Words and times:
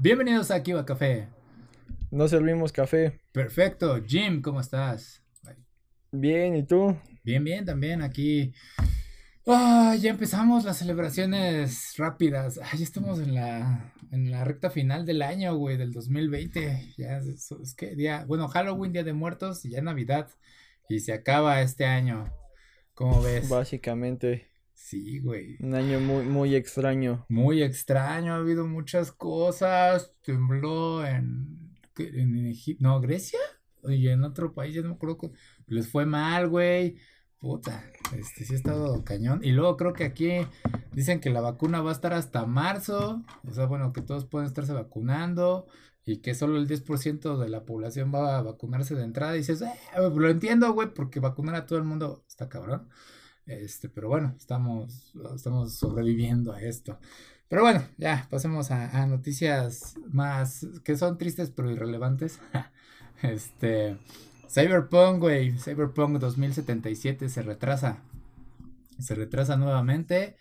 Bienvenidos 0.00 0.50
a 0.50 0.62
Kiva 0.62 0.84
Café. 0.84 1.28
No 2.10 2.28
servimos 2.28 2.72
café. 2.72 3.20
Perfecto. 3.32 4.02
Jim, 4.06 4.40
¿cómo 4.40 4.60
estás? 4.60 5.22
Bien, 6.10 6.54
¿y 6.56 6.62
tú? 6.62 6.96
Bien, 7.22 7.42
bien, 7.42 7.64
también 7.64 8.02
aquí. 8.02 8.52
Ah, 9.46 9.96
ya 10.00 10.10
empezamos 10.10 10.64
las 10.64 10.78
celebraciones 10.78 11.94
rápidas. 11.96 12.60
Ah, 12.62 12.76
ya 12.76 12.84
estamos 12.84 13.18
en 13.18 13.34
la, 13.34 13.92
en 14.10 14.30
la 14.30 14.44
recta 14.44 14.70
final 14.70 15.04
del 15.06 15.22
año, 15.22 15.56
güey, 15.56 15.76
del 15.76 15.92
2020. 15.92 16.94
Ya 16.96 17.18
es, 17.18 17.50
es 17.50 17.74
que 17.74 17.94
día, 17.94 18.24
bueno, 18.26 18.48
Halloween, 18.48 18.92
Día 18.92 19.04
de 19.04 19.12
Muertos, 19.12 19.64
y 19.64 19.70
ya 19.70 19.82
Navidad. 19.82 20.28
Y 20.88 21.00
se 21.00 21.12
acaba 21.12 21.60
este 21.62 21.84
año. 21.84 22.32
¿Cómo 22.94 23.20
ves? 23.22 23.48
Básicamente. 23.48 24.53
Sí, 24.74 25.20
güey. 25.20 25.56
Un 25.60 25.74
año 25.74 26.00
muy, 26.00 26.24
muy 26.24 26.54
extraño. 26.54 27.24
Muy 27.28 27.62
extraño, 27.62 28.34
ha 28.34 28.36
habido 28.36 28.66
muchas 28.66 29.12
cosas. 29.12 30.12
Tembló 30.22 31.06
en, 31.06 31.74
en 31.96 32.46
Egipto, 32.46 32.82
no, 32.82 33.00
Grecia. 33.00 33.38
Y 33.84 34.08
en 34.08 34.24
otro 34.24 34.52
país, 34.52 34.74
ya 34.74 34.82
no 34.82 34.88
me 34.88 34.94
acuerdo. 34.94 35.32
Les 35.66 35.88
fue 35.88 36.06
mal, 36.06 36.48
güey. 36.48 36.96
Puta, 37.38 37.84
este 38.16 38.44
sí 38.44 38.54
ha 38.54 38.56
estado 38.56 39.04
cañón. 39.04 39.40
Y 39.44 39.52
luego 39.52 39.76
creo 39.76 39.92
que 39.92 40.04
aquí 40.04 40.30
dicen 40.92 41.20
que 41.20 41.30
la 41.30 41.40
vacuna 41.40 41.80
va 41.80 41.90
a 41.90 41.94
estar 41.94 42.12
hasta 42.12 42.46
marzo. 42.46 43.22
O 43.46 43.52
sea, 43.52 43.66
bueno, 43.66 43.92
que 43.92 44.02
todos 44.02 44.24
pueden 44.26 44.48
estarse 44.48 44.72
vacunando. 44.72 45.66
Y 46.06 46.18
que 46.18 46.34
solo 46.34 46.58
el 46.58 46.68
10% 46.68 47.38
de 47.38 47.48
la 47.48 47.64
población 47.64 48.12
va 48.14 48.38
a 48.38 48.42
vacunarse 48.42 48.94
de 48.94 49.04
entrada. 49.04 49.34
Y 49.34 49.38
dices, 49.38 49.62
eh, 49.62 49.72
lo 49.96 50.28
entiendo, 50.28 50.72
güey, 50.72 50.92
porque 50.92 51.20
vacunar 51.20 51.54
a 51.54 51.66
todo 51.66 51.78
el 51.78 51.84
mundo 51.84 52.24
está 52.28 52.48
cabrón. 52.48 52.88
Este, 53.46 53.88
pero 53.88 54.08
bueno, 54.08 54.34
estamos, 54.38 55.12
estamos 55.34 55.74
sobreviviendo 55.74 56.52
a 56.52 56.62
esto. 56.62 56.98
Pero 57.48 57.62
bueno, 57.62 57.86
ya 57.98 58.26
pasemos 58.30 58.70
a, 58.70 59.06
noticias 59.06 59.96
más 60.08 60.66
que 60.82 60.96
son 60.96 61.18
tristes 61.18 61.50
pero 61.50 61.70
irrelevantes. 61.70 62.40
este, 63.22 63.98
Cyberpunk, 64.48 65.20
güey, 65.20 65.58
Cyberpunk 65.58 66.18
2077 66.18 67.28
se 67.28 67.42
retrasa. 67.42 67.98
Se 68.98 69.14
retrasa 69.14 69.56
nuevamente. 69.56 70.36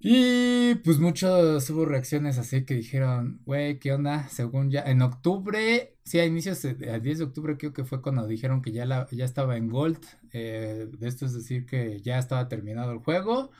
Y 0.00 0.76
pues 0.76 0.98
muchos 1.00 1.68
hubo 1.70 1.84
reacciones 1.84 2.38
así 2.38 2.64
que 2.64 2.74
dijeron, 2.74 3.40
güey, 3.44 3.80
¿qué 3.80 3.92
onda? 3.92 4.28
Según 4.28 4.70
ya, 4.70 4.82
en 4.82 5.02
octubre, 5.02 5.96
sí, 6.04 6.20
a 6.20 6.24
inicios, 6.24 6.64
el 6.64 7.02
10 7.02 7.18
de 7.18 7.24
octubre 7.24 7.56
creo 7.58 7.72
que 7.72 7.84
fue 7.84 8.00
cuando 8.00 8.26
dijeron 8.26 8.62
que 8.62 8.70
ya, 8.70 8.86
la, 8.86 9.08
ya 9.10 9.24
estaba 9.24 9.56
en 9.56 9.68
Gold. 9.68 9.98
Eh, 10.32 10.88
esto 11.00 11.26
es 11.26 11.34
decir 11.34 11.66
que 11.66 12.00
ya 12.00 12.18
estaba 12.18 12.48
terminado 12.48 12.92
el 12.92 12.98
juego, 12.98 13.50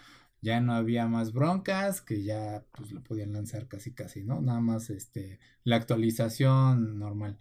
ya 0.41 0.61
no 0.61 0.75
había 0.75 1.09
más 1.09 1.33
broncas, 1.33 2.01
que 2.03 2.23
ya 2.23 2.65
pues 2.73 2.93
lo 2.93 3.03
podían 3.03 3.33
lanzar 3.33 3.67
casi 3.67 3.93
casi, 3.93 4.23
¿no? 4.23 4.41
Nada 4.41 4.61
más 4.61 4.91
este, 4.91 5.41
la 5.65 5.77
actualización 5.77 6.99
normal. 7.01 7.39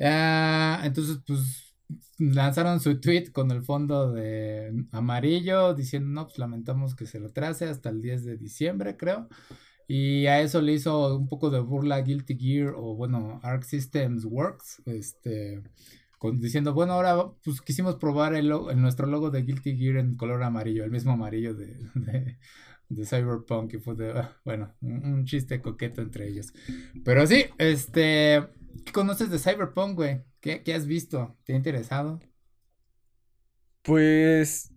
Ah, 0.00 0.82
entonces, 0.84 1.18
pues 1.26 1.73
lanzaron 2.18 2.80
su 2.80 3.00
tweet 3.00 3.30
con 3.32 3.50
el 3.50 3.62
fondo 3.62 4.12
de 4.12 4.72
amarillo 4.92 5.74
diciendo, 5.74 6.08
no, 6.08 6.26
pues 6.26 6.38
lamentamos 6.38 6.94
que 6.94 7.06
se 7.06 7.18
retrase 7.18 7.66
hasta 7.66 7.90
el 7.90 8.00
10 8.00 8.24
de 8.24 8.36
diciembre, 8.36 8.96
creo. 8.96 9.28
Y 9.86 10.26
a 10.26 10.40
eso 10.40 10.62
le 10.62 10.72
hizo 10.72 11.16
un 11.16 11.28
poco 11.28 11.50
de 11.50 11.60
burla 11.60 12.00
Guilty 12.00 12.38
Gear 12.38 12.74
o 12.76 12.94
bueno, 12.94 13.40
Arc 13.42 13.64
Systems 13.64 14.24
Works, 14.24 14.82
este, 14.86 15.62
con, 16.18 16.40
diciendo, 16.40 16.72
bueno, 16.72 16.94
ahora 16.94 17.16
pues 17.44 17.60
quisimos 17.60 17.96
probar 17.96 18.34
el, 18.34 18.48
nuestro 18.48 19.06
logo 19.06 19.30
de 19.30 19.42
Guilty 19.42 19.76
Gear 19.76 19.98
en 19.98 20.16
color 20.16 20.42
amarillo, 20.42 20.84
el 20.84 20.90
mismo 20.90 21.12
amarillo 21.12 21.54
de, 21.54 21.76
de, 22.88 23.04
Cyberpunk, 23.04 23.74
y 23.74 23.78
fue 23.78 23.94
de, 23.94 24.12
ah, 24.12 24.34
bueno, 24.44 24.72
un, 24.80 25.04
un 25.04 25.24
chiste 25.26 25.60
coqueto 25.60 26.00
entre 26.00 26.28
ellos. 26.28 26.54
Pero 27.04 27.26
sí, 27.26 27.44
este, 27.58 28.42
¿qué 28.84 28.92
conoces 28.92 29.30
de 29.30 29.38
Cyberpunk, 29.38 29.96
güey? 29.96 30.22
¿Qué, 30.40 30.74
has 30.74 30.86
visto? 30.86 31.36
¿Te 31.44 31.52
ha 31.52 31.56
interesado? 31.56 32.20
Pues 33.82 34.72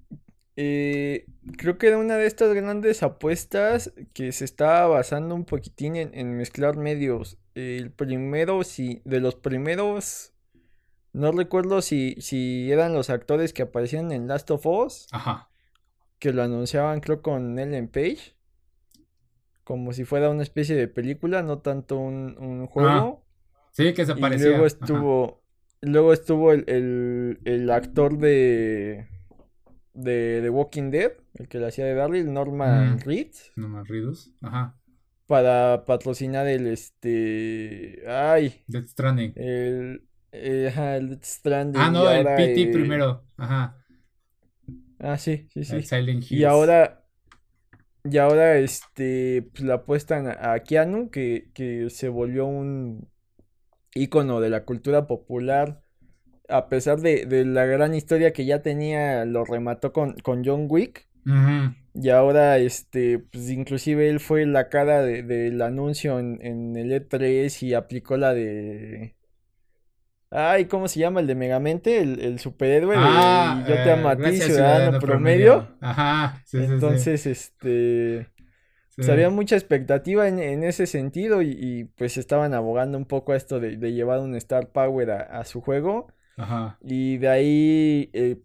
eh, 0.56 1.26
creo 1.58 1.78
que 1.78 1.88
era 1.88 1.98
una 1.98 2.16
de 2.16 2.26
estas 2.26 2.54
grandes 2.54 3.04
apuestas 3.04 3.94
que 4.14 4.32
se 4.32 4.46
estaba 4.46 4.88
basando 4.88 5.36
un 5.36 5.46
poquitín 5.46 5.96
en, 5.96 6.38
mezclar 6.38 6.78
medios. 6.78 7.38
El 7.54 7.92
primero, 7.92 8.64
sí, 8.64 9.02
de 9.06 9.20
los 9.20 9.36
primeros, 9.36 10.34
no 11.14 11.32
recuerdo 11.32 11.82
si, 11.82 12.16
si 12.20 12.72
eran 12.72 12.94
los 12.94 13.10
actores 13.10 13.54
que 13.54 13.64
aparecían 13.64 14.12
en 14.12 14.28
Last 14.28 14.50
of 14.52 14.66
Us. 14.66 15.08
Ajá. 15.12 15.50
Que 16.20 16.34
lo 16.34 16.44
anunciaban 16.44 17.02
creo 17.02 17.22
con 17.22 17.60
Ellen 17.60 17.88
Page. 17.88 18.36
Como 19.64 19.92
si 19.92 20.06
fuera 20.06 20.30
una 20.30 20.44
especie 20.44 20.76
de 20.76 20.88
película, 20.88 21.44
no 21.44 21.60
tanto 21.60 21.98
un, 21.98 22.66
juego. 22.68 23.27
Sí, 23.78 23.94
que 23.94 24.08
se 24.08 24.16
parecía. 24.16 24.48
Y 24.48 24.50
luego 24.50 24.66
estuvo, 24.66 25.44
Luego 25.82 26.12
estuvo 26.12 26.52
el, 26.52 27.40
el, 27.46 27.70
actor 27.70 28.18
de, 28.18 29.08
de 29.94 30.40
The 30.42 30.50
Walking 30.50 30.90
Dead, 30.90 31.12
el 31.36 31.48
que 31.48 31.60
le 31.60 31.68
hacía 31.68 31.86
de 31.86 31.94
Daryl, 31.94 32.34
Norman 32.34 32.96
mm. 32.96 33.00
Reedus. 33.02 33.52
Norman 33.56 33.86
Reedus, 33.86 34.34
ajá. 34.42 34.76
Para 35.28 35.86
patrocinar 35.86 36.48
el 36.48 36.66
este. 36.66 38.02
Ay. 38.08 38.64
Death 38.66 38.88
Stranding. 38.88 39.34
El. 39.36 40.08
Eh, 40.32 40.70
ajá, 40.72 40.98
el 40.98 41.20
Stranding. 41.22 41.80
Ah, 41.80 41.92
no, 41.92 42.10
el 42.10 42.26
PT 42.26 42.72
primero, 42.74 43.26
ajá. 43.38 43.78
Ah, 44.98 45.20
sí, 45.20 45.48
sí, 45.54 45.64
sí. 45.64 45.76
El 45.76 45.86
Silent 45.86 46.24
Hills. 46.24 46.32
Y 46.32 46.44
ahora. 46.46 47.06
Y 48.04 48.18
ahora, 48.18 48.58
este. 48.58 49.48
Pues 49.54 49.64
la 49.64 49.76
apuestan 49.76 50.28
a 50.28 50.58
Keanu, 50.62 51.12
que, 51.12 51.52
que 51.54 51.92
se 51.92 52.10
volvió 52.10 52.48
un 52.48 53.08
ícono 53.94 54.40
de 54.42 54.50
la 54.50 54.64
cultura 54.64 55.08
popular, 55.08 55.82
a 56.50 56.70
pesar 56.70 57.00
de, 57.00 57.46
la 57.46 57.66
gran 57.66 57.94
historia 57.94 58.34
que 58.34 58.46
ya 58.46 58.62
tenía, 58.62 59.26
lo 59.26 59.44
remató 59.46 59.92
con, 59.92 60.14
con 60.24 60.44
John 60.46 60.68
Wick. 60.70 61.08
Y 61.94 62.10
ahora, 62.10 62.58
este, 62.58 63.20
pues 63.20 63.50
inclusive 63.50 64.10
él 64.10 64.22
fue 64.22 64.46
la 64.46 64.70
cara 64.70 65.02
del 65.02 65.62
anuncio 65.62 66.20
en, 66.20 66.76
el 66.78 66.92
E3 66.92 67.64
y 67.64 67.74
aplicó 67.74 68.16
la 68.16 68.34
de... 68.34 69.16
Ay, 70.30 70.66
¿cómo 70.66 70.88
se 70.88 71.00
llama? 71.00 71.22
El 71.22 71.28
de 71.28 71.36
Megamente, 71.36 72.02
el, 72.02 72.20
el 72.20 72.40
superhéroe 72.40 72.96
ah, 72.98 73.64
Yo 73.68 73.76
te 73.76 73.92
amo 73.92 74.10
a 74.10 74.18
ti, 74.18 74.38
ciudadano, 74.38 75.00
promedio. 75.00 75.78
Ajá, 75.82 76.44
Entonces, 76.54 77.26
este 77.26 78.28
pues 78.98 79.10
había 79.10 79.30
mucha 79.30 79.56
expectativa 79.56 80.28
en, 80.28 80.64
ese 80.64 80.88
sentido 80.88 81.44
y, 81.44 81.88
pues 81.98 82.18
estaban 82.18 82.56
abogando 82.56 82.98
un 82.98 83.06
poco 83.06 83.32
a 83.32 83.38
esto 83.38 83.60
de, 83.60 83.78
llevar 83.94 84.20
un 84.20 84.36
Star 84.36 84.70
Power 84.70 85.12
a, 85.12 85.46
su 85.46 85.62
juego. 85.62 86.08
Ajá. 86.36 86.80
Y 86.82 87.18
de 87.20 87.30
ahí 87.30 88.10
eh, 88.14 88.42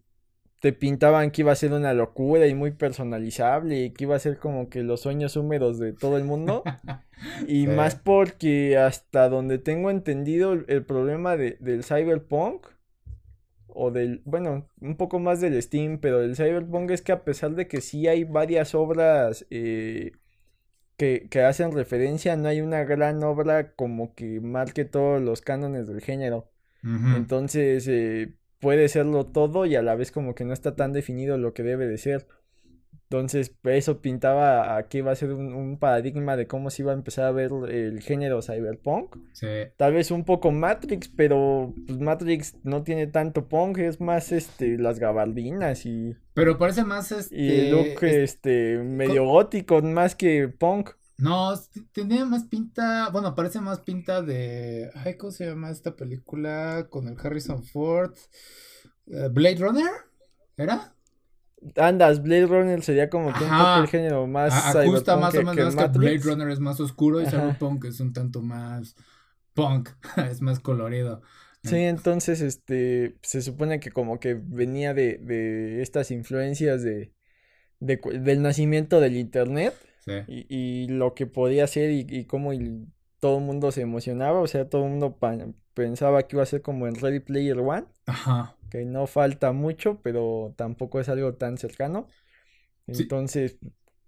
te 0.60 0.74
pintaban 0.74 1.30
que 1.30 1.40
iba 1.40 1.52
a 1.52 1.56
ser 1.56 1.72
una 1.72 1.94
locura 1.94 2.46
y 2.46 2.54
muy 2.54 2.70
personalizable 2.70 3.80
y 3.82 3.90
que 3.90 4.04
iba 4.04 4.14
a 4.14 4.18
ser 4.18 4.36
como 4.36 4.68
que 4.68 4.82
los 4.82 5.00
sueños 5.00 5.36
húmedos 5.36 5.78
de 5.78 5.94
todo 5.94 6.18
el 6.18 6.24
mundo. 6.24 6.62
y 7.48 7.66
más 7.66 7.94
porque 7.94 8.76
hasta 8.76 9.30
donde 9.30 9.56
tengo 9.56 9.90
entendido 9.90 10.52
el, 10.52 10.84
problema 10.84 11.38
de, 11.38 11.56
del 11.60 11.82
cyberpunk 11.82 12.66
o 13.68 13.90
del, 13.90 14.20
bueno, 14.26 14.68
un 14.82 14.96
poco 14.96 15.18
más 15.18 15.40
del 15.40 15.60
Steam, 15.62 15.98
pero 15.98 16.20
del 16.20 16.36
cyberpunk 16.36 16.90
es 16.90 17.00
que 17.00 17.12
a 17.12 17.24
pesar 17.24 17.54
de 17.54 17.66
que 17.68 17.80
sí 17.80 18.06
hay 18.06 18.24
varias 18.24 18.74
obras... 18.74 19.46
Eh, 19.48 20.12
que, 21.28 21.42
hacen 21.42 21.72
referencia, 21.72 22.36
no 22.36 22.48
hay 22.48 22.60
una 22.60 22.84
gran 22.84 23.22
obra 23.24 23.72
como 23.72 24.14
que 24.14 24.40
marque 24.40 24.84
todos 24.84 25.20
los 25.20 25.40
cánones 25.40 25.86
del 25.88 26.00
género. 26.00 26.48
Entonces, 26.82 27.86
eh, 27.88 28.34
puede 28.58 28.88
serlo 28.88 29.26
todo 29.26 29.66
y 29.66 29.76
a 29.76 29.82
la 29.82 29.94
vez 29.94 30.10
como 30.10 30.34
que 30.34 30.44
no 30.44 30.52
está 30.52 30.74
tan 30.74 30.92
definido 30.92 31.38
lo 31.38 31.54
que 31.54 31.62
debe 31.62 31.86
de 31.86 31.98
ser. 31.98 32.26
Entonces, 33.12 33.54
eso 33.64 34.00
pintaba 34.00 34.74
a 34.74 34.88
que 34.88 34.98
iba 34.98 35.12
a 35.12 35.16
ser 35.16 35.32
un, 35.34 35.78
paradigma 35.78 36.34
de 36.34 36.46
cómo 36.46 36.70
se 36.70 36.80
iba 36.80 36.92
a 36.92 36.94
empezar 36.94 37.26
a 37.26 37.30
ver 37.30 37.50
el 37.68 38.00
género 38.00 38.40
cyberpunk. 38.40 39.16
Sí. 39.32 39.46
Tal 39.76 39.92
vez 39.92 40.10
un 40.10 40.24
poco 40.24 40.50
Matrix, 40.50 41.08
pero 41.08 41.74
pues, 41.86 42.00
Matrix 42.00 42.56
no 42.62 42.82
tiene 42.84 43.06
tanto 43.06 43.48
punk, 43.48 43.78
es 43.78 44.00
más 44.00 44.32
este 44.32 44.78
las 44.78 44.98
gabardinas 44.98 45.84
y 45.84 46.16
Pero 46.32 46.56
parece 46.56 46.84
más 46.84 47.12
este 47.12 47.36
y 47.36 47.70
look 47.70 48.02
este 48.02 48.78
medio 48.78 49.26
gótico 49.26 49.82
más 49.82 50.14
que 50.14 50.48
punk. 50.48 50.90
No, 51.18 51.52
tenía 51.92 52.24
más 52.24 52.44
pinta, 52.44 53.10
bueno, 53.10 53.34
parece 53.34 53.60
más 53.60 53.80
pinta 53.80 54.22
de, 54.22 54.90
ay, 54.94 55.16
¿cómo 55.16 55.30
se 55.30 55.46
llama 55.46 55.70
esta 55.70 55.94
película 55.94 56.86
con 56.90 57.06
el 57.06 57.16
Harrison 57.18 57.62
Ford? 57.62 58.14
Eh, 59.06 59.28
Blade 59.30 59.56
Runner, 59.56 59.90
¿era? 60.56 60.94
Andas, 61.76 62.22
Blade 62.22 62.46
Runner 62.46 62.82
sería 62.82 63.08
como 63.08 63.32
que 63.32 63.44
un 63.44 63.50
poco 63.50 63.80
el 63.82 63.88
género 63.88 64.26
más 64.26 64.74
ajusta 64.74 65.16
más 65.16 65.34
o 65.34 65.42
menos 65.42 65.76
que, 65.76 65.98
Blade 65.98 66.18
Runner 66.18 66.48
es 66.48 66.58
más 66.58 66.80
oscuro 66.80 67.20
y 67.20 67.26
Cyberpunk 67.26 67.84
es 67.84 68.00
un 68.00 68.12
tanto 68.12 68.42
más 68.42 68.96
punk, 69.54 69.90
es 70.28 70.40
más 70.40 70.58
colorido. 70.58 71.22
Sí, 71.62 71.76
entonces 71.76 72.40
este 72.40 73.16
se 73.22 73.40
supone 73.40 73.78
que 73.78 73.92
como 73.92 74.18
que 74.18 74.34
venía 74.34 74.94
de, 74.94 75.18
de 75.18 75.80
estas 75.82 76.10
influencias 76.10 76.82
de, 76.82 77.12
de, 77.78 78.00
del 78.20 78.42
nacimiento 78.42 78.98
del 78.98 79.16
internet 79.16 79.72
y, 80.06 80.46
y, 80.48 80.88
lo 80.88 81.14
que 81.14 81.26
podía 81.26 81.64
hacer 81.64 81.90
y, 81.90 82.06
y 82.08 82.24
cómo 82.24 82.52
todo 83.20 83.38
el 83.38 83.44
mundo 83.44 83.70
se 83.70 83.82
emocionaba, 83.82 84.40
o 84.40 84.46
sea, 84.48 84.68
todo 84.68 84.84
el 84.84 84.90
mundo 84.90 85.16
pensaba 85.74 86.24
que 86.24 86.36
iba 86.36 86.42
a 86.42 86.46
ser 86.46 86.60
como 86.60 86.88
en 86.88 86.96
Ready 86.96 87.20
Player 87.20 87.58
One. 87.58 87.84
Ajá. 88.06 88.56
Que 88.68 88.84
no 88.84 89.06
falta 89.06 89.52
mucho, 89.52 90.00
pero 90.02 90.54
tampoco 90.56 90.98
es 90.98 91.08
algo 91.08 91.34
tan 91.34 91.56
cercano. 91.56 92.08
Entonces, 92.88 93.58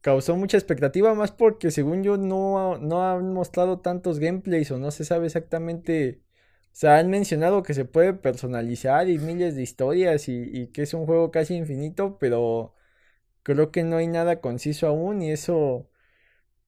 causó 0.00 0.36
mucha 0.36 0.56
expectativa, 0.56 1.14
más 1.14 1.30
porque 1.30 1.70
según 1.70 2.02
yo 2.02 2.16
no, 2.16 2.76
no 2.78 3.08
han 3.08 3.32
mostrado 3.32 3.78
tantos 3.78 4.18
gameplays 4.18 4.70
o 4.72 4.78
no 4.78 4.90
se 4.90 5.04
sabe 5.04 5.26
exactamente. 5.26 6.20
O 6.66 6.76
sea, 6.76 6.98
han 6.98 7.08
mencionado 7.08 7.62
que 7.62 7.72
se 7.72 7.84
puede 7.84 8.14
personalizar 8.14 9.08
y 9.08 9.18
miles 9.18 9.54
de 9.54 9.62
historias 9.62 10.28
y, 10.28 10.42
y 10.42 10.66
que 10.72 10.82
es 10.82 10.92
un 10.92 11.06
juego 11.06 11.30
casi 11.30 11.54
infinito, 11.54 12.18
pero 12.18 12.74
creo 13.44 13.70
que 13.70 13.84
no 13.84 13.96
hay 13.98 14.08
nada 14.08 14.40
conciso 14.40 14.88
aún 14.88 15.22
y 15.22 15.30
eso 15.30 15.88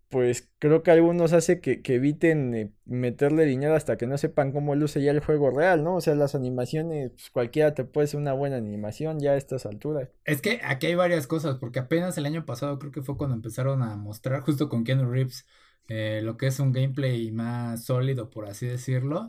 pues 0.09 0.49
creo 0.59 0.83
que 0.83 0.93
algunos 0.93 1.33
hace 1.33 1.61
que, 1.61 1.83
eviten 1.85 2.55
eh, 2.55 2.73
meterle 2.85 3.45
dinero 3.45 3.75
hasta 3.75 3.97
que 3.97 4.07
no 4.07 4.17
sepan 4.19 4.53
cómo 4.53 4.75
luce 4.75 5.03
ya 5.03 5.11
el 5.11 5.21
juego 5.21 5.51
real, 5.51 5.83
¿no? 5.83 5.97
O 5.97 6.01
sea, 6.01 6.15
las 6.15 6.35
animaciones, 6.35 7.11
pues 7.11 7.31
cualquiera 7.31 7.75
te 7.75 7.85
puede 7.85 8.05
hacer 8.05 8.21
una 8.21 8.33
buena 8.33 8.57
animación 8.57 9.19
ya 9.19 9.33
a 9.33 9.37
estas 9.37 9.67
alturas. 9.67 10.09
Es 10.25 10.41
que 10.41 10.61
aquí 10.65 10.87
hay 10.87 10.95
varias 10.95 11.27
cosas, 11.27 11.57
porque 11.57 11.81
apenas 11.81 12.17
el 12.19 12.27
año 12.27 12.47
pasado 12.47 12.79
creo 12.79 12.93
que 12.93 13.03
fue 13.03 13.17
cuando 13.17 13.35
empezaron 13.35 13.83
a 13.83 13.97
mostrar, 13.97 14.43
justo 14.43 14.69
con 14.69 14.85
Keanu 14.85 15.11
Reeves, 15.11 15.45
eh, 15.89 16.21
lo 16.23 16.37
que 16.37 16.47
es 16.47 16.61
un 16.61 16.73
gameplay 16.73 17.31
más 17.33 17.85
sólido, 17.85 18.31
por 18.31 18.47
así 18.47 18.67
decirlo. 18.67 19.27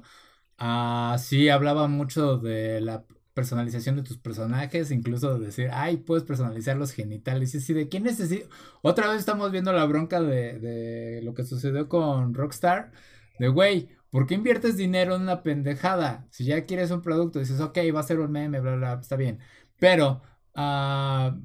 Ah, 0.60 1.18
sí, 1.20 1.50
hablaba 1.50 1.88
mucho 1.88 2.38
de 2.38 2.82
la 2.82 3.06
personalización 3.38 3.96
de 3.96 4.02
tus 4.02 4.18
personajes, 4.18 4.90
incluso 4.90 5.38
de 5.38 5.46
decir, 5.46 5.70
ay, 5.72 5.98
puedes 5.98 6.24
personalizar 6.24 6.76
los 6.76 6.92
genitales. 6.92 7.54
Y 7.54 7.60
así, 7.60 7.72
¿de 7.72 7.88
quién 7.88 8.02
necesita? 8.02 8.48
Otra 8.82 9.10
vez 9.10 9.20
estamos 9.20 9.52
viendo 9.52 9.72
la 9.72 9.86
bronca 9.86 10.20
de, 10.24 11.22
lo 11.24 11.36
que 11.36 11.44
sucedió 11.44 11.88
con 11.88 12.34
Rockstar. 12.34 12.92
De, 13.38 13.48
güey, 13.48 13.90
¿por 14.10 14.26
qué 14.26 14.34
inviertes 14.34 14.76
dinero 14.76 15.16
en 15.16 15.22
una 15.22 15.44
pendejada? 15.44 16.26
Si 16.32 16.46
ya 16.46 16.66
quieres 16.66 16.90
un 16.90 17.04
producto, 17.04 17.38
dices, 17.38 17.62
ok, 17.62 17.78
va 17.94 18.00
a 18.00 18.04
ser 18.04 18.20
un 18.20 18.32
meme, 18.32 18.60
bla, 18.60 18.76
bla, 18.76 19.00
está 19.00 19.16
bien. 19.16 19.38
Pero, 19.80 20.24
uh, 20.56 21.40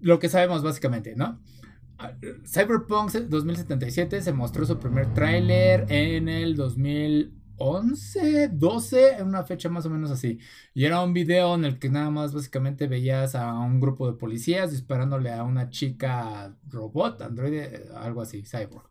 lo 0.00 0.18
que 0.18 0.28
sabemos 0.28 0.62
básicamente, 0.62 1.16
¿no? 1.16 1.40
Ah, 1.96 2.12
Cyberpunk 2.44 3.12
2077 3.12 4.20
se 4.20 4.32
mostró 4.34 4.66
su 4.66 4.78
primer 4.78 5.14
tráiler 5.14 5.86
en 5.88 6.28
el 6.28 6.54
2000 6.54 7.39
11, 7.60 8.48
12, 8.48 9.16
en 9.18 9.26
una 9.28 9.44
fecha 9.44 9.68
más 9.68 9.84
o 9.86 9.90
menos 9.90 10.10
así. 10.10 10.38
Y 10.72 10.84
era 10.86 11.02
un 11.02 11.12
video 11.12 11.54
en 11.54 11.64
el 11.66 11.78
que 11.78 11.90
nada 11.90 12.10
más 12.10 12.32
básicamente 12.34 12.86
veías 12.88 13.34
a 13.34 13.52
un 13.58 13.80
grupo 13.80 14.10
de 14.10 14.16
policías 14.18 14.70
disparándole 14.70 15.30
a 15.32 15.44
una 15.44 15.68
chica 15.68 16.56
robot, 16.68 17.20
androide, 17.22 17.88
algo 17.94 18.22
así, 18.22 18.42
cyborg. 18.42 18.88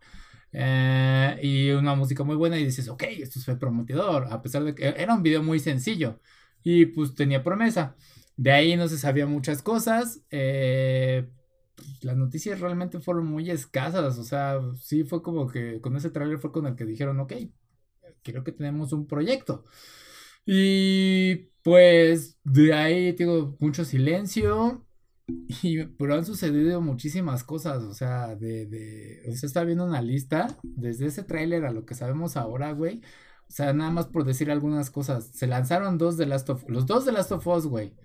Eh, 0.51 1.39
y 1.42 1.71
una 1.71 1.95
música 1.95 2.24
muy 2.24 2.36
buena 2.36 2.57
y 2.60 2.66
dices, 2.66 2.88
ok, 2.89 3.04
esto 3.19 3.39
fue 3.39 3.57
prometedor, 3.57 4.27
a 4.31 4.42
pesar 4.42 4.63
de 4.63 4.75
que 4.75 4.88
era 4.88 5.13
un 5.16 5.24
video 5.24 5.44
muy 5.44 5.60
sencillo 5.60 6.19
y 6.63 6.86
pues 6.88 7.16
tenía 7.16 7.44
promesa. 7.44 7.95
De 8.38 8.51
ahí 8.51 8.75
no 8.77 8.88
se 8.88 8.98
sabía 8.98 9.25
muchas 9.25 9.62
cosas. 9.63 10.21
Eh, 10.31 11.27
pues, 11.75 12.04
las 12.04 12.18
noticias 12.18 12.60
realmente 12.60 13.00
fueron 13.00 13.27
muy 13.27 13.50
escasas, 13.50 14.18
o 14.18 14.24
sea, 14.24 14.60
sí 14.81 15.04
fue 15.04 15.21
como 15.24 15.48
que 15.48 15.81
con 15.81 15.95
ese 15.95 16.10
tráiler 16.10 16.39
fue 16.39 16.51
con 16.51 16.66
el 16.68 16.75
que 16.75 16.86
dijeron, 16.86 17.19
ok, 17.19 17.33
creo 18.24 18.44
que 18.44 18.51
tenemos 18.51 18.94
un 18.94 19.07
proyecto. 19.07 19.66
Y 20.45 21.51
pues 21.63 22.39
de 22.44 22.74
ahí 22.74 23.13
tengo 23.13 23.56
mucho 23.60 23.86
silencio. 23.86 24.86
Y, 25.62 25.86
pero 25.86 26.16
han 26.16 26.25
sucedido 26.25 26.81
muchísimas 26.81 27.44
cosas, 27.44 27.83
o 27.83 27.94
sea, 27.94 28.36
de, 28.36 28.66
de, 28.66 29.21
o 29.27 29.31
está 29.31 29.63
viendo 29.63 29.86
una 29.86 30.01
lista, 30.01 30.48
desde 30.63 31.06
ese 31.07 31.24
tráiler 31.24 31.66
a 31.66 31.71
lo 31.71 31.86
que 31.86 31.94
sabemos 31.95 32.36
ahora, 32.36 32.71
güey, 32.71 33.01
o 33.48 33.51
sea, 33.51 33.74
nada 33.74 33.92
más 33.92 34.07
por 34.07 34.25
decir 34.25 34.50
algunas 34.50 34.89
cosas, 34.89 35.27
se 35.27 35.48
lanzaron 35.48 36.00
dos 36.00 36.18
de 36.18 36.25
Last 36.25 36.50
of, 36.50 36.63
los 36.68 36.88
dos 36.88 37.06
de 37.06 37.12
Last 37.12 37.31
of 37.31 37.45
Us, 37.45 37.68
güey, 37.68 37.95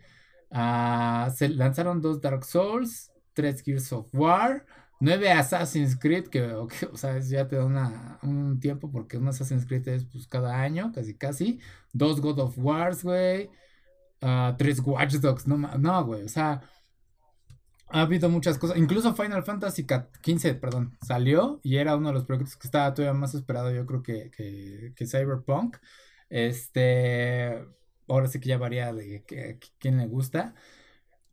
ah, 0.50 1.32
se 1.34 1.49
lanzaron 1.49 2.02
dos 2.02 2.20
Dark 2.20 2.44
Souls, 2.44 3.11
tres 3.32 3.62
Gears 3.62 3.93
of 3.93 4.08
War, 4.12 4.66
Nueve 5.04 5.30
Assassin's 5.30 5.98
Creed, 5.98 6.28
que, 6.28 6.42
o 6.92 6.96
sea, 6.96 7.18
ya 7.18 7.46
te 7.46 7.56
da 7.56 8.18
un 8.22 8.58
tiempo 8.60 8.90
porque 8.90 9.18
un 9.18 9.28
Assassin's 9.28 9.66
Creed 9.66 9.86
es 9.88 10.04
pues 10.06 10.26
cada 10.26 10.60
año, 10.60 10.92
casi 10.94 11.14
casi. 11.14 11.60
Dos 11.92 12.20
God 12.20 12.38
of 12.40 12.58
Wars, 12.58 13.04
güey. 13.04 13.50
Uh, 14.22 14.56
tres 14.56 14.80
Watch 14.80 15.16
Dogs, 15.16 15.46
no, 15.46 15.58
no, 15.58 16.04
güey, 16.06 16.22
o 16.22 16.28
sea, 16.28 16.62
ha 17.88 18.00
habido 18.00 18.30
muchas 18.30 18.56
cosas. 18.56 18.78
Incluso 18.78 19.14
Final 19.14 19.44
Fantasy 19.44 19.82
XV, 19.84 20.54
perdón, 20.58 20.96
salió 21.06 21.60
y 21.62 21.76
era 21.76 21.96
uno 21.96 22.08
de 22.08 22.14
los 22.14 22.24
proyectos 22.24 22.56
que 22.56 22.66
estaba 22.66 22.94
todavía 22.94 23.18
más 23.18 23.34
esperado, 23.34 23.70
yo 23.70 23.84
creo 23.84 24.02
que, 24.02 24.30
que, 24.30 24.94
que 24.96 25.06
Cyberpunk. 25.06 25.76
Este, 26.30 27.66
ahora 28.08 28.28
sí 28.28 28.40
que 28.40 28.48
ya 28.48 28.58
varía 28.58 28.92
de 28.92 29.24
que, 29.24 29.58
quién 29.78 29.98
le 29.98 30.06
gusta. 30.06 30.54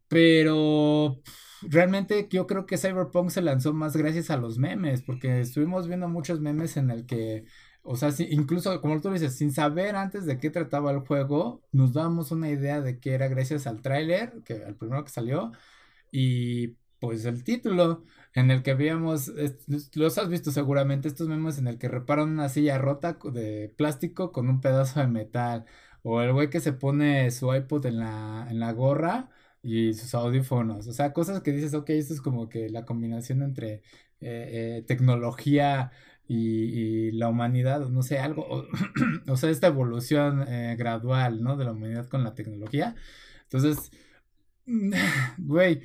Pero 0.10 1.22
realmente 1.62 2.28
yo 2.32 2.48
creo 2.48 2.66
que 2.66 2.78
Cyberpunk 2.78 3.30
se 3.30 3.42
lanzó 3.42 3.74
más 3.74 3.96
gracias 3.96 4.30
a 4.30 4.38
los 4.38 4.58
memes, 4.58 5.02
porque 5.02 5.42
estuvimos 5.42 5.88
viendo 5.88 6.08
muchos 6.08 6.40
memes 6.42 6.78
en 6.78 6.92
el 6.92 7.06
que, 7.06 7.46
o 7.84 7.96
sea, 7.96 8.12
incluso 8.30 8.80
como 8.82 9.00
tú 9.02 9.12
dices, 9.12 9.38
sin 9.38 9.52
saber 9.52 9.96
antes 9.96 10.26
de 10.26 10.40
qué 10.40 10.50
trataba 10.50 10.92
el 10.92 11.00
juego, 11.00 11.64
nos 11.72 11.94
dábamos 11.94 12.32
una 12.32 12.50
idea 12.50 12.82
de 12.82 13.00
que 13.00 13.14
era 13.14 13.28
gracias 13.28 13.68
al 13.68 13.82
tráiler, 13.82 14.42
que 14.46 14.64
al 14.64 14.76
primero 14.76 15.04
que 15.04 15.12
salió, 15.12 15.52
y 16.12 16.78
pues 17.00 17.26
el 17.26 17.44
título 17.44 18.04
en 18.34 18.52
el 18.52 18.64
que 18.64 18.74
veíamos, 18.76 19.32
los 19.96 20.18
has 20.18 20.30
visto 20.30 20.52
seguramente, 20.52 21.08
estos 21.08 21.28
memes 21.28 21.58
en 21.58 21.68
el 21.68 21.78
que 21.78 21.88
reparan 21.88 22.30
una 22.30 22.50
silla 22.50 22.78
rota 22.78 23.18
de 23.34 23.74
plástico 23.78 24.32
con 24.32 24.50
un 24.50 24.62
pedazo 24.62 25.00
de 25.00 25.08
metal, 25.08 25.66
o 26.04 26.22
el 26.22 26.34
güey 26.34 26.50
que 26.50 26.60
se 26.60 26.74
pone 26.74 27.30
su 27.32 27.54
iPod 27.54 27.86
en 27.86 28.00
la, 28.00 28.48
en 28.50 28.60
la 28.60 28.72
gorra 28.74 29.30
y 29.64 29.94
sus 29.94 30.14
audífonos. 30.16 30.88
O 30.88 30.94
sea, 30.94 31.14
cosas 31.14 31.42
que 31.42 31.52
dices, 31.52 31.74
ok, 31.74 31.90
esto 31.92 32.14
es 32.14 32.22
como 32.22 32.50
que 32.50 32.70
la 32.70 32.86
combinación 32.86 33.44
entre 33.44 33.76
eh, 33.76 33.82
eh, 34.80 34.84
tecnología 34.88 35.92
y, 36.28 37.12
la 37.12 37.30
humanidad, 37.30 37.90
no 37.90 38.04
sé, 38.04 38.20
algo, 38.20 38.68
o, 39.28 39.38
sea, 39.38 39.50
esta 39.50 39.68
evolución 39.68 40.46
eh, 40.48 40.76
gradual, 40.78 41.44
¿no? 41.44 41.58
De 41.58 41.66
la 41.66 41.74
humanidad 41.74 42.08
con 42.08 42.24
la 42.24 42.34
tecnología. 42.36 42.96
Entonces, 43.44 43.92
güey, 45.38 45.82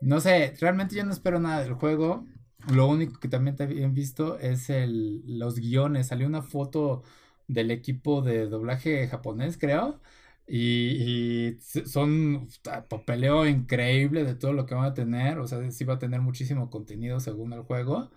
no 0.00 0.20
sé, 0.20 0.54
realmente 0.60 0.96
yo 0.96 1.04
no 1.04 1.12
espero 1.12 1.40
nada 1.40 1.62
del 1.62 1.74
juego. 1.74 2.26
Lo 2.72 2.86
único 2.88 3.20
que 3.20 3.28
también 3.28 3.56
te 3.56 3.64
habían 3.64 3.94
visto 3.94 4.38
es 4.38 4.70
el, 4.70 5.22
los 5.38 5.56
guiones. 5.58 6.08
Salió 6.08 6.26
una 6.26 6.42
foto 6.42 7.02
del 7.48 7.70
equipo 7.70 8.22
de 8.22 8.46
doblaje 8.46 9.08
japonés, 9.08 9.58
creo 9.58 10.00
y, 10.54 11.58
son 11.86 12.48
papeleo 12.90 13.46
increíble 13.46 14.22
de 14.24 14.34
todo 14.34 14.52
lo 14.52 14.66
que 14.66 14.74
van 14.74 14.84
a 14.84 14.94
tener. 14.94 15.38
O 15.38 15.46
sea, 15.46 15.70
sí 15.70 15.84
va 15.84 15.94
a 15.94 15.98
tener 15.98 16.20
muchísimo 16.20 16.68
contenido 16.68 17.20
según 17.20 17.54
el 17.54 17.62
juego. 17.62 18.10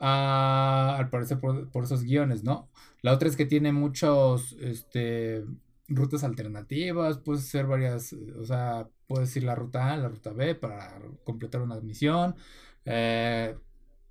Ah, 0.00 0.96
al 0.98 1.10
parecer 1.10 1.40
por, 1.40 1.68
esos 1.84 2.04
guiones, 2.04 2.44
¿no? 2.44 2.70
La 3.02 3.12
otra 3.12 3.28
es 3.28 3.36
que 3.36 3.46
tiene 3.46 3.72
muchos, 3.72 4.52
este, 4.60 5.44
rutas 5.88 6.24
alternativas, 6.24 7.18
puedes 7.18 7.44
hacer 7.44 7.66
varias, 7.66 8.12
o 8.12 8.44
sea, 8.44 8.88
puedes 9.08 9.36
ir 9.36 9.44
la 9.44 9.54
ruta 9.56 9.92
A, 9.92 9.96
la 9.96 10.08
ruta 10.08 10.32
B 10.32 10.54
para 10.54 11.00
completar 11.24 11.62
una 11.62 11.80
misión. 11.80 12.36
Eh, 12.84 13.56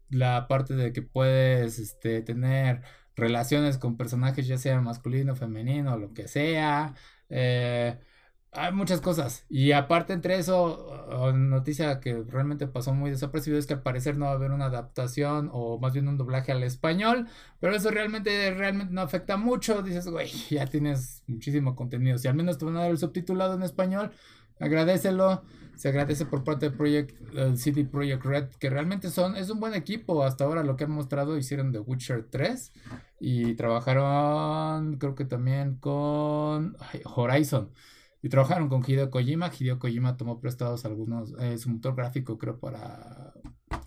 la 0.10 0.48
parte 0.48 0.76
de 0.76 0.94
que 0.94 1.02
puedes, 1.02 1.80
este, 1.80 2.22
tener 2.22 2.82
relaciones 3.16 3.78
con 3.78 3.98
personajes, 3.98 4.48
ya 4.48 4.58
sea 4.58 4.82
masculino, 4.82 5.36
femenino, 5.36 5.98
lo 5.98 6.14
que 6.14 6.28
sea. 6.28 6.96
Eh, 7.36 7.98
hay 8.52 8.72
muchas 8.72 9.02
cosas. 9.02 9.46
Y 9.50 9.72
aparte 9.72 10.14
entre 10.14 10.38
eso, 10.38 11.34
noticia 11.34 12.00
que 12.00 12.24
realmente 12.24 12.68
pasó 12.68 12.94
muy 12.94 13.10
desapercibido 13.10 13.60
es 13.60 13.66
que 13.66 13.74
al 13.74 13.82
parecer 13.82 14.18
no 14.18 14.26
va 14.26 14.32
a 14.32 14.36
haber 14.36 14.52
una 14.52 14.66
adaptación 14.66 15.50
o 15.52 15.80
más 15.80 15.94
bien 15.94 16.08
un 16.08 16.18
doblaje 16.18 16.52
al 16.52 16.64
español. 16.64 17.28
Pero 17.60 17.76
eso 17.76 17.90
realmente, 17.90 18.52
realmente 18.54 18.94
no 18.94 19.02
afecta 19.02 19.38
mucho. 19.38 19.82
Dices, 19.82 20.08
güey, 20.08 20.30
ya 20.52 20.68
tienes 20.68 21.24
muchísimo 21.28 21.76
contenido. 21.76 22.18
Si 22.20 22.28
al 22.28 22.36
menos 22.36 22.58
te 22.60 22.66
van 22.66 22.78
a 22.78 22.82
dar 22.82 22.92
el 22.92 23.00
subtitulado 23.00 23.56
en 23.56 23.64
español, 23.64 24.12
agradecelo. 24.60 25.44
Se 25.76 25.90
agradece 25.90 26.26
por 26.26 26.44
parte 26.44 26.70
del 26.70 26.78
Project, 26.78 27.20
el 27.36 27.58
CD 27.58 27.84
Project 27.84 28.24
Red, 28.24 28.50
que 28.60 28.70
realmente 28.70 29.10
son, 29.10 29.36
es 29.36 29.50
un 29.50 29.60
buen 29.60 29.74
equipo. 29.74 30.24
Hasta 30.24 30.44
ahora 30.44 30.64
lo 30.64 30.76
que 30.76 30.84
han 30.84 30.92
mostrado 30.92 31.38
hicieron 31.38 31.72
The 31.72 31.80
Witcher 31.80 32.28
3 32.30 32.72
y 33.20 33.56
trabajaron, 33.56 34.98
creo 34.98 35.16
que 35.16 35.26
también 35.26 35.78
con 35.78 36.78
Horizon. 37.16 37.72
Y 38.22 38.30
trabajaron 38.30 38.70
con 38.70 38.84
Hideo 38.88 39.10
Kojima. 39.10 39.52
Hideo 39.58 39.80
Kojima 39.80 40.16
tomó 40.16 40.40
prestados 40.40 40.86
algunos, 40.86 41.34
eh, 41.40 41.58
su 41.58 41.70
motor 41.70 41.96
gráfico 41.96 42.38
creo 42.38 42.60
para... 42.60 43.34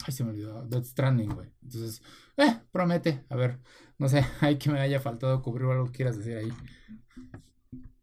Ay, 0.04 0.12
se 0.12 0.24
me 0.24 0.30
olvidó. 0.30 0.64
Dead 0.66 0.84
Stranding, 0.84 1.30
güey. 1.34 1.48
Entonces, 1.62 2.02
eh, 2.36 2.60
promete. 2.70 3.24
A 3.30 3.36
ver, 3.36 3.60
no 3.98 4.08
sé, 4.08 4.26
hay 4.40 4.58
que 4.58 4.70
me 4.70 4.80
haya 4.80 5.00
faltado 5.00 5.40
cubrir 5.40 5.70
algo 5.70 5.86
que 5.86 5.92
quieras 5.92 6.18
decir 6.18 6.36
ahí. 6.36 6.52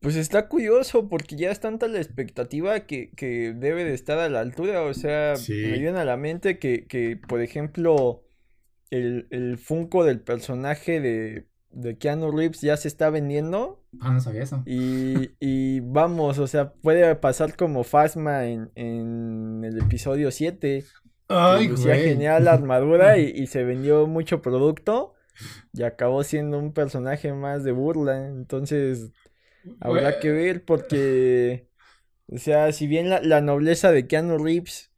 Pues 0.03 0.15
está 0.15 0.47
curioso 0.47 1.09
porque 1.09 1.35
ya 1.35 1.49
es 1.49 1.59
tanta 1.59 1.87
la 1.87 1.97
expectativa 1.97 2.81
que, 2.81 3.09
que 3.15 3.53
debe 3.53 3.83
de 3.83 3.95
estar 3.95 4.19
a 4.19 4.29
la 4.29 4.41
altura. 4.41 4.83
O 4.83 4.93
sea, 4.93 5.33
me 5.49 5.79
viene 5.79 5.97
a 5.97 6.05
la 6.05 6.17
mente 6.17 6.59
que, 6.59 6.85
que 6.85 7.17
por 7.17 7.41
ejemplo, 7.41 8.23
el, 8.91 9.27
el 9.31 9.57
Funko 9.57 10.03
del 10.03 10.19
personaje 10.19 11.01
de 11.01 11.47
de 11.73 11.97
Keanu 11.97 12.31
Reeves 12.31 12.61
ya 12.61 12.77
se 12.77 12.87
está 12.87 13.09
vendiendo. 13.09 13.83
Ah, 13.99 14.13
no 14.13 14.19
sabía 14.19 14.43
eso. 14.43 14.63
Y, 14.65 15.31
y 15.39 15.79
vamos, 15.81 16.39
o 16.39 16.47
sea, 16.47 16.73
puede 16.73 17.15
pasar 17.15 17.55
como 17.55 17.83
Fasma 17.83 18.45
en, 18.45 18.71
en 18.75 19.63
el 19.63 19.79
episodio 19.79 20.31
7. 20.31 20.85
Ay, 21.29 21.67
lucía 21.67 21.95
genial 21.95 22.45
la 22.45 22.53
armadura 22.53 23.17
y, 23.17 23.25
y, 23.25 23.47
se 23.47 23.63
vendió 23.63 24.07
mucho 24.07 24.41
producto 24.41 25.13
y 25.73 25.83
acabó 25.83 26.23
siendo 26.23 26.59
un 26.59 26.73
personaje 26.73 27.33
más 27.33 27.63
de 27.63 27.71
burla. 27.71 28.27
Entonces, 28.27 29.11
habrá 29.79 30.19
que 30.19 30.31
ver 30.31 30.65
porque, 30.65 31.67
o 32.27 32.37
sea, 32.37 32.71
si 32.71 32.87
bien 32.87 33.09
la, 33.09 33.21
la, 33.21 33.41
nobleza 33.41 33.91
de 33.91 34.07
Keanu 34.07 34.37
Reeves 34.37 34.91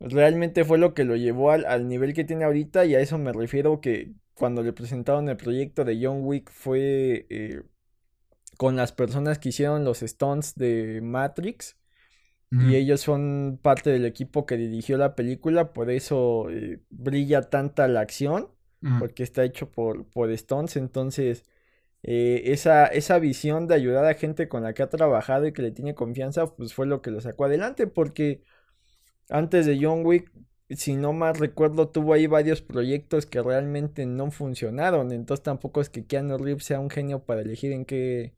realmente 0.00 0.64
fue 0.64 0.78
lo 0.78 0.94
que 0.94 1.04
lo 1.04 1.16
llevó 1.16 1.50
al, 1.50 1.64
al 1.66 1.88
nivel 1.88 2.14
que 2.14 2.24
tiene 2.24 2.44
ahorita 2.44 2.84
y 2.84 2.94
a 2.94 3.00
eso 3.00 3.18
me 3.18 3.32
refiero 3.32 3.80
que 3.80 4.12
cuando 4.38 4.62
le 4.62 4.72
presentaron 4.72 5.28
el 5.28 5.36
proyecto 5.36 5.84
de 5.84 5.98
John 6.00 6.20
Wick 6.22 6.50
fue 6.50 7.26
eh, 7.28 7.62
con 8.56 8.76
las 8.76 8.92
personas 8.92 9.38
que 9.38 9.50
hicieron 9.50 9.84
los 9.84 9.98
stunts 9.98 10.54
de 10.54 11.00
Matrix. 11.02 11.76
Y 12.50 12.76
ellos 12.76 13.02
son 13.02 13.58
parte 13.60 13.90
del 13.90 14.06
equipo 14.06 14.46
que 14.46 14.56
dirigió 14.56 14.96
la 14.96 15.14
película, 15.14 15.74
por 15.74 15.90
eso 15.90 16.48
eh, 16.48 16.80
brilla 16.88 17.42
tanta 17.42 17.86
la 17.88 18.00
acción, 18.00 18.48
porque 18.98 19.22
está 19.22 19.44
hecho 19.44 19.70
por, 19.70 20.06
por 20.08 20.30
Stones. 20.30 20.76
Entonces, 20.76 21.44
eh, 22.02 22.42
esa, 22.46 22.86
esa 22.86 23.18
visión 23.18 23.66
de 23.66 23.74
ayudar 23.74 24.04
a 24.06 24.14
gente 24.14 24.48
con 24.48 24.62
la 24.62 24.74
que 24.74 24.82
ha 24.82 24.88
trabajado 24.88 25.46
y 25.46 25.52
que 25.52 25.62
le 25.62 25.72
tiene 25.72 25.94
confianza, 25.94 26.46
pues 26.56 26.74
fue 26.74 26.86
lo 26.86 27.02
que 27.02 27.10
lo 27.10 27.20
sacó 27.20 27.44
adelante, 27.46 27.86
porque 27.86 28.42
antes 29.30 29.66
de 29.66 29.78
John 29.82 30.04
Wick 30.06 30.30
si 30.70 30.96
no 30.96 31.12
más 31.12 31.38
recuerdo, 31.38 31.88
tuvo 31.88 32.12
ahí 32.12 32.26
varios 32.26 32.60
proyectos 32.62 33.26
que 33.26 33.42
realmente 33.42 34.06
no 34.06 34.30
funcionaron. 34.30 35.12
Entonces 35.12 35.42
tampoco 35.42 35.80
es 35.80 35.88
que 35.90 36.06
Keanu 36.06 36.38
Reeves 36.38 36.64
sea 36.64 36.80
un 36.80 36.90
genio 36.90 37.24
para 37.24 37.40
elegir 37.42 37.72
en 37.72 37.84
qué 37.84 38.34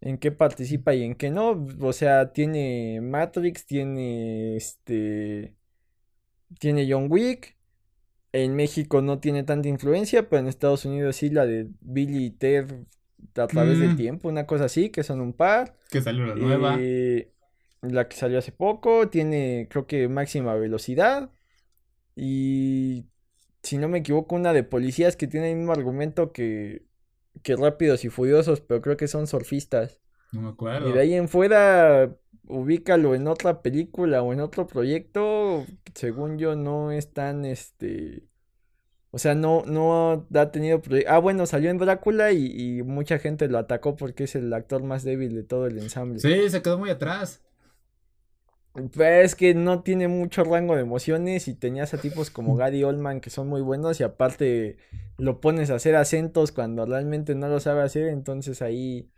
en 0.00 0.18
qué 0.18 0.32
participa 0.32 0.94
y 0.94 1.04
en 1.04 1.14
qué 1.14 1.30
no. 1.30 1.66
O 1.80 1.92
sea, 1.92 2.32
tiene 2.32 3.00
Matrix, 3.02 3.66
tiene 3.66 4.56
este 4.56 5.54
tiene 6.58 6.86
John 6.90 7.06
Wick. 7.10 7.56
En 8.32 8.56
México 8.56 9.02
no 9.02 9.18
tiene 9.18 9.42
tanta 9.42 9.68
influencia, 9.68 10.28
pero 10.28 10.40
en 10.40 10.48
Estados 10.48 10.84
Unidos 10.84 11.16
sí 11.16 11.30
la 11.30 11.44
de 11.44 11.68
Billy 11.80 12.26
y 12.26 12.30
Ted 12.30 12.66
a 13.36 13.46
través 13.46 13.78
del 13.78 13.90
mm. 13.90 13.96
tiempo, 13.96 14.28
una 14.28 14.46
cosa 14.46 14.64
así, 14.64 14.90
que 14.90 15.02
son 15.02 15.20
un 15.20 15.32
par. 15.32 15.76
Que 15.90 16.00
salió 16.00 16.26
la 16.26 16.34
nueva. 16.34 16.76
Eh, 16.80 17.32
la 17.82 18.08
que 18.08 18.16
salió 18.16 18.38
hace 18.38 18.52
poco, 18.52 19.08
tiene 19.08 19.68
creo 19.70 19.86
que 19.86 20.08
máxima 20.08 20.54
velocidad 20.54 21.30
y 22.14 23.06
si 23.62 23.78
no 23.78 23.88
me 23.88 23.98
equivoco 23.98 24.34
una 24.34 24.52
de 24.52 24.64
policías 24.64 25.16
que 25.16 25.26
tiene 25.26 25.50
el 25.50 25.56
mismo 25.56 25.72
argumento 25.72 26.32
que, 26.32 26.84
que 27.42 27.56
Rápidos 27.56 28.04
y 28.04 28.08
Furiosos, 28.08 28.60
pero 28.60 28.82
creo 28.82 28.96
que 28.96 29.08
son 29.08 29.26
surfistas. 29.26 30.00
No 30.32 30.42
me 30.42 30.48
acuerdo. 30.50 30.88
Y 30.88 30.92
de 30.92 31.00
ahí 31.00 31.14
en 31.14 31.28
fuera, 31.28 32.16
ubícalo 32.46 33.14
en 33.14 33.28
otra 33.28 33.62
película 33.62 34.22
o 34.22 34.32
en 34.32 34.40
otro 34.40 34.66
proyecto, 34.66 35.66
según 35.94 36.38
yo 36.38 36.56
no 36.56 36.92
es 36.92 37.12
tan 37.12 37.44
este... 37.44 38.24
O 39.10 39.18
sea, 39.18 39.34
no, 39.34 39.62
no 39.66 40.26
ha 40.34 40.50
tenido... 40.50 40.80
Ah, 41.06 41.18
bueno, 41.18 41.44
salió 41.46 41.70
en 41.70 41.76
Drácula 41.76 42.32
y, 42.32 42.78
y 42.78 42.82
mucha 42.82 43.18
gente 43.18 43.46
lo 43.48 43.58
atacó 43.58 43.94
porque 43.94 44.24
es 44.24 44.34
el 44.36 44.52
actor 44.54 44.82
más 44.82 45.04
débil 45.04 45.34
de 45.34 45.42
todo 45.42 45.66
el 45.66 45.78
ensamble. 45.78 46.18
Sí, 46.18 46.48
se 46.48 46.62
quedó 46.62 46.78
muy 46.78 46.88
atrás. 46.88 47.42
Pues 48.72 49.26
es 49.26 49.34
que 49.34 49.54
no 49.54 49.82
tiene 49.82 50.08
mucho 50.08 50.44
rango 50.44 50.74
de 50.74 50.80
emociones 50.80 51.46
y 51.46 51.54
tenías 51.54 51.92
a 51.92 51.98
tipos 51.98 52.30
como 52.30 52.56
Gary 52.56 52.84
Oldman 52.84 53.20
que 53.20 53.30
son 53.30 53.48
muy 53.48 53.60
buenos 53.60 54.00
y 54.00 54.02
aparte 54.02 54.78
lo 55.18 55.40
pones 55.40 55.70
a 55.70 55.74
hacer 55.74 55.94
acentos 55.94 56.52
cuando 56.52 56.86
realmente 56.86 57.34
no 57.34 57.48
lo 57.48 57.60
sabe 57.60 57.82
hacer, 57.82 58.08
entonces 58.08 58.62
ahí 58.62 59.10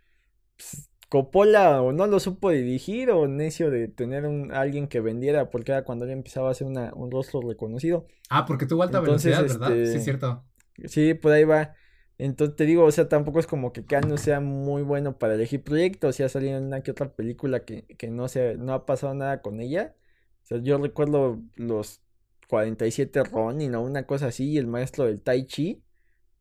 pues, 0.57 0.89
Coppola 1.15 1.81
o 1.81 1.93
no 1.93 2.07
lo 2.07 2.19
supo 2.19 2.49
dirigir 2.49 3.09
o 3.09 3.25
necio 3.25 3.71
de 3.71 3.87
tener 3.87 4.25
un 4.25 4.51
alguien 4.51 4.89
que 4.89 4.99
vendiera 4.99 5.49
porque 5.49 5.71
era 5.71 5.85
cuando 5.85 6.05
ya 6.05 6.11
empezaba 6.11 6.49
a 6.49 6.51
hacer 6.51 6.67
una, 6.67 6.93
un 6.93 7.09
rostro 7.09 7.39
reconocido. 7.39 8.05
Ah, 8.29 8.45
porque 8.45 8.65
tuvo 8.65 8.83
alta 8.83 8.99
velocidad, 8.99 9.41
¿verdad? 9.43 9.69
Sí, 9.69 9.73
es 9.79 9.89
este, 9.89 10.01
cierto. 10.01 10.43
Sí, 10.83 11.13
por 11.13 11.31
ahí 11.31 11.45
va. 11.45 11.73
Entonces 12.17 12.57
te 12.57 12.65
digo, 12.65 12.83
o 12.83 12.91
sea, 12.91 13.07
tampoco 13.07 13.39
es 13.39 13.47
como 13.47 13.71
que 13.71 13.85
no 14.05 14.17
sea 14.17 14.41
muy 14.41 14.81
bueno 14.81 15.17
para 15.17 15.35
elegir 15.35 15.63
proyectos. 15.63 16.17
Ya 16.17 16.25
ha 16.25 16.29
salido 16.29 16.57
en 16.57 16.65
una 16.65 16.81
que 16.81 16.91
otra 16.91 17.13
película 17.13 17.63
que, 17.63 17.85
que 17.97 18.09
no, 18.09 18.27
se, 18.27 18.57
no 18.57 18.73
ha 18.73 18.85
pasado 18.85 19.13
nada 19.13 19.41
con 19.41 19.61
ella. 19.61 19.95
O 20.43 20.47
sea, 20.47 20.57
yo 20.57 20.77
recuerdo 20.79 21.41
los 21.55 22.01
47 22.49 23.23
Ronin 23.23 23.73
o 23.75 23.81
una 23.83 24.05
cosa 24.05 24.27
así, 24.27 24.49
y 24.51 24.57
el 24.57 24.67
maestro 24.67 25.05
del 25.05 25.21
Tai 25.21 25.45
Chi, 25.45 25.81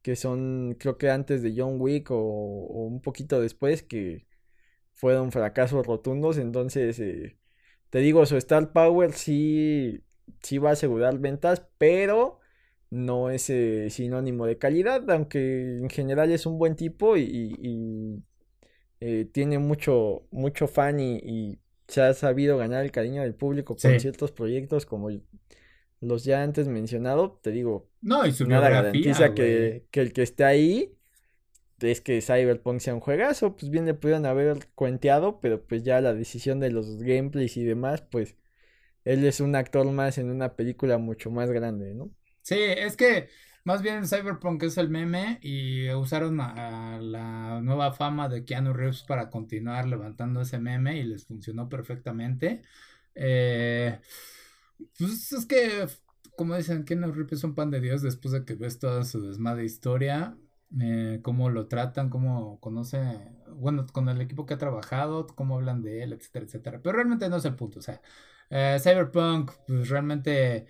que 0.02 0.16
son, 0.16 0.76
creo 0.80 0.98
que 0.98 1.10
antes 1.10 1.44
de 1.44 1.54
John 1.56 1.80
Wick 1.80 2.10
o, 2.10 2.16
un 2.16 3.00
poquito 3.00 3.40
después, 3.40 3.84
que 3.84 4.26
fueron 4.94 5.32
fracasos 5.32 5.86
rotundos. 5.86 6.38
Entonces, 6.38 6.98
eh, 7.00 7.36
te 7.90 7.98
digo, 7.98 8.24
su 8.26 8.36
Star 8.36 8.72
Power 8.72 9.12
sí, 9.12 10.02
sí 10.42 10.58
va 10.58 10.70
a 10.70 10.72
asegurar 10.72 11.18
ventas, 11.18 11.66
pero 11.78 12.40
no 12.90 13.30
es 13.30 13.50
eh, 13.50 13.90
sinónimo 13.90 14.46
de 14.46 14.58
calidad, 14.58 15.08
aunque 15.10 15.78
en 15.78 15.90
general 15.90 16.30
es 16.30 16.46
un 16.46 16.58
buen 16.58 16.76
tipo 16.76 17.16
y, 17.16 18.22
eh, 19.00 19.28
tiene 19.32 19.58
mucho, 19.58 20.26
mucho 20.30 20.68
fan 20.68 21.00
y, 21.00 21.58
se 21.86 22.00
ha 22.00 22.14
sabido 22.14 22.56
ganar 22.56 22.82
el 22.82 22.90
cariño 22.90 23.20
del 23.20 23.34
público 23.34 23.76
con 23.76 24.00
ciertos 24.00 24.32
proyectos 24.32 24.86
como 24.86 25.10
los 26.00 26.24
ya 26.24 26.42
antes 26.42 26.66
mencionado, 26.66 27.38
te 27.42 27.50
digo, 27.50 27.90
no, 28.00 28.24
y 28.24 28.32
su 28.32 28.46
nada 28.46 28.70
garantiza 28.70 29.34
que, 29.34 29.84
que, 29.90 30.00
el 30.00 30.14
que 30.14 30.22
esté 30.22 30.44
ahí 30.44 30.96
es 31.80 32.00
que 32.00 32.20
Cyberpunk 32.20 32.80
sea 32.80 32.94
un 32.94 33.00
juegazo, 33.00 33.56
pues 33.56 33.70
bien 33.70 33.86
le 33.86 33.94
pudieron 33.94 34.26
haber 34.26 34.68
cuenteado, 34.74 35.40
pero 35.40 35.64
pues 35.64 35.82
ya 35.82 36.00
la 36.00 36.14
decisión 36.14 36.60
de 36.60 36.70
los 36.70 37.02
gameplays 37.02 37.56
y 37.56 37.64
demás, 37.64 38.02
pues 38.02 38.36
él 39.04 39.24
es 39.24 39.40
un 39.40 39.54
actor 39.54 39.90
más 39.90 40.18
en 40.18 40.30
una 40.30 40.56
película 40.56 40.98
mucho 40.98 41.30
más 41.30 41.50
grande, 41.50 41.94
¿no? 41.94 42.10
Sí, 42.42 42.56
es 42.58 42.96
que 42.96 43.28
más 43.64 43.80
bien 43.80 44.06
Cyberpunk 44.06 44.62
es 44.64 44.76
el 44.76 44.90
meme 44.90 45.38
y 45.42 45.90
usaron 45.90 46.40
a, 46.40 46.98
la 47.00 47.60
nueva 47.62 47.92
fama 47.92 48.28
de 48.28 48.44
Keanu 48.44 48.74
Reeves 48.74 49.02
para 49.02 49.30
continuar 49.30 49.86
levantando 49.86 50.42
ese 50.42 50.58
meme 50.58 50.98
y 50.98 51.04
les 51.04 51.26
funcionó 51.26 51.68
perfectamente. 51.68 52.62
Eh, 53.14 53.98
pues 54.98 55.32
es 55.32 55.46
que, 55.46 55.86
como 56.36 56.56
dicen, 56.56 56.84
Keanu 56.84 57.12
Reeves 57.12 57.38
es 57.38 57.44
un 57.44 57.54
pan 57.54 57.70
de 57.70 57.80
Dios 57.80 58.02
después 58.02 58.32
de 58.32 58.44
que 58.44 58.54
ves 58.54 58.78
toda 58.78 59.04
su 59.04 59.26
desmadre 59.26 59.64
historia, 59.64 60.36
eh, 60.80 61.20
cómo 61.22 61.50
lo 61.50 61.66
tratan, 61.68 62.10
cómo 62.10 62.60
conoce, 62.60 63.18
bueno, 63.56 63.86
con 63.92 64.08
el 64.08 64.20
equipo 64.20 64.46
que 64.46 64.54
ha 64.54 64.58
trabajado, 64.58 65.26
cómo 65.26 65.56
hablan 65.56 65.82
de 65.82 66.02
él, 66.02 66.12
etcétera, 66.12 66.46
etcétera. 66.46 66.80
Pero 66.82 66.96
realmente 66.96 67.28
no 67.28 67.36
es 67.36 67.44
el 67.44 67.54
punto, 67.54 67.78
o 67.80 67.82
sea, 67.82 68.00
eh, 68.50 68.78
Cyberpunk, 68.80 69.52
pues 69.66 69.88
realmente 69.88 70.66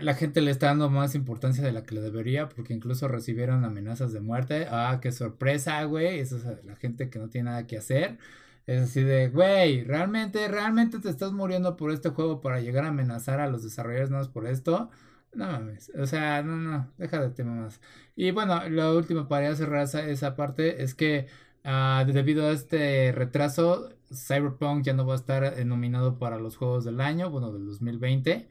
la 0.00 0.14
gente 0.14 0.40
le 0.40 0.50
está 0.50 0.66
dando 0.68 0.90
más 0.90 1.14
importancia 1.14 1.64
de 1.64 1.72
la 1.72 1.82
que 1.84 1.94
le 1.94 2.00
debería 2.00 2.48
porque 2.48 2.72
incluso 2.74 3.08
recibieron 3.08 3.64
amenazas 3.64 4.12
de 4.12 4.20
muerte. 4.20 4.66
Ah, 4.70 4.98
qué 5.02 5.12
sorpresa, 5.12 5.82
güey. 5.84 6.20
Esa 6.20 6.36
es 6.36 6.64
la 6.64 6.76
gente 6.76 7.10
que 7.10 7.18
no 7.18 7.28
tiene 7.28 7.50
nada 7.50 7.66
que 7.66 7.78
hacer. 7.78 8.18
Es 8.66 8.82
así 8.82 9.02
de, 9.02 9.28
güey, 9.28 9.82
realmente, 9.84 10.46
realmente 10.48 11.00
te 11.00 11.08
estás 11.10 11.32
muriendo 11.32 11.76
por 11.76 11.90
este 11.90 12.10
juego 12.10 12.40
para 12.40 12.60
llegar 12.60 12.84
a 12.84 12.88
amenazar 12.88 13.40
a 13.40 13.48
los 13.48 13.64
desarrolladores 13.64 14.10
nada 14.10 14.22
más 14.22 14.32
por 14.32 14.46
esto. 14.46 14.90
No 15.34 15.46
mames, 15.46 15.90
o 15.98 16.06
sea, 16.06 16.42
no, 16.42 16.56
no, 16.56 16.92
deja 16.98 17.20
de 17.20 17.30
tema 17.30 17.54
más. 17.54 17.80
Y 18.14 18.30
bueno, 18.32 18.68
lo 18.68 18.96
último 18.96 19.28
para 19.28 19.54
cerrar 19.56 19.84
esa, 19.84 20.06
esa 20.06 20.36
parte 20.36 20.82
es 20.82 20.94
que 20.94 21.26
ah, 21.64 22.04
debido 22.06 22.46
a 22.46 22.52
este 22.52 23.12
retraso, 23.12 23.88
Cyberpunk 24.12 24.84
ya 24.84 24.92
no 24.92 25.06
va 25.06 25.14
a 25.14 25.16
estar 25.16 25.64
nominado 25.64 26.18
para 26.18 26.38
los 26.38 26.56
juegos 26.56 26.84
del 26.84 27.00
año, 27.00 27.30
bueno, 27.30 27.52
del 27.52 27.66
2020. 27.66 28.48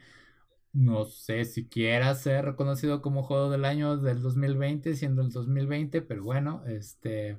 No 0.73 1.05
sé 1.05 1.45
si 1.45 1.67
quiera 1.67 2.15
ser 2.15 2.45
reconocido 2.45 3.01
como 3.01 3.23
juego 3.23 3.49
del 3.49 3.65
año 3.65 3.97
del 3.97 4.21
2020, 4.21 4.95
siendo 4.95 5.21
el 5.21 5.29
2020, 5.29 6.01
pero 6.01 6.23
bueno, 6.23 6.63
este... 6.65 7.37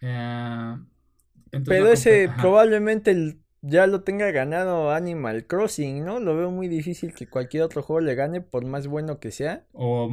Eh, 0.00 0.76
pero 1.64 1.88
ese 1.88 2.30
probablemente 2.40 3.38
ya 3.62 3.86
lo 3.86 4.02
tenga 4.02 4.30
ganado 4.30 4.90
Animal 4.90 5.46
Crossing, 5.46 6.04
¿no? 6.04 6.20
Lo 6.20 6.36
veo 6.36 6.50
muy 6.50 6.68
difícil 6.68 7.12
que 7.14 7.28
cualquier 7.28 7.62
otro 7.62 7.82
juego 7.82 8.00
le 8.00 8.14
gane, 8.14 8.40
por 8.40 8.64
más 8.64 8.86
bueno 8.86 9.18
que 9.18 9.30
sea. 9.30 9.66
O 9.72 10.10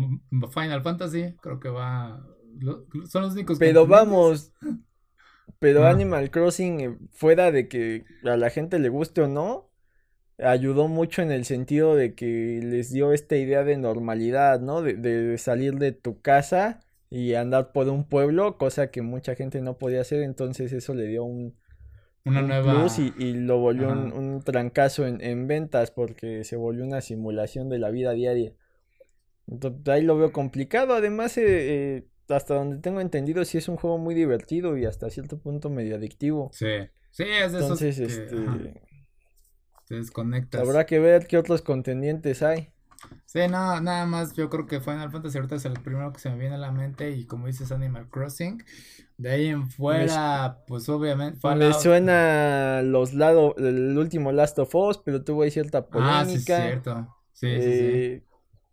Final 0.54 0.82
Fantasy, 0.82 1.36
creo 1.42 1.60
que 1.60 1.70
va... 1.70 2.25
son 3.08 3.24
los 3.24 3.34
únicos... 3.34 3.60
Pero 3.60 3.88
vamos... 3.88 4.54
Pero 5.60 5.88
Animal 5.88 6.32
Crossing, 6.32 6.82
eh, 6.82 6.98
fuera 7.12 7.52
de 7.52 7.68
que 7.68 8.04
a 8.24 8.36
la 8.36 8.50
gente 8.50 8.78
le 8.78 8.90
guste 8.90 9.22
o 9.22 9.28
no, 9.28 9.70
ayudó 10.40 10.88
mucho 10.88 11.22
en 11.22 11.32
el 11.32 11.46
sentido 11.46 11.96
de 11.96 12.14
que 12.14 12.60
les 12.62 12.92
dio 12.92 13.14
esta 13.14 13.36
idea 13.38 13.64
de 13.64 13.78
normalidad, 13.78 14.60
¿no? 14.60 14.82
De, 14.82 15.38
salir 15.38 15.75
de 15.75 15.92
tu 15.92 16.22
casa 16.22 16.82
y 17.10 17.36
andar 17.36 17.72
por 17.72 17.88
un 17.90 18.08
pueblo, 18.08 18.58
cosa 18.58 18.92
que 18.92 19.02
mucha 19.02 19.36
gente 19.36 19.62
no 19.62 19.78
podía 19.78 20.02
hacer, 20.02 20.24
entonces 20.24 20.74
eso 20.74 20.94
le 20.94 21.08
dio 21.08 21.24
un, 21.24 21.56
una 22.25 22.41
nueva... 22.41 22.74
plus 22.74 23.00
y, 23.00 23.34
lo 23.34 23.60
volvió 23.60 23.89
un, 23.89 24.41
trancazo 24.44 25.05
en, 25.05 25.48
ventas 25.48 25.91
porque 25.91 26.44
se 26.44 26.55
volvió 26.55 26.84
una 26.84 27.01
simulación 27.01 27.70
de 27.70 27.79
la 27.79 27.91
vida 27.91 28.12
diaria. 28.12 28.53
Entonces 29.48 29.88
ahí 29.88 30.01
lo 30.01 30.17
veo 30.17 30.32
complicado, 30.32 30.96
además 30.96 31.38
eh, 31.38 31.44
eh, 31.48 32.08
hasta 32.29 32.55
donde 32.55 32.77
tengo 32.77 33.00
entendido, 33.00 33.46
sí 33.46 33.60
es 33.60 33.67
un 33.67 33.77
juego 33.77 34.00
muy 34.00 34.15
divertido 34.15 34.77
y 34.77 34.86
hasta 34.86 35.10
cierto 35.10 35.39
punto 35.39 35.70
medio 35.70 35.96
adictivo. 35.96 36.50
Sí, 36.51 36.89
sí, 37.12 37.24
es 37.24 37.51
de 37.51 37.60
Entonces, 37.60 38.00
este... 38.00 38.82
Se 39.86 39.96
desconecta. 39.96 40.60
Habrá 40.60 40.88
que 40.88 40.98
ver 40.98 41.27
qué 41.27 41.38
otros 41.38 41.62
contendientes 41.62 42.41
hay. 42.41 42.70
Sí, 43.25 43.41
no, 43.50 43.79
nada 43.82 44.05
más 44.05 44.34
yo 44.34 44.50
creo 44.50 44.65
que 44.65 44.82
Final 44.82 45.12
Fantasy 45.12 45.38
ahorita 45.38 45.55
es 45.55 45.65
el 45.65 45.74
primero 45.74 46.12
que 46.12 46.20
se 46.20 46.29
me 46.29 46.38
viene 46.38 46.55
a 46.55 46.58
la 46.58 46.72
mente 46.72 47.12
y 47.12 47.25
como 47.25 47.46
dices 47.48 47.72
Animal 47.72 48.10
Crossing, 48.10 48.63
de 49.17 49.31
ahí 49.31 49.48
en 49.48 49.69
fuera, 49.69 50.63
pues 50.67 50.89
obviamente. 50.89 51.39
Me 51.55 51.74
suena 51.74 52.81
los 52.84 53.13
lado, 53.13 53.55
el 53.57 53.98
último 53.98 54.31
Last 54.31 54.60
of 54.60 54.74
Us, 54.75 54.98
pero 54.98 55.24
tuvo 55.24 55.43
ahí 55.43 55.51
cierta 55.51 55.88
polémica. 55.88 56.19
Ah, 56.19 56.25
sí, 56.25 56.39
cierto. 56.39 57.15
Sí, 57.34 57.48
sí, 57.48 57.62
sí. 57.62 57.69
Eh, 57.72 58.24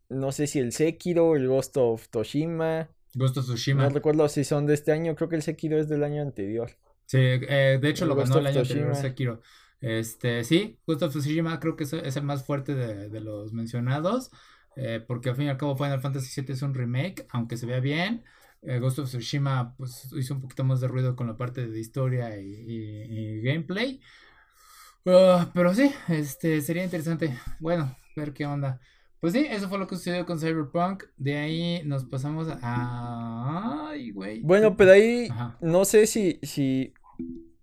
no 0.08 0.32
sé 0.32 0.46
si 0.46 0.58
el 0.58 0.72
Sekiro, 0.72 1.36
el 1.36 1.48
Ghost 1.48 1.76
of 1.76 2.08
Toshima. 2.08 2.88
Ghost 3.14 3.36
of 3.38 3.44
Tsushima. 3.44 3.84
No 3.84 3.90
recuerdo 3.90 4.28
si 4.28 4.44
son 4.44 4.66
de 4.66 4.74
este 4.74 4.92
año, 4.92 5.14
creo 5.14 5.28
que 5.28 5.36
el 5.36 5.42
Sekiro 5.42 5.78
es 5.78 5.88
del 5.88 6.04
año 6.04 6.22
anterior. 6.22 6.70
Sí, 7.06 7.18
eh, 7.20 7.78
de 7.80 7.88
hecho 7.88 8.06
lo 8.06 8.14
ganó 8.14 8.38
el 8.38 8.46
año 8.46 8.60
anterior 8.60 8.94
Sekiro. 8.96 9.40
Este, 9.80 10.44
sí, 10.44 10.78
Ghost 10.86 11.02
of 11.02 11.10
Tsushima 11.10 11.58
creo 11.60 11.76
que 11.76 11.84
es, 11.84 11.92
el 11.92 12.22
más 12.22 12.44
fuerte 12.44 12.74
de, 12.74 13.20
los 13.20 13.52
mencionados. 13.52 14.30
Eh, 14.76 15.04
porque 15.06 15.28
al 15.28 15.36
fin 15.36 15.46
y 15.46 15.48
al 15.50 15.58
cabo 15.58 15.76
Final 15.76 16.00
Fantasy 16.00 16.40
VII 16.40 16.54
es 16.54 16.62
un 16.62 16.72
remake, 16.72 17.26
aunque 17.30 17.56
se 17.56 17.66
vea 17.66 17.80
bien. 17.80 18.24
Eh, 18.62 18.78
Ghost 18.78 19.00
of 19.00 19.08
Tsushima 19.08 19.74
pues 19.76 20.08
hizo 20.12 20.34
un 20.34 20.40
poquito 20.40 20.64
más 20.64 20.80
de 20.80 20.88
ruido 20.88 21.16
con 21.16 21.26
la 21.26 21.36
parte 21.36 21.66
de 21.66 21.80
historia 21.80 22.36
y, 22.38 23.40
gameplay. 23.42 24.00
Ah, 25.04 25.50
pero 25.52 25.74
sí, 25.74 25.92
este 26.08 26.60
sería 26.60 26.84
interesante. 26.84 27.36
Bueno, 27.60 27.96
ver 28.16 28.32
qué 28.32 28.46
onda. 28.46 28.80
Pues 29.20 29.34
sí, 29.34 29.46
eso 29.48 29.68
fue 29.68 29.78
lo 29.78 29.86
que 29.86 29.96
sucedió 29.96 30.26
con 30.26 30.38
Cyberpunk. 30.38 31.04
De 31.16 31.36
ahí 31.36 31.82
nos 31.84 32.04
pasamos 32.04 32.48
a. 32.48 33.88
Ay, 33.90 34.10
güey. 34.10 34.40
Bueno, 34.42 34.76
pero 34.76 34.92
ahí 34.92 35.28
no 35.60 35.84
sé 35.84 36.06
si, 36.06 36.40
si 36.42 36.92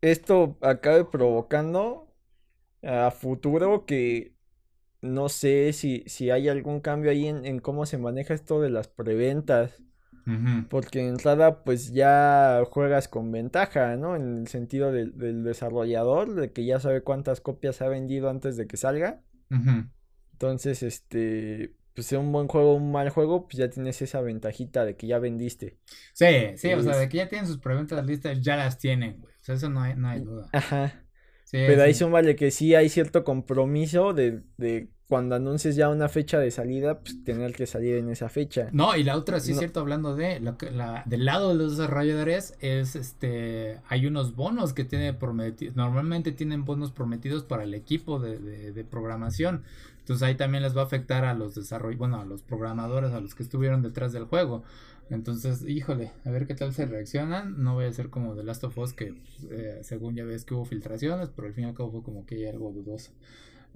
esto 0.02 0.58
acabe 0.62 1.06
provocando 1.06 2.14
a 2.82 3.12
futuro 3.12 3.86
que 3.86 4.36
no 5.02 5.30
sé 5.30 5.74
si, 5.74 6.04
si 6.08 6.30
hay 6.30 6.50
algún 6.50 6.82
cambio 6.82 7.12
ahí 7.12 7.28
en, 7.28 7.60
cómo 7.60 7.86
se 7.86 7.98
maneja 7.98 8.34
esto 8.34 8.62
de 8.62 8.70
las 8.70 8.88
preventas. 8.88 9.82
Porque 10.70 11.02
en 11.02 11.10
entrada 11.10 11.64
pues 11.64 11.92
ya 11.92 12.62
juegas 12.70 13.08
con 13.08 13.32
ventaja, 13.32 13.96
¿no? 13.98 14.16
En 14.16 14.40
el 14.40 14.48
sentido 14.48 14.92
del 14.92 15.44
desarrollador, 15.44 16.36
de 16.36 16.52
que 16.52 16.66
ya 16.66 16.80
sabe 16.80 17.02
cuántas 17.02 17.42
copias 17.42 17.82
ha 17.82 17.88
vendido 17.88 18.30
antes 18.30 18.58
de 18.58 18.68
que 18.68 18.78
salga. 18.78 19.22
Entonces, 20.32 20.84
este, 20.84 21.74
pues 21.94 22.08
sea 22.08 22.20
un 22.20 22.32
buen 22.32 22.48
juego 22.48 22.72
o 22.72 22.76
un 22.76 22.92
mal 22.92 23.10
juego, 23.10 23.48
pues 23.48 23.58
ya 23.58 23.70
tienes 23.70 24.02
esa 24.02 24.22
ventajita 24.22 24.86
de 24.86 24.96
que 24.96 25.08
ya 25.08 25.20
vendiste. 25.20 25.78
Sí, 26.14 26.26
sí, 26.56 26.74
o 26.74 26.82
sea, 26.82 26.96
de 26.98 27.10
que 27.10 27.18
ya 27.18 27.28
tienen 27.28 27.48
sus 27.48 27.58
preventas 27.58 28.06
listas, 28.06 28.40
ya 28.42 28.56
las 28.56 28.78
tienen, 28.78 29.20
güey. 29.20 29.34
O 29.34 29.44
sea, 29.44 29.56
eso 29.56 29.70
no 29.70 29.82
hay, 29.82 29.96
no 29.96 30.08
hay 30.08 30.22
duda. 30.22 30.50
Ajá. 30.54 31.04
Pero 31.52 31.84
ahí 31.84 31.94
son 31.94 32.12
vale 32.12 32.36
que 32.36 32.52
sí 32.52 32.76
hay 32.76 32.90
cierto 32.90 33.24
compromiso 33.24 34.14
de, 34.14 34.42
de 34.58 34.90
cuando 35.08 35.36
anuncies 35.36 35.76
ya 35.76 35.90
una 35.90 36.08
fecha 36.08 36.38
de 36.38 36.52
salida, 36.52 37.00
pues 37.00 37.24
tener 37.24 37.54
que 37.54 37.66
salir 37.66 37.96
en 37.96 38.10
esa 38.10 38.30
fecha. 38.30 38.70
No, 38.72 38.96
y 38.96 39.04
la 39.04 39.18
otra, 39.18 39.40
sí 39.40 39.54
es 39.54 39.58
cierto, 39.58 39.80
hablando 39.80 40.16
de 40.16 40.40
lo 40.40 40.58
que, 40.58 40.70
la, 40.70 41.02
del 41.08 41.26
lado 41.26 41.50
de 41.50 41.56
los 41.56 41.78
desarrolladores, 41.78 42.54
es 42.60 42.96
este, 42.96 43.80
hay 43.88 44.06
unos 44.06 44.36
bonos 44.36 44.74
que 44.74 44.84
tiene 44.84 45.14
prometidos, 45.14 45.76
normalmente 45.76 46.32
tienen 46.32 46.64
bonos 46.64 46.92
prometidos 46.92 47.44
para 47.44 47.64
el 47.64 47.74
equipo 47.74 48.20
de, 48.20 48.38
de, 48.38 48.72
de 48.72 48.84
programación. 48.84 49.64
Entonces 49.98 50.28
ahí 50.28 50.36
también 50.36 50.64
les 50.64 50.78
va 50.78 50.82
a 50.82 50.86
afectar 50.86 51.26
a 51.26 51.34
los 51.34 51.56
desarrolladores, 51.56 51.98
bueno, 52.00 52.22
a 52.22 52.26
los 52.26 52.44
programadores, 52.44 53.12
a 53.12 53.20
los 53.20 53.34
que 53.34 53.44
estuvieron 53.44 53.82
detrás 53.82 54.12
del 54.12 54.26
juego. 54.26 54.64
Entonces, 55.10 55.64
híjole, 55.68 56.12
a 56.26 56.30
ver 56.30 56.46
qué 56.46 56.56
tal 56.56 56.74
se 56.74 56.86
reaccionan. 56.86 57.64
No 57.64 57.74
voy 57.74 57.86
a 57.86 57.92
ser 57.92 58.10
como 58.10 58.36
The 58.36 58.44
Last 58.44 58.64
of 58.64 58.78
Us, 58.78 58.94
que 58.94 59.16
eh, 59.50 59.80
según 59.84 60.16
ya 60.16 60.24
ves 60.24 60.46
que 60.46 60.54
hubo 60.54 60.66
filtraciones, 60.66 61.30
pero 61.30 61.48
al 61.48 61.54
fin 61.54 61.66
y 61.66 61.68
al 61.68 61.74
cabo 61.74 61.92
fue 61.92 62.04
como 62.04 62.26
que 62.26 62.36
hay 62.36 62.48
algo 62.48 62.72
dudoso. 62.72 63.12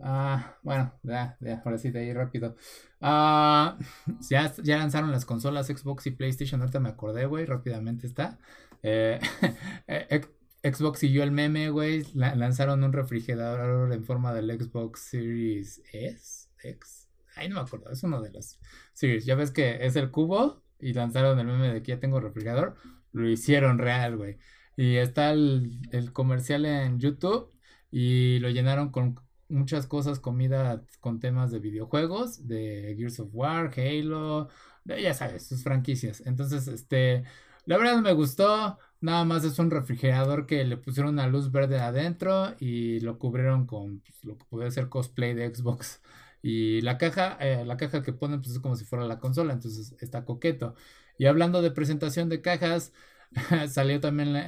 Ah, 0.02 0.58
bueno, 0.64 0.94
ya, 1.04 1.38
ya, 1.40 1.62
ahora 1.64 1.78
sí, 1.78 1.92
de 1.92 2.00
ahí 2.02 2.14
rápido. 2.14 2.56
Ah, 3.02 3.78
ya, 4.30 4.54
ya 4.64 4.78
lanzaron 4.78 5.12
las 5.12 5.26
consolas 5.26 5.68
Xbox 5.68 6.08
y 6.08 6.12
PlayStation. 6.12 6.62
Ahorita 6.62 6.80
me 6.80 6.90
acordé, 6.90 7.26
güey, 7.26 7.46
rápidamente 7.46 8.08
está. 8.08 8.40
Eh, 8.84 9.20
eh 9.88 10.22
Xbox 10.64 11.00
siguió 11.00 11.24
el 11.24 11.32
meme, 11.32 11.70
güey. 11.70 12.06
lanzaron 12.14 12.84
un 12.86 12.94
refrigerador 12.94 13.92
en 13.92 14.06
forma 14.06 14.34
del 14.34 14.50
Xbox 14.58 15.02
Series 15.02 15.82
S, 15.92 16.48
X. 16.64 17.10
Ay, 17.36 17.50
no 17.50 17.56
me 17.56 17.62
acuerdo, 17.62 17.92
es 17.92 18.02
uno 18.04 18.22
de 18.22 18.32
los 18.32 18.60
Series. 18.94 19.26
Ya 19.26 19.36
ves 19.36 19.52
que 19.52 19.86
es 19.86 19.98
el 19.98 20.10
cubo 20.10 20.63
y 20.84 20.94
lanzaron 20.94 21.40
el 21.40 21.48
meme 21.48 21.74
de 21.74 21.82
que 21.84 21.94
ya 21.94 22.00
tengo 22.00 22.20
refrigerador. 22.20 22.76
Lo 23.12 23.30
hicieron 23.30 23.78
real, 23.78 24.18
güey. 24.18 24.38
Y 24.76 24.96
está 24.98 25.32
el, 25.32 25.80
el 25.92 26.14
comercial 26.14 26.66
en 26.66 27.00
YouTube 27.00 27.52
y 27.92 28.40
lo 28.40 28.50
llenaron 28.50 28.90
con 28.92 29.20
muchas 29.50 29.88
cosas, 29.88 30.20
comida 30.20 30.84
con 31.00 31.20
temas 31.20 31.52
de 31.52 31.60
videojuegos, 31.60 32.48
de 32.48 32.96
Gears 32.98 33.20
of 33.20 33.30
War, 33.34 33.72
Halo, 33.78 34.50
ya 34.86 35.14
sabes, 35.14 35.48
sus 35.48 35.64
franquicias. 35.64 36.22
Entonces, 36.26 36.68
este, 36.68 37.24
la 37.66 37.78
verdad 37.78 38.00
me 38.02 38.14
gustó. 38.14 38.78
Nada 39.02 39.26
más 39.26 39.44
es 39.44 39.60
un 39.60 39.70
refrigerador 39.72 40.46
que 40.46 40.64
le 40.64 40.78
pusieron 40.78 41.14
una 41.14 41.28
luz 41.28 41.52
verde 41.52 41.80
adentro 41.80 42.56
y 42.60 43.00
lo 43.02 43.20
cubrieron 43.20 43.66
con 43.68 44.00
pues, 44.00 44.24
lo 44.24 44.38
que 44.38 44.46
puede 44.46 44.72
ser 44.72 44.90
cosplay 44.90 45.34
de 45.34 45.54
Xbox. 45.54 46.02
Y 46.44 46.82
la 46.82 46.98
caja, 46.98 47.38
eh, 47.40 47.64
la 47.66 47.78
caja 47.78 48.04
que 48.04 48.14
ponen 48.14 48.42
pues 48.42 48.54
es 48.54 48.60
como 48.60 48.76
si 48.76 48.86
fuera 48.86 49.06
la 49.06 49.20
consola, 49.20 49.54
entonces 49.54 49.96
está 50.02 50.26
coqueto. 50.26 50.76
Y 51.18 51.26
hablando 51.28 51.62
de 51.62 51.72
presentación 51.72 52.30
de 52.30 52.42
cajas, 52.42 52.94
salió 53.70 54.00
también 54.02 54.36
eh, 54.36 54.44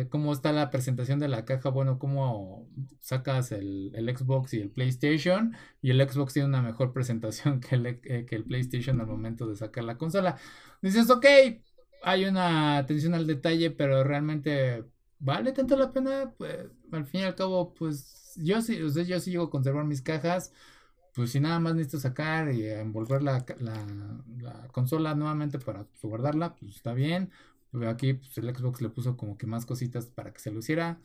eh, 0.00 0.08
cómo 0.08 0.32
está 0.32 0.52
la 0.52 0.70
presentación 0.70 1.18
de 1.18 1.28
la 1.28 1.44
caja, 1.44 1.70
bueno, 1.70 1.98
cómo 1.98 2.68
sacas 3.00 3.52
el, 3.52 3.90
el, 3.94 4.16
Xbox 4.16 4.54
y 4.54 4.60
el 4.60 4.70
PlayStation, 4.70 5.54
y 5.82 5.90
el 5.90 6.08
Xbox 6.08 6.32
tiene 6.34 6.48
una 6.48 6.62
mejor 6.62 6.92
presentación 6.92 7.60
que 7.68 7.74
el, 7.74 8.00
que 8.00 8.36
el 8.36 8.44
PlayStation 8.44 9.00
al 9.00 9.08
momento 9.08 9.46
de 9.48 9.56
sacar 9.56 9.84
la 9.84 9.98
consola. 9.98 10.38
Dices, 10.80 11.10
ok, 11.10 11.26
hay 12.02 12.24
una 12.24 12.78
atención 12.78 13.14
al 13.14 13.26
detalle, 13.26 13.70
pero 13.70 14.04
realmente 14.04 14.84
vale 15.18 15.52
tanto 15.52 15.76
la 15.76 15.92
pena. 15.92 16.32
Pues, 16.36 16.66
al 16.92 17.06
fin 17.06 17.22
y 17.22 17.24
al 17.24 17.34
cabo, 17.34 17.74
pues 17.74 18.34
yo 18.36 18.60
sí, 18.62 18.80
o 18.82 18.88
yo 18.88 19.20
sigo 19.20 19.50
conservar 19.50 19.84
mis 19.84 20.02
cajas. 20.02 20.52
Pues 21.14 21.30
si 21.30 21.40
nada 21.40 21.60
más 21.60 21.74
necesito 21.74 22.00
sacar 22.00 22.52
y 22.52 22.66
envolver 22.66 23.22
la, 23.22 23.44
la, 23.60 24.68
consola 24.72 25.14
nuevamente 25.14 25.58
para 25.58 25.86
guardarla, 26.02 26.54
pues 26.54 26.76
está 26.76 26.94
bien. 26.94 27.30
Pero 27.70 27.88
aquí 27.90 28.14
pues, 28.14 28.36
el 28.38 28.54
Xbox 28.54 28.80
le 28.80 28.88
puso 28.88 29.16
como 29.16 29.36
que 29.36 29.46
más 29.46 29.66
cositas 29.66 30.06
para 30.06 30.32
que 30.32 30.40
se 30.40 30.50
luciera. 30.50 30.98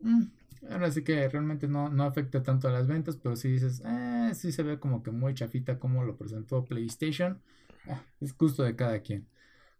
Mm, 0.00 0.24
ahora 0.70 0.90
sí 0.90 1.04
que 1.04 1.28
realmente 1.28 1.68
no, 1.68 1.88
no 1.90 2.04
afecta 2.04 2.42
tanto 2.42 2.68
a 2.68 2.72
las 2.72 2.88
ventas, 2.88 3.16
pero 3.16 3.36
si 3.36 3.52
dices, 3.52 3.82
eh, 3.84 4.32
sí 4.34 4.50
se 4.50 4.64
ve 4.64 4.80
como 4.80 5.02
que 5.02 5.12
muy 5.12 5.34
chafita 5.34 5.78
como 5.78 6.02
lo 6.02 6.16
presentó 6.16 6.64
PlayStation. 6.64 7.40
Ah, 7.88 8.02
es 8.20 8.36
gusto 8.36 8.64
de 8.64 8.76
cada 8.76 9.00
quien. 9.00 9.28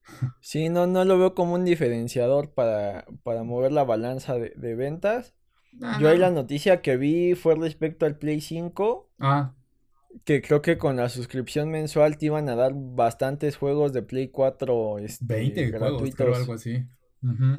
Sí, 0.41 0.69
no, 0.69 0.87
no 0.87 1.05
lo 1.05 1.19
veo 1.19 1.35
como 1.35 1.55
un 1.55 1.65
diferenciador 1.65 2.51
para, 2.51 3.05
para 3.23 3.45
mover 3.45 3.73
la 3.73 3.85
balanza 3.85 4.35
de, 4.35 4.75
ventas. 4.75 5.35
Ah, 5.81 5.99
Yo 6.01 6.09
ahí 6.09 6.19
la 6.19 6.31
noticia 6.31 6.83
que 6.83 6.97
vi 6.97 7.35
fue 7.35 7.55
respecto 7.55 8.05
al 8.07 8.17
Play 8.17 8.41
5. 8.41 9.09
Ah. 9.21 9.55
Que 10.25 10.43
creo 10.43 10.63
que 10.63 10.79
con 10.79 10.97
la 10.97 11.09
suscripción 11.09 11.71
mensual 11.71 12.19
te 12.19 12.27
iban 12.27 12.49
a 12.49 12.55
dar 12.55 12.73
bastantes 12.75 13.57
juegos 13.57 13.93
de 13.93 14.03
Play 14.03 14.29
4 14.29 14.99
este, 14.99 15.25
20 15.25 15.71
gratuitos. 15.71 16.17
Juegos, 16.17 16.39
algo 16.39 16.53
así. 16.55 16.85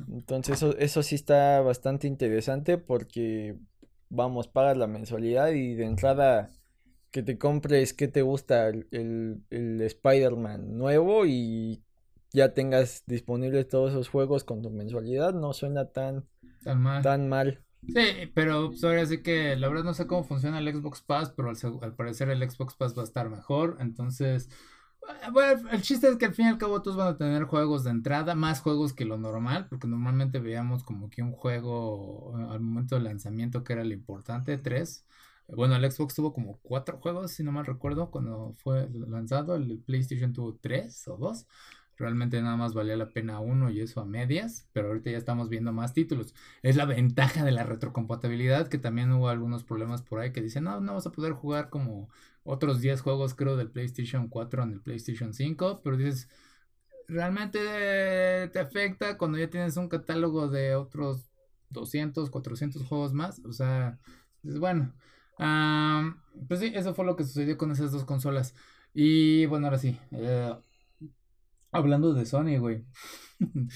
Entonces 0.09 0.57
eso, 0.57 0.77
eso 0.77 1.03
sí 1.03 1.15
está 1.15 1.61
bastante 1.61 2.07
interesante 2.07 2.77
porque, 2.77 3.55
vamos, 4.09 4.47
pagas 4.47 4.77
la 4.77 4.87
mensualidad 4.87 5.51
y 5.51 5.73
de 5.75 5.85
entrada 5.85 6.51
que 7.11 7.23
te 7.23 7.37
compres 7.37 7.93
que 7.93 8.07
te 8.07 8.23
gusta 8.23 8.67
el, 8.67 8.87
el, 8.91 9.43
el 9.51 9.81
Spider-Man 9.81 10.77
nuevo 10.77 11.25
y 11.25 11.83
ya 12.33 12.53
tengas 12.53 13.03
disponibles 13.05 13.67
todos 13.67 13.91
esos 13.91 14.09
juegos 14.09 14.43
con 14.43 14.61
tu 14.63 14.71
mensualidad, 14.71 15.33
no 15.33 15.53
suena 15.53 15.85
tan, 15.85 16.25
tan 17.03 17.29
mal. 17.29 17.63
Sí, 17.87 18.31
pero 18.33 18.69
pues, 18.69 18.83
ahora 18.83 19.05
sí 19.05 19.21
que 19.21 19.55
la 19.55 19.67
verdad 19.67 19.83
no 19.83 19.93
sé 19.93 20.07
cómo 20.07 20.23
funciona 20.23 20.59
el 20.59 20.73
Xbox 20.73 21.01
Pass, 21.01 21.31
pero 21.35 21.49
al, 21.49 21.95
parecer 21.95 22.29
el 22.29 22.49
Xbox 22.49 22.75
Pass 22.75 22.97
va 22.97 23.01
a 23.01 23.05
estar 23.05 23.29
mejor. 23.29 23.77
Entonces, 23.79 24.49
eh, 25.07 25.29
bueno, 25.31 25.69
el 25.69 25.81
chiste 25.81 26.07
es 26.07 26.15
que 26.17 26.25
al 26.25 26.33
fin 26.33 26.45
y 26.45 26.49
al 26.49 26.57
cabo 26.57 26.81
todos 26.81 26.97
van 26.97 27.09
a 27.09 27.17
tener 27.17 27.43
juegos 27.43 27.83
de 27.83 27.91
entrada, 27.91 28.35
más 28.35 28.61
juegos 28.61 28.93
que 28.93 29.05
lo 29.05 29.17
normal, 29.17 29.67
porque 29.69 29.87
normalmente 29.87 30.39
veíamos 30.39 30.83
como 30.83 31.09
que 31.09 31.21
un 31.21 31.33
juego 31.33 32.33
eh, 32.39 32.47
al 32.51 32.61
momento 32.61 32.95
del 32.95 33.05
lanzamiento 33.05 33.63
que 33.63 33.73
era 33.73 33.83
lo 33.83 33.93
importante, 33.93 34.57
tres. 34.57 35.05
Bueno, 35.47 35.75
el 35.75 35.91
Xbox 35.91 36.15
tuvo 36.15 36.33
como 36.33 36.59
cuatro 36.61 36.99
juegos, 36.99 37.31
si 37.31 37.43
no 37.43 37.51
mal 37.51 37.65
recuerdo, 37.65 38.09
cuando 38.11 38.53
fue 38.57 38.89
lanzado. 38.89 39.55
El 39.55 39.79
PlayStation 39.79 40.31
tuvo 40.33 40.55
tres 40.55 41.07
o 41.07 41.17
dos 41.17 41.47
realmente 41.97 42.41
nada 42.41 42.57
más 42.57 42.73
valía 42.73 42.95
la 42.97 43.09
pena 43.09 43.39
uno 43.39 43.69
y 43.69 43.81
eso 43.81 44.01
a 44.01 44.05
medias, 44.05 44.67
pero 44.73 44.87
ahorita 44.87 45.11
ya 45.11 45.17
estamos 45.17 45.49
viendo 45.49 45.71
más 45.71 45.93
títulos. 45.93 46.33
Es 46.61 46.75
la 46.75 46.85
ventaja 46.85 47.43
de 47.43 47.51
la 47.51 47.63
retrocompatibilidad, 47.63 48.67
que 48.67 48.77
también 48.77 49.11
hubo 49.11 49.29
algunos 49.29 49.63
problemas 49.63 50.01
por 50.01 50.19
ahí 50.19 50.31
que 50.31 50.41
dicen, 50.41 50.65
no, 50.65 50.79
no 50.81 50.93
vas 50.95 51.07
a 51.07 51.11
poder 51.11 51.33
jugar 51.33 51.69
como 51.69 52.09
otros 52.43 52.81
10 52.81 53.01
juegos 53.01 53.35
creo 53.35 53.55
del 53.57 53.71
PlayStation 53.71 54.27
4 54.27 54.63
en 54.63 54.73
el 54.73 54.81
PlayStation 54.81 55.33
5, 55.33 55.81
pero 55.83 55.97
dices, 55.97 56.29
realmente 57.07 57.59
te 58.51 58.59
afecta 58.59 59.17
cuando 59.17 59.37
ya 59.37 59.49
tienes 59.49 59.77
un 59.77 59.89
catálogo 59.89 60.47
de 60.47 60.75
otros 60.75 61.29
200, 61.69 62.29
400 62.29 62.83
juegos 62.83 63.13
más. 63.13 63.41
O 63.45 63.53
sea, 63.53 63.99
es 64.43 64.59
bueno. 64.59 64.93
pues 66.47 66.59
sí, 66.59 66.71
eso 66.73 66.93
fue 66.93 67.05
lo 67.05 67.15
que 67.15 67.23
sucedió 67.23 67.57
con 67.57 67.71
esas 67.71 67.91
dos 67.91 68.05
consolas. 68.05 68.55
Y 68.93 69.45
bueno, 69.47 69.67
ahora 69.67 69.79
sí. 69.79 69.99
Eh, 70.11 70.53
hablando 71.73 72.13
de 72.13 72.25
Sony, 72.25 72.57
güey. 72.59 72.85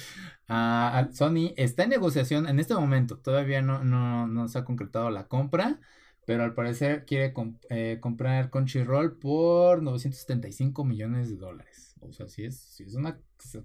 Ah, 0.49 1.09
Sony 1.11 1.53
está 1.57 1.83
en 1.83 1.89
negociación 1.89 2.47
en 2.47 2.59
este 2.59 2.73
momento. 2.73 3.17
Todavía 3.19 3.61
no, 3.61 3.83
no, 3.83 4.27
no 4.27 4.47
se 4.47 4.59
ha 4.59 4.63
concretado 4.63 5.09
la 5.09 5.27
compra. 5.27 5.81
Pero 6.27 6.43
al 6.43 6.53
parecer 6.53 7.05
quiere 7.05 7.33
eh, 7.69 7.99
comprar 8.01 8.49
Crunchyroll 8.49 9.17
por 9.17 9.81
975 9.81 10.83
millones 10.83 11.29
de 11.29 11.37
dólares. 11.37 11.95
O 12.01 12.11
sea, 12.11 12.27
sí 12.27 12.43
es, 12.43 12.59
sí 12.59 12.83
es 12.83 12.95
una. 12.95 13.17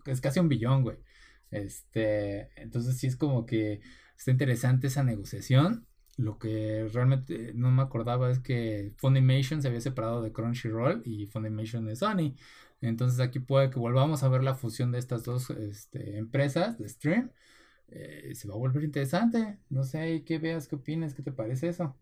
Es 0.07 0.21
casi 0.21 0.38
un 0.38 0.49
billón, 0.49 0.83
güey. 0.85 0.97
Este. 1.51 2.51
Entonces 2.55 2.97
sí 2.99 3.09
es 3.09 3.16
como 3.16 3.47
que 3.47 3.81
está 4.16 4.31
interesante 4.31 4.87
esa 4.87 5.03
negociación. 5.03 5.88
Lo 6.16 6.38
que 6.38 6.88
realmente 6.92 7.53
no 7.55 7.73
me 7.73 7.83
acordaba 7.83 8.31
es 8.31 8.38
que 8.38 8.92
Funimation 8.97 9.61
se 9.61 9.66
había 9.66 9.81
separado 9.81 10.23
de 10.23 10.33
Crunchyroll 10.33 11.03
y 11.05 11.27
Funimation 11.27 11.85
de 11.87 11.97
Sony. 11.97 12.37
Entonces 12.83 13.21
aquí 13.21 13.38
puede 13.38 13.71
que 13.71 13.79
volvamos 13.79 14.23
a 14.23 14.29
ver 14.29 14.42
la 14.42 14.55
fusión 14.55 14.92
de 14.92 14.99
estas 14.99 15.23
dos 15.23 15.51
este, 15.51 16.18
empresas 16.18 16.79
de 16.79 16.88
stream. 16.88 17.31
Eh, 17.88 18.35
se 18.35 18.49
va 18.49 18.55
a 18.55 18.59
volver 18.59 18.83
interesante. 18.83 19.59
No 19.71 19.85
sé, 19.85 20.25
¿qué 20.25 20.38
veas? 20.38 20.66
¿Qué 20.68 20.77
opinas? 20.77 21.14
¿Qué 21.14 21.23
te 21.23 21.33
parece 21.33 21.68
eso? 21.68 21.97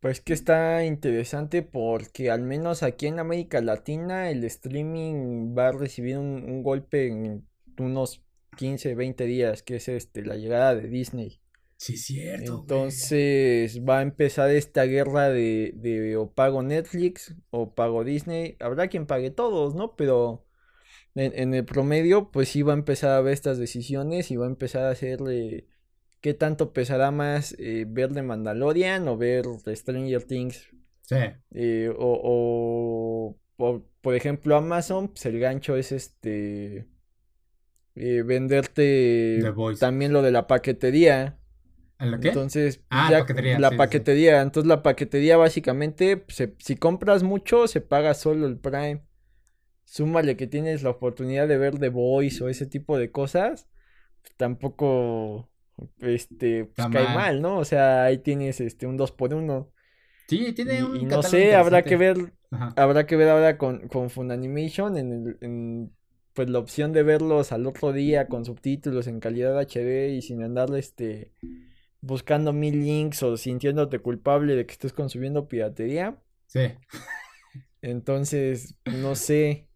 Pues 0.00 0.20
que 0.20 0.32
está 0.32 0.84
interesante 0.84 1.62
porque 1.62 2.30
al 2.30 2.42
menos 2.42 2.82
aquí 2.82 3.06
en 3.06 3.20
América 3.20 3.60
Latina 3.60 4.30
el 4.30 4.42
streaming 4.44 5.56
va 5.56 5.68
a 5.68 5.72
recibir 5.72 6.18
un, 6.18 6.42
un 6.44 6.62
golpe 6.62 7.06
en 7.06 7.46
unos 7.78 8.24
15, 8.56 8.94
20 8.94 9.24
días, 9.24 9.62
que 9.62 9.76
es 9.76 9.88
este, 9.88 10.24
la 10.24 10.36
llegada 10.36 10.74
de 10.74 10.88
Disney. 10.88 11.41
Sí, 11.82 11.96
cierto. 11.96 12.60
Entonces 12.60 13.80
va 13.84 13.98
a 13.98 14.02
empezar 14.02 14.48
esta 14.52 14.84
guerra 14.84 15.30
de, 15.30 15.72
de 15.74 16.16
o 16.16 16.30
pago 16.30 16.62
Netflix 16.62 17.34
o 17.50 17.74
pago 17.74 18.04
Disney. 18.04 18.56
Habrá 18.60 18.86
quien 18.86 19.04
pague 19.04 19.32
todos, 19.32 19.74
¿no? 19.74 19.96
Pero 19.96 20.46
en, 21.16 21.54
el 21.54 21.64
promedio, 21.64 22.30
pues 22.30 22.50
sí 22.50 22.62
va 22.62 22.72
a 22.72 22.76
empezar 22.76 23.10
a 23.10 23.20
ver 23.20 23.32
estas 23.32 23.58
decisiones 23.58 24.30
y 24.30 24.36
va 24.36 24.46
a 24.46 24.50
empezar 24.50 24.84
a 24.84 24.90
hacerle... 24.90 25.66
¿Qué 26.20 26.34
tanto 26.34 26.72
pesará 26.72 27.10
más 27.10 27.56
eh, 27.58 27.84
ver 27.88 28.10
de 28.10 28.22
Mandalorian 28.22 29.08
o 29.08 29.16
ver 29.16 29.44
Stranger 29.66 30.22
Things? 30.22 30.68
Sí. 31.00 31.16
Eh, 31.50 31.92
o, 31.98 33.36
o, 33.58 33.82
por 34.00 34.14
ejemplo, 34.14 34.54
Amazon, 34.54 35.08
pues 35.08 35.26
el 35.26 35.40
gancho 35.40 35.76
es 35.76 35.90
este 35.90 36.86
eh, 37.96 38.22
venderte 38.22 39.42
también 39.80 40.12
lo 40.12 40.22
de 40.22 40.30
la 40.30 40.46
paquetería. 40.46 41.40
Entonces, 42.02 42.82
ah, 42.90 43.10
la 43.10 43.20
paquetería. 43.20 43.58
La 43.58 43.70
paquetería. 43.70 44.42
Entonces, 44.42 44.68
la 44.68 44.82
paquetería 44.82 45.36
básicamente, 45.36 46.24
si 46.58 46.76
compras 46.76 47.22
mucho, 47.22 47.68
se 47.68 47.80
paga 47.80 48.14
solo 48.14 48.46
el 48.46 48.58
Prime. 48.58 49.02
Súmale 49.84 50.36
que 50.36 50.46
tienes 50.46 50.82
la 50.82 50.90
oportunidad 50.90 51.46
de 51.46 51.58
ver 51.58 51.78
The 51.78 51.90
Voice 51.90 52.42
o 52.42 52.48
ese 52.48 52.66
tipo 52.66 52.98
de 52.98 53.10
cosas. 53.10 53.68
Pues, 54.22 54.34
tampoco, 54.36 55.50
este, 56.00 56.64
pues, 56.64 56.88
cae 56.88 57.14
mal. 57.14 57.40
¿no? 57.40 57.58
O 57.58 57.64
sea, 57.64 58.04
ahí 58.04 58.18
tienes 58.18 58.60
este 58.60 58.86
un 58.86 58.96
2 58.96 59.12
por 59.12 59.34
1 59.34 59.70
Sí, 60.28 60.52
tiene 60.52 60.82
un. 60.82 60.96
Y 60.96 61.04
no 61.04 61.22
sé, 61.22 61.54
habrá 61.54 61.82
que 61.82 61.96
ver. 61.96 62.32
Habrá 62.76 63.06
que 63.06 63.16
ver 63.16 63.28
ahora 63.28 63.58
con, 63.58 63.88
con 63.88 64.10
Funimation 64.10 64.96
en 64.96 65.12
el. 65.12 65.38
En, 65.40 65.92
pues 66.34 66.48
la 66.48 66.58
opción 66.58 66.92
de 66.94 67.02
verlos 67.02 67.52
al 67.52 67.66
otro 67.66 67.92
día 67.92 68.26
con 68.26 68.46
subtítulos 68.46 69.06
en 69.06 69.20
calidad 69.20 69.60
HD 69.60 70.14
y 70.14 70.22
sin 70.22 70.42
andar 70.42 70.74
este 70.74 71.32
buscando 72.02 72.52
mil 72.52 72.80
links 72.80 73.22
o 73.22 73.36
sintiéndote 73.36 74.00
culpable 74.00 74.54
de 74.54 74.66
que 74.66 74.72
estés 74.72 74.92
consumiendo 74.92 75.48
piratería. 75.48 76.18
Sí. 76.46 76.72
Entonces, 77.80 78.74
no 78.84 79.14
sé, 79.14 79.68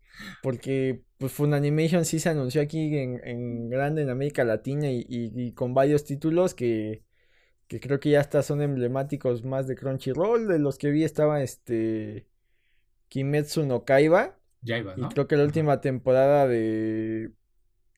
porque 0.43 1.03
pues 1.19 1.33
Funimation 1.33 2.05
sí 2.05 2.19
se 2.19 2.29
anunció 2.29 2.61
aquí 2.61 2.99
en, 2.99 3.21
en 3.25 3.71
grande 3.71 4.03
en 4.03 4.11
América 4.11 4.45
Latina 4.45 4.91
y, 4.91 5.07
y, 5.09 5.53
con 5.53 5.73
varios 5.73 6.05
títulos 6.05 6.55
que, 6.55 7.03
que 7.69 7.81
creo 7.81 7.99
que 8.01 8.11
ya 8.11 8.21
hasta 8.21 8.43
son 8.43 8.61
emblemáticos 8.61 9.45
más 9.45 9.67
de 9.67 9.77
Crunchyroll. 9.77 10.47
De 10.47 10.59
los 10.59 10.77
que 10.77 10.91
vi 10.91 11.05
estaba 11.05 11.43
este 11.43 12.27
Kimetsu 13.09 13.65
no 13.65 13.85
Kaiba 13.85 14.39
y 14.62 15.09
creo 15.12 15.29
que 15.29 15.37
la 15.37 15.45
última 15.45 15.81
temporada 15.81 16.49
de 16.49 17.31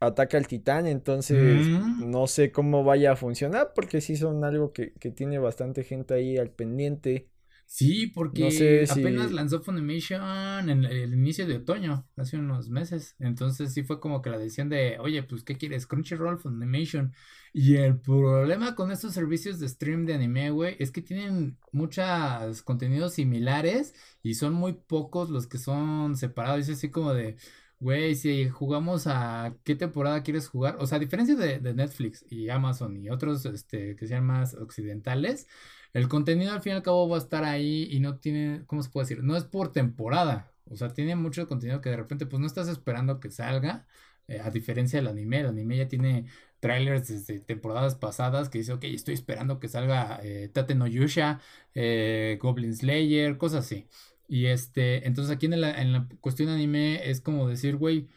Ataca 0.01 0.39
al 0.39 0.47
Titán, 0.47 0.87
entonces 0.87 1.67
mm. 1.67 2.09
no 2.09 2.27
sé 2.27 2.53
cómo 2.53 2.85
vaya 2.85 3.13
a 3.13 3.17
funcionar 3.17 3.73
porque 3.75 4.01
sí 4.01 4.17
son 4.17 4.45
algo 4.45 4.73
que, 4.73 4.93
que 4.95 5.11
tiene 5.11 5.39
bastante 5.39 5.83
gente 5.83 6.15
ahí 6.15 6.39
al 6.39 6.51
pendiente. 6.51 7.29
Sí, 7.71 8.07
porque 8.07 8.87
apenas 8.89 9.31
lanzó 9.31 9.61
Funimation 9.61 10.71
en 10.71 10.87
el 10.87 11.13
inicio 11.13 11.47
de 11.47 11.57
otoño, 11.57 12.09
hace 12.17 12.39
unos 12.39 12.71
meses. 12.71 13.15
Entonces 13.19 13.75
sí 13.75 13.83
fue 13.83 14.01
como 14.01 14.23
que 14.23 14.31
la 14.31 14.39
decisión 14.39 14.71
de, 14.71 14.97
oye, 14.99 15.23
pues, 15.23 15.45
¿qué 15.45 15.59
quieres? 15.59 15.87
Crunchyroll, 15.87 16.39
Funimation. 16.39 17.13
Y 17.53 17.77
el 17.77 18.01
problema 18.01 18.75
con 18.75 18.91
estos 18.91 19.13
servicios 19.13 19.61
de 19.61 19.69
stream 19.69 20.07
de 20.07 20.15
anime, 20.15 20.51
güey, 20.51 20.77
es 20.79 20.91
que 20.91 21.03
tienen 21.03 21.59
muchos 21.71 22.63
contenidos 22.63 23.13
similares 23.13 23.95
y 24.23 24.33
son 24.33 24.55
muy 24.55 24.73
pocos 24.73 25.29
los 25.29 25.47
que 25.47 25.59
son 25.59 26.17
separados. 26.17 26.71
Es 26.71 26.79
así 26.79 26.91
como 26.91 27.13
de, 27.13 27.37
güey, 27.81 28.15
si 28.15 28.49
jugamos 28.49 29.07
a 29.07 29.55
qué 29.65 29.75
temporada 29.75 30.23
quieres 30.23 30.49
jugar, 30.49 30.77
o 30.81 30.87
sea, 30.87 30.97
a 30.97 30.99
diferencia 31.01 31.37
de, 31.37 31.61
Netflix 31.75 32.25
y 32.29 32.49
Amazon 32.51 32.97
y 32.97 33.11
otros 33.11 33.45
este, 33.47 33.97
que 33.97 34.07
sean 34.07 34.25
más 34.27 34.55
occidentales, 34.55 35.47
el 35.93 36.09
contenido 36.09 36.53
al 36.53 36.63
fin 36.63 36.73
y 36.73 36.77
al 36.77 36.83
cabo 36.83 37.09
va 37.09 37.17
a 37.17 37.21
estar 37.21 37.45
ahí 37.45 37.89
y 37.91 38.01
no 38.01 38.19
tiene, 38.19 38.65
¿cómo 38.67 38.83
se 38.83 38.91
puede 38.91 39.05
decir? 39.09 39.25
No 39.25 39.37
es 39.37 39.45
por 39.45 39.73
temporada. 39.73 40.53
O 40.71 40.77
sea, 40.77 40.91
tiene 40.91 41.17
mucho 41.17 41.47
contenido 41.49 41.81
que 41.81 41.91
de 41.91 41.97
repente 41.97 42.27
pues 42.27 42.41
no 42.41 42.47
estás 42.47 42.69
esperando 42.69 43.21
que 43.21 43.31
salga. 43.31 43.87
Eh, 44.29 44.41
a 44.41 44.51
diferencia 44.51 44.99
del 44.99 45.09
anime, 45.09 45.41
el 45.41 45.47
anime 45.47 45.79
ya 45.79 45.89
tiene 45.89 46.27
trailers 46.61 47.09
desde 47.09 47.41
temporadas 47.41 47.95
pasadas 47.95 48.49
que 48.51 48.59
dice, 48.59 48.73
ok, 48.75 48.85
estoy 48.85 49.15
esperando 49.15 49.59
que 49.59 49.69
salga 49.69 50.21
eh, 50.23 50.51
Tate 50.53 50.75
no 50.75 50.87
Yusha, 50.87 51.41
eh, 51.75 52.39
Goblin 52.41 52.75
Slayer, 52.77 53.39
cosas 53.39 53.65
así. 53.65 53.89
Y 54.29 54.47
este, 54.47 55.07
entonces 55.07 55.35
aquí 55.35 55.47
en 55.47 55.61
la, 55.61 55.81
en 55.81 55.93
la 55.93 56.09
cuestión 56.21 56.49
de 56.49 56.55
anime 56.55 57.11
es 57.11 57.21
como 57.21 57.49
decir, 57.49 57.77
güey, 57.77 58.09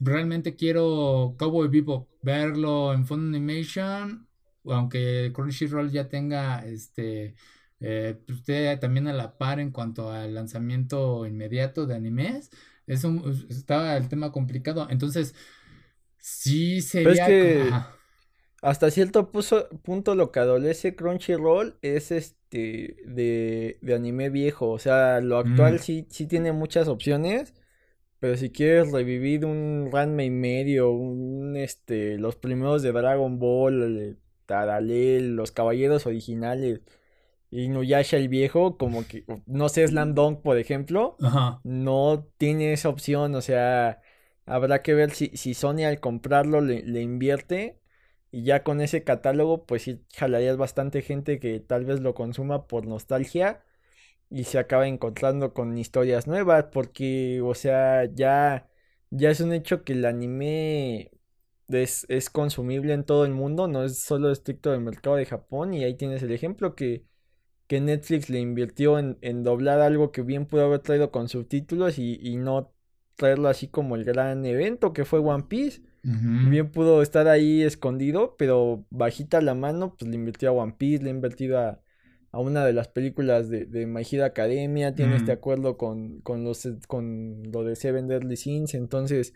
realmente 0.00 0.56
quiero 0.56 1.36
Cowboy 1.38 1.68
Bebop, 1.68 2.08
verlo 2.22 2.92
en 2.92 3.06
Funimation 3.06 4.26
aunque 4.72 5.32
Crunchyroll 5.34 5.90
ya 5.90 6.08
tenga 6.08 6.64
este 6.66 7.34
eh, 7.80 8.18
pues, 8.26 8.38
usted 8.38 8.78
también 8.80 9.06
a 9.08 9.12
la 9.12 9.36
par 9.36 9.60
en 9.60 9.70
cuanto 9.70 10.10
al 10.10 10.34
lanzamiento 10.34 11.26
inmediato 11.26 11.86
de 11.86 11.94
animes, 11.94 12.50
es 12.86 13.04
un, 13.04 13.46
estaba 13.50 13.96
el 13.96 14.08
tema 14.08 14.32
complicado. 14.32 14.86
Entonces, 14.90 15.34
sí 16.18 16.80
sería. 16.80 17.26
que 17.26 17.70
hasta 18.62 18.90
cierto 18.90 19.30
punto 19.30 20.14
lo 20.14 20.32
que 20.32 20.40
adolece 20.40 20.96
Crunchyroll 20.96 21.78
es 21.82 22.10
este 22.10 22.96
de, 23.06 23.78
de 23.82 23.94
anime 23.94 24.30
viejo. 24.30 24.70
O 24.70 24.78
sea, 24.78 25.20
lo 25.20 25.38
actual 25.38 25.74
mm. 25.76 25.78
sí, 25.78 26.06
sí 26.10 26.26
tiene 26.26 26.52
muchas 26.52 26.88
opciones. 26.88 27.54
Pero 28.18 28.36
si 28.36 28.50
quieres 28.50 28.92
revivir 28.92 29.44
un 29.44 29.90
Ranma 29.92 30.24
y 30.24 30.30
medio, 30.30 30.90
un 30.90 31.56
este, 31.56 32.18
los 32.18 32.36
primeros 32.36 32.82
de 32.82 32.92
Dragon 32.92 33.38
Ball, 33.38 34.18
Tadalel, 34.46 35.36
los 35.36 35.52
caballeros 35.52 36.06
originales, 36.06 36.80
y 37.50 37.68
Nuyasha 37.68 38.16
el 38.16 38.28
viejo, 38.28 38.76
como 38.78 39.06
que, 39.06 39.24
no 39.46 39.68
sé, 39.68 39.86
Slam 39.86 40.14
Dunk, 40.14 40.40
por 40.42 40.58
ejemplo, 40.58 41.16
no 41.62 42.26
tiene 42.38 42.72
esa 42.72 42.88
opción, 42.88 43.34
o 43.34 43.40
sea, 43.42 44.00
habrá 44.46 44.82
que 44.82 44.94
ver 44.94 45.10
si, 45.10 45.28
si 45.36 45.54
Sony 45.54 45.84
al 45.86 46.00
comprarlo 46.00 46.60
le, 46.60 46.82
le 46.82 47.02
invierte. 47.02 47.80
Y 48.30 48.44
ya 48.44 48.62
con 48.62 48.80
ese 48.80 49.04
catálogo, 49.04 49.66
pues 49.66 49.82
sí 49.82 50.04
jalarías 50.14 50.56
bastante 50.56 51.02
gente 51.02 51.38
que 51.40 51.60
tal 51.60 51.84
vez 51.84 52.00
lo 52.00 52.14
consuma 52.14 52.66
por 52.66 52.86
nostalgia 52.86 53.62
y 54.30 54.44
se 54.44 54.58
acaba 54.58 54.88
encontrando 54.88 55.54
con 55.54 55.78
historias 55.78 56.26
nuevas 56.26 56.66
porque, 56.72 57.40
o 57.42 57.54
sea, 57.54 58.04
ya, 58.06 58.68
ya 59.10 59.30
es 59.30 59.40
un 59.40 59.52
hecho 59.52 59.84
que 59.84 59.92
el 59.94 60.04
anime 60.04 61.12
es, 61.68 62.06
es, 62.08 62.30
consumible 62.30 62.92
en 62.94 63.04
todo 63.04 63.24
el 63.24 63.32
mundo, 63.32 63.68
no 63.68 63.84
es 63.84 64.00
solo 64.00 64.30
estricto 64.30 64.70
del 64.72 64.80
mercado 64.80 65.16
de 65.16 65.26
Japón. 65.26 65.74
Y 65.74 65.84
ahí 65.84 65.94
tienes 65.94 66.22
el 66.22 66.32
ejemplo 66.32 66.74
que, 66.74 67.04
que 67.66 67.80
Netflix 67.80 68.30
le 68.30 68.40
invirtió 68.40 68.98
en, 68.98 69.18
en, 69.22 69.44
doblar 69.44 69.80
algo 69.80 70.12
que 70.12 70.22
bien 70.22 70.46
pudo 70.46 70.66
haber 70.66 70.80
traído 70.80 71.10
con 71.10 71.28
subtítulos 71.28 71.98
y, 71.98 72.18
y, 72.22 72.36
no 72.36 72.74
traerlo 73.16 73.48
así 73.48 73.68
como 73.68 73.96
el 73.96 74.04
gran 74.04 74.44
evento 74.46 74.92
que 74.92 75.04
fue 75.04 75.20
One 75.20 75.44
Piece. 75.48 75.82
Bien 76.08 76.70
pudo 76.70 77.02
estar 77.02 77.26
ahí 77.26 77.62
escondido, 77.62 78.36
pero 78.38 78.84
bajita 78.90 79.40
la 79.40 79.54
mano, 79.54 79.96
pues 79.98 80.08
le 80.08 80.14
invirtió 80.14 80.50
a 80.50 80.52
One 80.52 80.74
Piece, 80.78 81.02
le 81.02 81.10
ha 81.10 81.12
invertido 81.12 81.58
a, 81.58 81.80
a 82.30 82.38
una 82.38 82.64
de 82.64 82.72
las 82.72 82.86
películas 82.86 83.48
de, 83.48 83.64
de 83.64 83.86
My 83.86 84.02
Hero 84.08 84.24
Academia, 84.24 84.94
tiene 84.94 85.16
este 85.16 85.32
acuerdo 85.32 85.76
con, 85.76 86.20
con, 86.20 86.44
los, 86.44 86.68
con 86.86 87.42
lo 87.50 87.64
de 87.64 87.74
Seven 87.74 88.06
Deadly 88.06 88.36
Sins, 88.36 88.74
entonces, 88.74 89.34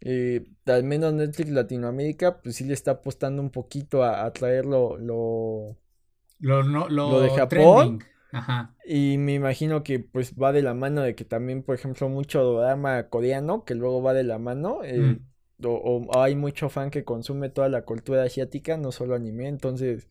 eh, 0.00 0.46
al 0.64 0.82
menos 0.84 1.12
Netflix 1.12 1.50
Latinoamérica, 1.50 2.40
pues 2.40 2.56
sí 2.56 2.64
le 2.64 2.72
está 2.72 2.92
apostando 2.92 3.42
un 3.42 3.50
poquito 3.50 4.02
a, 4.02 4.24
a 4.24 4.32
traer 4.32 4.64
lo, 4.64 4.96
lo, 4.96 5.76
lo, 6.40 7.20
de 7.20 7.30
Japón. 7.30 8.02
Ajá. 8.32 8.74
Y 8.86 9.18
me 9.18 9.34
imagino 9.34 9.82
que 9.82 10.00
pues 10.00 10.34
va 10.34 10.52
de 10.52 10.62
la 10.62 10.72
mano 10.72 11.02
de 11.02 11.14
que 11.14 11.26
también, 11.26 11.62
por 11.62 11.74
ejemplo, 11.74 12.08
mucho 12.08 12.42
drama 12.54 13.10
coreano, 13.10 13.64
que 13.66 13.74
luego 13.74 14.02
va 14.02 14.14
de 14.14 14.24
la 14.24 14.38
mano, 14.38 14.82
eh, 14.84 14.98
mm. 14.98 15.31
O, 15.64 16.18
hay 16.18 16.34
mucho 16.34 16.68
fan 16.68 16.90
que 16.90 17.04
consume 17.04 17.48
toda 17.50 17.68
la 17.68 17.82
cultura 17.84 18.22
asiática, 18.22 18.76
no 18.76 18.92
solo 18.92 19.14
anime, 19.14 19.48
entonces 19.48 20.08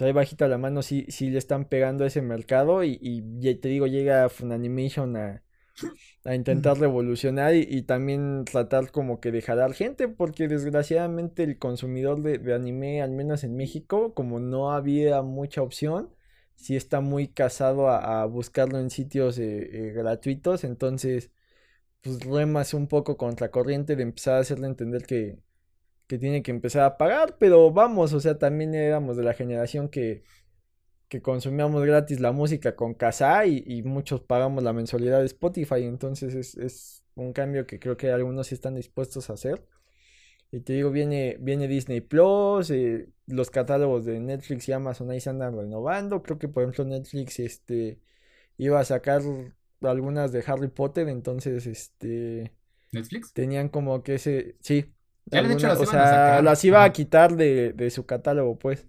ahí 0.00 0.12
bajita 0.12 0.46
la 0.48 0.58
mano 0.58 0.82
sí, 0.82 1.06
sí 1.08 1.30
le 1.30 1.38
están 1.38 1.64
pegando 1.64 2.04
a 2.04 2.06
ese 2.06 2.22
mercado 2.22 2.84
y, 2.84 2.98
y 3.00 3.54
te 3.56 3.68
digo, 3.68 3.86
llega 3.88 4.28
Funimation 4.28 5.16
a, 5.16 5.42
a 6.24 6.34
intentar 6.34 6.78
revolucionar 6.78 7.54
y, 7.54 7.82
también 7.82 8.44
tratar 8.44 8.90
como 8.90 9.20
que 9.20 9.30
de 9.32 9.42
jalar 9.42 9.72
gente, 9.74 10.08
porque 10.08 10.48
desgraciadamente 10.48 11.42
el 11.42 11.58
consumidor 11.58 12.22
de, 12.22 12.54
anime, 12.54 13.02
al 13.02 13.12
menos 13.12 13.44
en 13.44 13.56
México, 13.56 14.14
como 14.14 14.40
no 14.40 14.72
había 14.72 15.22
mucha 15.22 15.62
opción, 15.62 16.10
sí 16.56 16.76
está 16.76 17.00
muy 17.00 17.28
casado 17.28 17.88
a, 17.88 18.24
buscarlo 18.26 18.78
en 18.78 18.90
sitios 18.90 19.38
eh, 19.38 19.88
eh, 19.88 19.92
gratuitos, 19.92 20.64
entonces 20.64 21.30
pues 22.02 22.20
remas 22.24 22.74
un 22.74 22.88
poco 22.88 23.16
contra 23.16 23.50
corriente 23.50 23.96
de 23.96 24.02
empezar 24.02 24.36
a 24.36 24.40
hacerle 24.40 24.66
entender 24.68 25.04
que, 25.04 25.38
que 26.06 26.18
tiene 26.18 26.42
que 26.42 26.50
empezar 26.50 26.82
a 26.84 26.98
pagar, 26.98 27.36
pero 27.38 27.70
vamos, 27.72 28.12
o 28.12 28.20
sea, 28.20 28.38
también 28.38 28.74
éramos 28.74 29.16
de 29.16 29.24
la 29.24 29.34
generación 29.34 29.88
que, 29.88 30.24
que 31.08 31.22
consumíamos 31.22 31.84
gratis 31.84 32.20
la 32.20 32.32
música 32.32 32.76
con 32.76 32.94
Casa 32.94 33.46
y, 33.46 33.82
muchos 33.82 34.20
pagamos 34.22 34.62
la 34.62 34.72
mensualidad 34.72 35.20
de 35.20 35.26
Spotify, 35.26 35.84
entonces 35.84 36.34
es, 36.34 36.56
es, 36.56 37.04
un 37.14 37.32
cambio 37.32 37.66
que 37.66 37.80
creo 37.80 37.96
que 37.96 38.10
algunos 38.12 38.52
están 38.52 38.76
dispuestos 38.76 39.28
a 39.30 39.32
hacer. 39.34 39.66
Y 40.50 40.60
te 40.60 40.74
digo, 40.74 40.90
viene, 40.90 41.36
viene 41.40 41.68
Disney 41.68 42.00
Plus, 42.00 42.70
eh, 42.70 43.08
los 43.26 43.50
catálogos 43.50 44.04
de 44.04 44.20
Netflix 44.20 44.68
y 44.68 44.72
Amazon 44.72 45.10
ahí 45.10 45.20
se 45.20 45.30
andan 45.30 45.56
renovando. 45.56 46.22
Creo 46.22 46.38
que 46.38 46.48
por 46.48 46.62
ejemplo 46.62 46.84
Netflix 46.84 47.40
este 47.40 48.00
iba 48.56 48.80
a 48.80 48.84
sacar 48.84 49.22
algunas 49.82 50.32
de 50.32 50.42
Harry 50.46 50.68
Potter, 50.68 51.08
entonces 51.08 51.66
este 51.66 52.52
Netflix 52.92 53.32
tenían 53.32 53.68
como 53.68 54.02
que 54.02 54.14
ese 54.16 54.56
sí, 54.60 54.92
o 55.30 55.86
sea, 55.86 56.42
las 56.42 56.64
iba 56.64 56.84
a 56.84 56.92
quitar 56.92 57.36
de, 57.36 57.72
de 57.72 57.90
su 57.90 58.06
catálogo, 58.06 58.58
pues. 58.58 58.86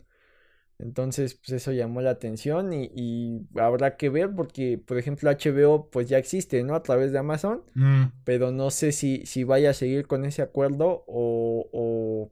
Entonces, 0.82 1.36
pues 1.36 1.52
eso 1.52 1.74
llamó 1.74 2.00
la 2.00 2.12
atención 2.12 2.72
y, 2.72 2.90
y, 2.96 3.42
habrá 3.60 3.98
que 3.98 4.08
ver 4.10 4.30
porque, 4.34 4.78
por 4.78 4.98
ejemplo, 4.98 5.30
HBO 5.30 5.90
pues 5.90 6.08
ya 6.08 6.18
existe, 6.18 6.64
¿no? 6.64 6.74
A 6.74 6.84
través 6.84 7.12
de 7.12 7.20
Amazon, 7.20 7.66
mm. 7.74 8.04
pero 8.24 8.52
no 8.54 8.72
sé 8.72 8.94
si, 8.94 9.26
si 9.26 9.44
vaya 9.44 9.72
a 9.72 9.74
seguir 9.74 10.08
con 10.08 10.24
ese 10.24 10.42
acuerdo 10.42 11.04
o, 11.06 11.70
o 11.74 12.32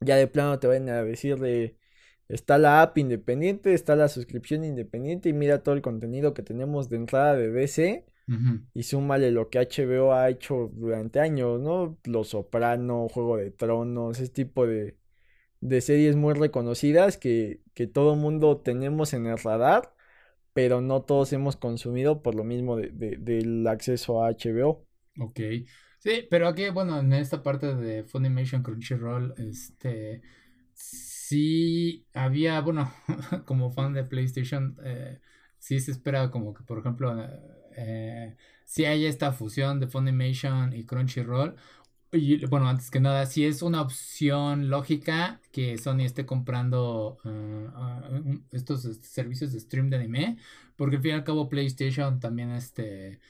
ya 0.00 0.16
de 0.16 0.26
plano 0.26 0.58
te 0.58 0.66
vayan 0.66 0.88
a 0.88 1.04
decir 1.04 1.38
de, 1.38 1.76
está 2.28 2.58
la 2.58 2.82
app 2.82 2.98
independiente, 2.98 3.74
está 3.74 3.96
la 3.96 4.08
suscripción 4.08 4.64
independiente 4.64 5.28
y 5.28 5.32
mira 5.32 5.62
todo 5.62 5.74
el 5.74 5.82
contenido 5.82 6.34
que 6.34 6.42
tenemos 6.42 6.88
de 6.88 6.96
entrada 6.96 7.36
de 7.36 7.50
DC 7.50 8.06
y 8.74 8.82
súmale 8.82 9.30
lo 9.30 9.50
que 9.50 9.60
HBO 9.60 10.12
ha 10.12 10.28
hecho 10.28 10.70
durante 10.74 11.20
años, 11.20 11.60
¿no? 11.60 11.96
Los 12.04 12.30
Soprano, 12.30 13.08
Juego 13.08 13.36
de 13.36 13.52
Tronos, 13.52 14.18
ese 14.18 14.32
tipo 14.32 14.66
de 14.66 14.96
de 15.60 15.80
series 15.80 16.16
muy 16.16 16.34
reconocidas 16.34 17.16
que, 17.16 17.60
que 17.74 17.86
todo 17.86 18.16
mundo 18.16 18.58
tenemos 18.58 19.12
en 19.14 19.26
el 19.26 19.38
radar, 19.38 19.94
pero 20.52 20.80
no 20.80 21.02
todos 21.02 21.32
hemos 21.32 21.56
consumido 21.56 22.22
por 22.22 22.34
lo 22.34 22.44
mismo 22.44 22.76
de, 22.76 22.90
del 22.90 23.66
acceso 23.66 24.22
a 24.22 24.30
HBO. 24.30 24.86
Ok. 25.18 25.40
Sí, 25.98 26.26
pero 26.30 26.46
aquí, 26.48 26.68
bueno, 26.70 27.00
en 27.00 27.12
esta 27.12 27.42
parte 27.42 27.74
de 27.74 28.04
Funimation 28.04 28.62
Crunchyroll, 28.62 29.34
este, 29.38 30.22
sí 31.26 32.06
había, 32.14 32.60
bueno, 32.60 32.92
como 33.46 33.72
fan 33.72 33.92
de 33.94 34.04
PlayStation, 34.04 34.76
eh, 34.84 35.20
sí 35.58 35.80
se 35.80 35.90
espera 35.90 36.30
como 36.30 36.54
que, 36.54 36.62
por 36.62 36.78
ejemplo, 36.78 37.16
eh, 37.76 38.36
si 38.64 38.84
hay 38.84 39.06
esta 39.06 39.32
fusión 39.32 39.80
de 39.80 39.88
Funimation 39.88 40.72
y 40.72 40.84
Crunchyroll, 40.84 41.56
y, 42.12 42.46
bueno, 42.46 42.68
antes 42.68 42.90
que 42.90 43.00
nada, 43.00 43.26
si 43.26 43.44
es 43.44 43.62
una 43.62 43.82
opción 43.82 44.70
lógica 44.70 45.40
que 45.52 45.76
Sony 45.78 46.02
esté 46.02 46.24
comprando 46.24 47.18
ah, 47.24 48.08
estos 48.52 48.84
este, 48.84 49.08
servicios 49.08 49.52
de 49.52 49.60
stream 49.60 49.90
de 49.90 49.96
anime, 49.96 50.38
porque 50.76 50.96
al 50.96 51.02
fin 51.02 51.10
y 51.12 51.14
al 51.14 51.24
cabo 51.24 51.48
PlayStation 51.48 52.20
también 52.20 52.52
este, 52.52 53.14
eh, 53.14 53.20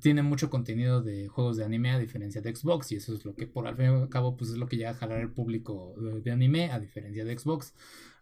tiene 0.00 0.22
mucho 0.22 0.50
contenido 0.50 1.02
de 1.02 1.28
juegos 1.28 1.56
de 1.56 1.64
anime 1.64 1.90
a 1.92 1.98
diferencia 1.98 2.40
de 2.40 2.54
Xbox, 2.54 2.92
y 2.92 2.96
eso 2.96 3.14
es 3.14 3.24
lo 3.24 3.34
que 3.34 3.46
por 3.46 3.66
al 3.66 3.76
fin 3.76 3.86
y 3.86 3.88
al 3.88 4.08
cabo 4.08 4.36
pues 4.36 4.50
es 4.50 4.56
lo 4.56 4.66
que 4.66 4.76
llega 4.76 4.90
a 4.90 4.94
jalar 4.94 5.20
el 5.20 5.30
público 5.32 5.94
de, 6.22 6.30
anime 6.30 6.70
a 6.70 6.78
diferencia 6.78 7.24
de 7.24 7.38
Xbox. 7.38 7.74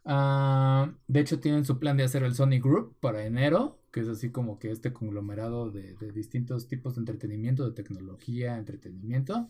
Ah, 0.04 0.92
de 1.06 1.20
hecho, 1.20 1.40
tienen 1.40 1.64
su 1.64 1.78
plan 1.78 1.96
de 1.96 2.04
hacer 2.04 2.22
el 2.24 2.34
Sony 2.34 2.60
Group 2.60 2.96
para 3.00 3.24
enero, 3.24 3.80
que 3.92 4.00
es 4.00 4.08
así 4.08 4.30
como 4.30 4.58
que 4.58 4.70
este 4.70 4.92
conglomerado 4.92 5.70
de, 5.70 5.94
distintos 6.12 6.68
tipos 6.68 6.94
de 6.94 7.00
entretenimiento, 7.00 7.68
de 7.68 7.74
tecnología, 7.74 8.56
entretenimiento. 8.56 9.48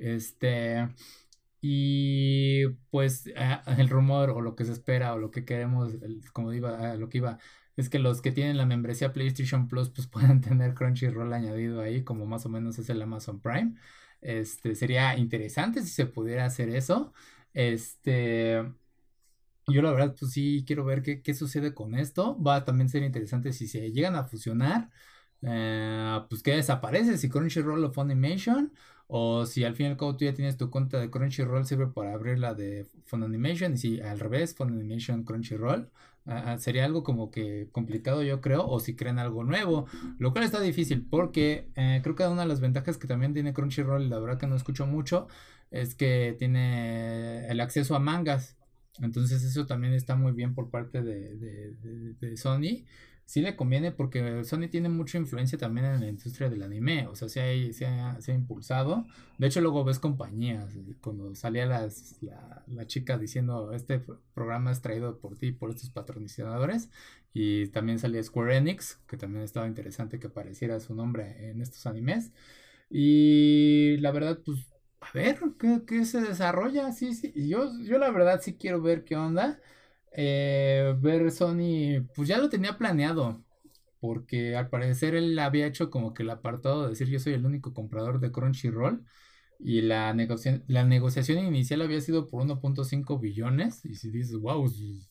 Este. 0.00 0.88
Y 1.62 2.66
pues 2.90 3.24
el 3.78 3.88
rumor 3.88 4.30
o 4.30 4.40
lo 4.40 4.56
que 4.56 4.64
se 4.64 4.72
espera 4.72 5.14
o 5.14 5.18
lo 5.18 5.30
que 5.30 5.44
queremos, 5.44 5.92
como 6.32 6.52
iba, 6.52 6.94
lo 6.96 7.08
que 7.10 7.18
iba, 7.18 7.38
es 7.76 7.88
que 7.88 7.98
los 7.98 8.20
que 8.22 8.32
tienen 8.32 8.56
la 8.56 8.66
membresía 8.66 9.12
PlayStation 9.12 9.68
Plus 9.68 9.90
pues 9.90 10.06
puedan 10.08 10.40
tener 10.40 10.74
Crunchyroll 10.74 11.32
añadido 11.32 11.80
ahí, 11.80 12.04
como 12.04 12.26
más 12.26 12.46
o 12.46 12.48
menos 12.48 12.78
es 12.78 12.88
el 12.90 13.02
Amazon 13.02 13.40
Prime. 13.40 13.74
Este, 14.20 14.74
sería 14.74 15.16
interesante 15.18 15.82
si 15.82 15.88
se 15.88 16.06
pudiera 16.06 16.44
hacer 16.44 16.68
eso. 16.70 17.12
Este, 17.54 18.62
yo 19.66 19.82
la 19.82 19.92
verdad, 19.92 20.16
pues 20.18 20.32
sí, 20.32 20.64
quiero 20.66 20.84
ver 20.84 21.02
qué, 21.02 21.22
qué 21.22 21.34
sucede 21.34 21.74
con 21.74 21.94
esto. 21.94 22.40
Va 22.42 22.56
a 22.56 22.64
también 22.64 22.88
ser 22.88 23.02
interesante 23.02 23.52
si 23.52 23.68
se 23.68 23.92
llegan 23.92 24.16
a 24.16 24.24
fusionar. 24.24 24.90
Eh, 25.42 26.20
pues 26.28 26.42
que 26.42 26.54
desaparece, 26.56 27.16
si 27.18 27.28
Crunchyroll 27.30 27.84
o 27.84 27.92
Funimation, 27.92 28.72
o 29.06 29.46
si 29.46 29.64
al 29.64 29.74
fin 29.74 29.86
y 29.86 29.88
al 29.90 29.96
cabo 29.96 30.16
tú 30.16 30.24
ya 30.24 30.34
tienes 30.34 30.56
tu 30.56 30.70
cuenta 30.70 30.98
de 31.00 31.10
Crunchyroll, 31.10 31.66
sirve 31.66 31.86
para 31.88 32.12
abrir 32.14 32.38
la 32.38 32.54
de 32.54 32.86
Funimation, 33.06 33.74
y 33.74 33.76
si 33.78 34.00
al 34.00 34.20
revés, 34.20 34.54
Funimation, 34.54 35.24
Crunchyroll, 35.24 35.90
sería 36.58 36.84
algo 36.84 37.02
como 37.02 37.30
que 37.30 37.68
complicado 37.72 38.22
yo 38.22 38.40
creo, 38.40 38.66
o 38.66 38.80
si 38.80 38.96
crean 38.96 39.18
algo 39.18 39.44
nuevo, 39.44 39.86
lo 40.18 40.32
cual 40.32 40.44
está 40.44 40.60
difícil, 40.60 41.06
porque 41.08 41.68
eh, 41.76 42.00
creo 42.02 42.14
que 42.14 42.26
una 42.26 42.42
de 42.42 42.48
las 42.48 42.60
ventajas 42.60 42.98
que 42.98 43.08
también 43.08 43.34
tiene 43.34 43.52
Crunchyroll, 43.52 44.08
la 44.08 44.18
verdad 44.18 44.38
que 44.38 44.46
no 44.46 44.56
escucho 44.56 44.86
mucho, 44.86 45.28
es 45.70 45.94
que 45.94 46.36
tiene 46.38 47.46
el 47.48 47.60
acceso 47.60 47.94
a 47.94 48.00
mangas, 48.00 48.56
entonces 49.00 49.42
eso 49.42 49.66
también 49.66 49.94
está 49.94 50.16
muy 50.16 50.32
bien 50.32 50.54
por 50.54 50.70
parte 50.70 51.02
de, 51.02 52.36
Sony. 52.36 52.84
Sí 53.30 53.42
le 53.42 53.54
conviene 53.54 53.92
porque 53.92 54.42
Sony 54.42 54.66
tiene 54.68 54.88
mucha 54.88 55.16
influencia 55.16 55.56
también 55.56 55.86
en 55.86 56.00
la 56.00 56.08
industria 56.08 56.50
del 56.50 56.64
anime. 56.64 57.06
O 57.06 57.14
sea, 57.14 57.28
se 57.28 57.40
ha, 57.40 58.20
se 58.20 58.32
ha, 58.32 58.34
impulsado. 58.34 59.06
De 59.38 59.46
hecho, 59.46 59.60
luego 59.60 59.84
ves 59.84 60.00
compañías. 60.00 60.76
Cuando 61.00 61.32
salía 61.36 61.64
la, 61.64 61.88
la, 62.66 62.86
chica 62.88 63.18
diciendo, 63.18 63.72
este 63.72 64.02
programa 64.34 64.72
es 64.72 64.82
traído 64.82 65.20
por 65.20 65.38
ti, 65.38 65.52
por 65.52 65.70
estos 65.70 65.90
patrocinadores. 65.90 66.90
Y 67.32 67.68
también 67.68 68.00
salía 68.00 68.20
Square 68.20 68.56
Enix, 68.56 68.96
que 69.06 69.16
también 69.16 69.44
estaba 69.44 69.68
interesante 69.68 70.18
que 70.18 70.26
apareciera 70.26 70.80
su 70.80 70.96
nombre 70.96 71.50
en 71.50 71.62
estos 71.62 71.86
animes. 71.86 72.32
Y 72.90 73.96
la 73.98 74.10
verdad, 74.10 74.40
pues 74.44 74.66
a 75.00 75.12
ver 75.14 75.38
qué, 75.86 76.04
se 76.04 76.20
desarrolla. 76.20 76.90
Sí, 76.90 77.14
sí. 77.14 77.32
Yo, 77.48 77.70
yo 77.84 77.98
la 77.98 78.10
verdad 78.10 78.40
sí 78.42 78.54
quiero 78.54 78.82
ver 78.82 79.04
qué 79.04 79.14
onda. 79.14 79.60
Eh, 80.12 80.94
ver 80.98 81.30
Sony, 81.30 82.02
pues 82.14 82.28
ya 82.28 82.38
lo 82.38 82.48
tenía 82.48 82.78
planeado. 82.78 83.44
Porque 84.00 84.56
al 84.56 84.70
parecer 84.70 85.14
él 85.14 85.38
había 85.38 85.66
hecho 85.66 85.90
como 85.90 86.14
que 86.14 86.22
el 86.22 86.30
apartado 86.30 86.84
de 86.84 86.90
decir 86.90 87.08
yo 87.08 87.18
soy 87.20 87.34
el 87.34 87.46
único 87.46 87.74
comprador 87.74 88.20
de 88.20 88.32
Crunchyroll. 88.32 89.04
Y 89.58 89.82
la, 89.82 90.14
la 90.68 90.84
negociación 90.84 91.44
inicial 91.44 91.82
había 91.82 92.00
sido 92.00 92.28
por 92.28 92.42
1.5 92.42 93.18
billones. 93.20 93.84
Y 93.84 93.96
si 93.96 94.10
dices, 94.10 94.36
wow, 94.38 94.62
pues, 94.62 95.10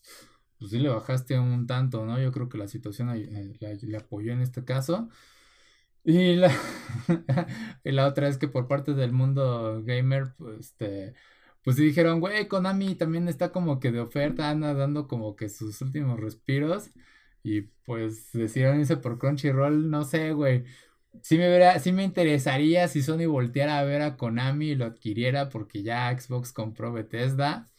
pues, 0.59 0.71
sí 0.71 0.79
le 0.79 0.89
bajaste 0.89 1.39
un 1.39 1.67
tanto, 1.67 2.05
¿no? 2.05 2.19
Yo 2.21 2.31
creo 2.31 2.49
que 2.49 2.57
la 2.57 2.67
situación 2.67 3.09
eh, 3.15 3.53
le 3.81 3.97
apoyó 3.97 4.33
en 4.33 4.41
este 4.41 4.65
caso. 4.65 5.09
Y 6.03 6.35
la, 6.35 6.51
y 7.83 7.91
la 7.91 8.07
otra 8.07 8.27
es 8.27 8.37
que 8.37 8.47
por 8.47 8.67
parte 8.67 8.93
del 8.93 9.11
mundo 9.13 9.83
gamer, 9.83 10.33
pues, 10.37 10.59
este, 10.61 11.13
pues 11.69 11.77
dijeron, 11.77 12.19
güey, 12.19 12.47
Konami 12.47 12.95
también 12.95 13.27
está 13.27 13.51
como 13.51 13.79
que 13.79 13.91
de 13.91 13.99
oferta, 13.99 14.49
anda 14.49 14.73
dando 14.73 15.07
como 15.07 15.35
que 15.35 15.49
sus 15.49 15.79
últimos 15.81 16.19
respiros. 16.19 16.89
Y 17.43 17.61
pues 17.85 18.31
decidieron 18.33 18.79
irse 18.79 18.97
por 18.97 19.19
Crunchyroll, 19.19 19.87
no 19.91 20.03
sé, 20.03 20.33
güey. 20.33 20.65
Sí 21.21 21.37
me, 21.37 21.47
verá, 21.47 21.79
sí 21.79 21.91
me 21.91 22.03
interesaría 22.03 22.87
si 22.87 23.03
Sony 23.03 23.27
volteara 23.27 23.77
a 23.79 23.83
ver 23.83 24.01
a 24.01 24.17
Konami 24.17 24.69
y 24.69 24.75
lo 24.75 24.85
adquiriera 24.85 25.49
porque 25.49 25.83
ya 25.83 26.17
Xbox 26.19 26.53
compró 26.53 26.91
Bethesda. 26.91 27.69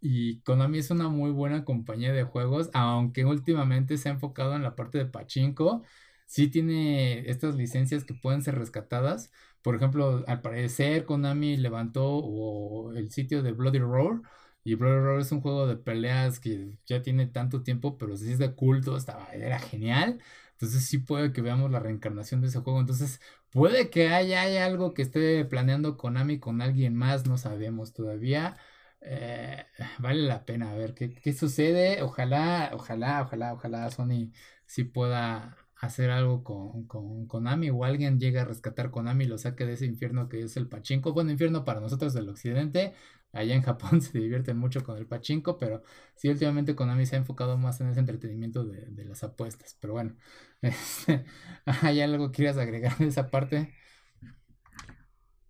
y 0.00 0.40
Konami 0.42 0.78
es 0.78 0.90
una 0.90 1.08
muy 1.08 1.30
buena 1.30 1.64
compañía 1.64 2.12
de 2.12 2.24
juegos, 2.24 2.70
aunque 2.74 3.24
últimamente 3.24 3.98
se 3.98 4.08
ha 4.08 4.12
enfocado 4.12 4.56
en 4.56 4.62
la 4.62 4.74
parte 4.76 4.98
de 4.98 5.06
pachinko. 5.06 5.84
Sí 6.26 6.48
tiene 6.48 7.28
estas 7.30 7.56
licencias 7.56 8.04
que 8.04 8.14
pueden 8.14 8.42
ser 8.42 8.56
rescatadas. 8.56 9.30
Por 9.62 9.76
ejemplo, 9.76 10.24
al 10.26 10.40
parecer 10.42 11.04
Konami 11.04 11.56
levantó 11.56 12.92
el 12.94 13.10
sitio 13.10 13.42
de 13.42 13.52
Bloody 13.52 13.78
Roar. 13.78 14.20
Y 14.64 14.74
Bloody 14.74 15.00
Roar 15.00 15.20
es 15.20 15.32
un 15.32 15.40
juego 15.40 15.66
de 15.66 15.76
peleas 15.76 16.38
que 16.40 16.78
ya 16.86 17.02
tiene 17.02 17.26
tanto 17.26 17.62
tiempo, 17.62 17.98
pero 17.98 18.16
si 18.16 18.32
es 18.32 18.38
de 18.38 18.54
culto, 18.54 18.96
estaba, 18.96 19.26
era 19.32 19.58
genial. 19.58 20.20
Entonces 20.52 20.84
sí 20.86 20.98
puede 20.98 21.32
que 21.32 21.40
veamos 21.42 21.70
la 21.70 21.80
reencarnación 21.80 22.40
de 22.40 22.48
ese 22.48 22.60
juego. 22.60 22.80
Entonces 22.80 23.20
puede 23.50 23.90
que 23.90 24.10
haya, 24.10 24.42
haya 24.42 24.66
algo 24.66 24.94
que 24.94 25.02
esté 25.02 25.44
planeando 25.44 25.96
Konami 25.96 26.38
con 26.38 26.62
alguien 26.62 26.94
más, 26.96 27.26
no 27.26 27.38
sabemos 27.38 27.92
todavía. 27.92 28.56
Eh, 29.00 29.64
vale 29.98 30.22
la 30.22 30.44
pena 30.44 30.74
ver 30.74 30.94
qué, 30.94 31.12
qué, 31.14 31.32
sucede. 31.32 32.02
Ojalá, 32.02 32.70
ojalá, 32.74 33.22
ojalá, 33.22 33.52
ojalá 33.54 33.90
Sony 33.90 34.32
sí 34.66 34.84
pueda 34.84 35.56
hacer 35.82 36.10
algo 36.10 36.44
con, 36.44 36.86
con 36.86 37.26
Konami 37.26 37.70
o 37.70 37.84
alguien 37.84 38.18
llegue 38.20 38.38
a 38.40 38.44
rescatar 38.44 38.90
Konami 38.90 39.24
y 39.24 39.28
lo 39.28 39.36
saque 39.38 39.66
de 39.66 39.74
ese 39.74 39.86
infierno 39.86 40.28
que 40.28 40.42
es 40.42 40.56
el 40.56 40.68
pachinko. 40.68 41.12
Bueno, 41.12 41.32
infierno 41.32 41.64
para 41.64 41.80
nosotros 41.80 42.14
del 42.14 42.28
occidente. 42.28 42.94
Allá 43.32 43.54
en 43.54 43.62
Japón 43.62 44.00
se 44.02 44.18
divierten 44.18 44.58
mucho 44.58 44.84
con 44.84 44.96
el 44.98 45.06
pachinko, 45.06 45.58
pero 45.58 45.82
sí, 46.16 46.28
últimamente 46.28 46.76
Konami 46.76 47.06
se 47.06 47.16
ha 47.16 47.18
enfocado 47.18 47.58
más 47.58 47.80
en 47.80 47.88
ese 47.88 48.00
entretenimiento 48.00 48.64
de, 48.64 48.86
de 48.86 49.04
las 49.04 49.24
apuestas. 49.24 49.76
Pero 49.80 49.94
bueno, 49.94 50.16
este, 50.62 51.24
¿hay 51.66 52.00
algo 52.00 52.30
que 52.30 52.36
quieras 52.36 52.58
agregar 52.58 52.96
de 52.98 53.08
esa 53.08 53.30
parte? 53.30 53.74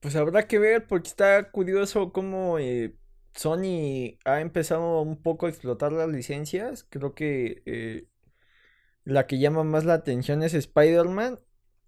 Pues 0.01 0.17
habrá 0.17 0.47
que 0.49 0.59
ver 0.59 0.87
porque 0.87 1.09
está 1.09 1.51
curioso 1.53 2.13
cómo 2.13 2.59
eh, 2.59 2.97
Sony 3.35 4.19
ha 4.25 4.41
empezado 4.41 5.01
un 5.03 5.23
poco 5.23 5.47
a 5.47 5.49
explotar 5.49 5.93
las 5.93 6.09
licencias. 6.09 6.85
Creo 6.91 7.15
que 7.15 7.63
eh, 7.67 8.09
la 9.05 9.27
que 9.27 9.39
llama 9.39 9.65
más 9.65 9.85
la 9.85 9.95
atención 9.95 10.43
es 10.43 10.55
Spider-Man. 10.55 11.39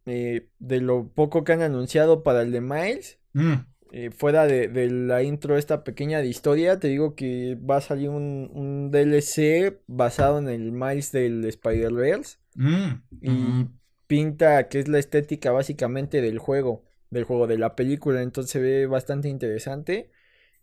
Eh, 0.06 0.48
de 0.58 0.80
lo 0.80 1.08
poco 1.08 1.44
que 1.44 1.52
han 1.52 1.62
anunciado 1.62 2.22
para 2.22 2.42
el 2.42 2.52
de 2.52 2.60
Miles. 2.60 3.18
Mm. 3.32 3.54
Eh, 3.92 4.10
fuera 4.10 4.46
de, 4.46 4.90
la 4.90 5.22
intro, 5.22 5.56
esta 5.56 5.84
pequeña 5.84 6.18
de 6.18 6.26
historia, 6.26 6.80
te 6.80 6.88
digo 6.88 7.14
que 7.14 7.56
va 7.56 7.76
a 7.76 7.80
salir 7.80 8.10
un, 8.10 8.90
DLC 8.90 9.80
basado 9.86 10.38
en 10.38 10.48
el 10.48 10.72
Miles 10.72 11.12
del 11.12 11.44
Spider-Verse. 11.44 12.38
Mm, 12.56 12.92
y 13.20 13.66
pinta 14.06 14.68
que 14.68 14.80
es 14.80 14.88
la 14.88 14.98
estética 14.98 15.52
básicamente 15.52 16.20
del 16.20 16.38
juego, 16.38 16.84
del 17.10 17.24
juego 17.24 17.46
de 17.46 17.56
la 17.56 17.76
película. 17.76 18.20
Entonces 18.20 18.50
se 18.50 18.60
ve 18.60 18.86
bastante 18.86 19.28
interesante. 19.28 20.10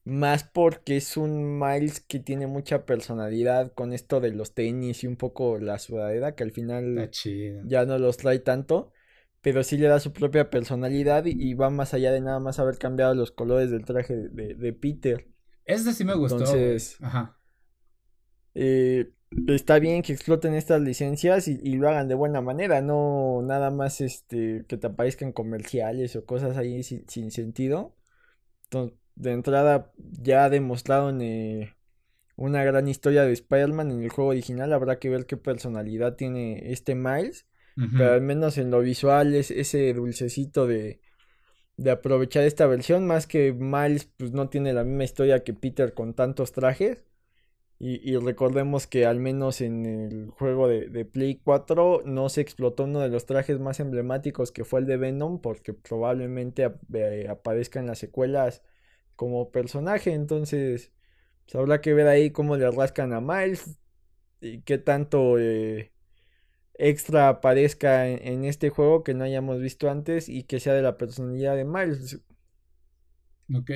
Más 0.03 0.43
porque 0.43 0.97
es 0.97 1.15
un 1.15 1.59
Miles 1.59 1.99
que 1.99 2.19
tiene 2.19 2.47
mucha 2.47 2.85
personalidad 2.85 3.71
con 3.73 3.93
esto 3.93 4.19
de 4.19 4.31
los 4.31 4.53
tenis 4.53 5.03
y 5.03 5.07
un 5.07 5.15
poco 5.15 5.59
la 5.59 5.77
sudadera, 5.77 6.33
que 6.35 6.43
al 6.43 6.51
final 6.51 7.11
ya 7.65 7.85
no 7.85 7.99
los 7.99 8.17
trae 8.17 8.39
tanto. 8.39 8.91
Pero 9.41 9.63
sí 9.63 9.77
le 9.77 9.87
da 9.87 9.99
su 9.99 10.13
propia 10.13 10.51
personalidad 10.51 11.25
y, 11.25 11.53
va 11.55 11.71
más 11.71 11.95
allá 11.95 12.11
de 12.11 12.21
nada 12.21 12.39
más 12.39 12.59
haber 12.59 12.77
cambiado 12.77 13.15
los 13.15 13.31
colores 13.31 13.71
del 13.71 13.85
traje 13.85 14.15
de, 14.15 14.73
Peter. 14.73 15.27
Eso 15.65 15.91
sí 15.93 16.03
me 16.03 16.15
gustó. 16.15 16.37
Entonces, 16.37 16.97
Ajá. 17.01 17.37
Eh, 18.53 19.11
está 19.47 19.79
bien 19.79 20.03
que 20.03 20.13
exploten 20.13 20.53
estas 20.53 20.81
licencias 20.81 21.47
y, 21.47 21.57
lo 21.75 21.89
hagan 21.89 22.07
de 22.07 22.15
buena 22.15 22.41
manera, 22.41 22.81
no 22.81 23.41
nada 23.43 23.71
más 23.71 24.01
este 24.01 24.65
que 24.67 24.77
te 24.77 24.87
aparezcan 24.87 25.31
comerciales 25.31 26.15
o 26.15 26.25
cosas 26.25 26.57
ahí 26.57 26.83
sin, 26.83 27.07
sin 27.07 27.31
sentido. 27.31 27.95
Entonces, 28.65 29.00
de 29.15 29.32
entrada 29.32 29.91
ya 29.97 30.50
demostraron 30.50 31.21
eh, 31.21 31.76
una 32.36 32.63
gran 32.63 32.88
historia 32.88 33.24
de 33.24 33.34
Spider-Man 33.34 33.91
en 33.91 34.04
el 34.04 34.10
juego 34.10 34.32
original. 34.32 34.74
Habrá 34.74 35.00
que 35.00 35.10
ver 35.10 35.26
qué 35.26 35.38
personalidad 35.38 36.15
tiene 36.15 36.71
este 36.71 36.95
Miles. 36.95 37.45
Pero 37.76 38.13
al 38.13 38.21
menos 38.21 38.58
en 38.58 38.69
lo 38.69 38.82
visual 38.82 39.34
es 39.34 39.50
ese 39.50 39.93
dulcecito 39.93 40.67
de, 40.67 41.00
de 41.78 41.91
aprovechar 41.91 42.43
esta 42.43 42.67
versión. 42.67 43.08
Más 43.08 43.28
que 43.28 43.54
Miles 43.54 44.10
pues 44.17 44.34
no 44.34 44.50
tiene 44.50 44.74
la 44.74 44.84
misma 44.84 45.06
historia 45.06 45.43
que 45.43 45.54
Peter 45.54 45.93
con 45.93 46.13
tantos 46.13 46.52
trajes. 46.52 47.04
Y, 47.84 48.15
recordemos 48.17 48.86
que 48.86 49.08
al 49.08 49.19
menos 49.19 49.60
en 49.60 49.88
el 49.88 50.30
juego 50.30 50.67
de, 50.67 50.88
de, 50.89 51.04
Play 51.04 51.41
4 51.43 52.04
no 52.06 52.30
se 52.30 52.41
explotó 52.41 52.84
uno 52.84 53.00
de 53.00 53.10
los 53.10 53.26
trajes 53.26 53.60
más 53.60 53.80
emblemáticos 53.80 54.52
que 54.52 54.63
fue 54.63 54.82
el 54.82 54.86
de 54.86 54.97
Venom. 54.97 55.41
Porque 55.41 55.74
probablemente 55.74 56.71
eh, 56.93 57.28
aparezca 57.28 57.80
en 57.80 57.88
las 57.88 57.97
secuelas 57.97 58.62
como 59.21 59.51
personaje. 59.51 60.13
Entonces, 60.13 60.91
pues, 61.43 61.53
habrá 61.53 61.79
que 61.79 61.93
ver 61.93 62.07
ahí 62.07 62.31
cómo 62.31 62.57
le 62.57 62.71
rascan 62.71 63.13
a 63.13 63.21
Miles 63.21 63.79
y 64.41 64.62
qué 64.63 64.79
tanto 64.79 65.38
eh, 65.38 65.91
extra 66.73 67.29
aparezca 67.29 68.07
en, 68.07 68.45
este 68.45 68.71
juego 68.71 69.03
que 69.03 69.13
no 69.13 69.23
hayamos 69.23 69.62
visto 69.62 69.91
antes 69.91 70.27
y 70.27 70.41
que 70.41 70.60
sea 70.60 70.73
de 70.73 70.81
la 70.81 70.97
personalidad 70.97 71.55
de 71.55 71.65
Miles. 71.65 72.19
Ok, 73.53 73.69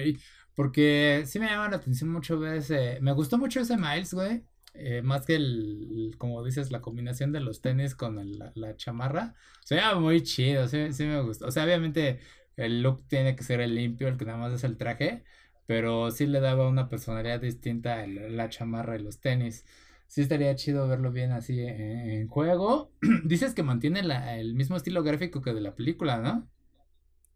porque 0.55 1.25
sí 1.27 1.37
me 1.37 1.45
llama 1.45 1.69
la 1.69 1.75
atención 1.75 2.09
mucho 2.09 2.43
ese. 2.47 2.97
Me 3.01 3.11
gustó 3.11 3.37
mucho 3.37 3.59
ese 3.59 3.77
Miles, 3.77 4.15
güey. 4.15 4.43
Eh, 4.73 5.03
más 5.03 5.27
que 5.27 5.35
el, 5.35 6.15
como 6.17 6.43
dices, 6.43 6.71
la 6.71 6.81
combinación 6.81 7.31
de 7.31 7.39
los 7.39 7.61
tenis 7.61 7.93
con 7.93 8.19
la, 8.55 8.75
chamarra. 8.77 9.35
O 9.63 9.67
sea, 9.67 9.93
muy 9.93 10.23
chido, 10.23 10.67
sí, 10.67 10.91
sí 10.91 11.03
me 11.05 11.21
gustó. 11.21 11.45
O 11.45 11.51
sea, 11.51 11.65
obviamente 11.65 12.19
el 12.57 12.81
look 12.81 13.07
tiene 13.07 13.35
que 13.35 13.43
ser 13.43 13.61
el 13.61 13.75
limpio, 13.75 14.07
el 14.07 14.17
que 14.17 14.25
nada 14.25 14.37
más 14.37 14.53
es 14.53 14.63
el 14.63 14.77
traje, 14.77 15.23
pero 15.65 16.11
sí 16.11 16.27
le 16.27 16.39
daba 16.39 16.67
una 16.67 16.89
personalidad 16.89 17.41
distinta 17.41 18.01
a 18.01 18.07
la 18.07 18.49
chamarra 18.49 18.95
y 18.95 19.03
los 19.03 19.19
tenis. 19.19 19.65
Sí 20.07 20.21
estaría 20.21 20.55
chido 20.55 20.87
verlo 20.87 21.11
bien 21.11 21.31
así 21.31 21.59
en, 21.59 22.27
juego. 22.27 22.91
Dices 23.25 23.53
que 23.53 23.63
mantiene 23.63 24.01
el 24.39 24.53
mismo 24.53 24.77
estilo 24.77 25.03
gráfico 25.03 25.41
que 25.41 25.53
de 25.53 25.61
la 25.61 25.75
película, 25.75 26.19
¿no? 26.19 26.47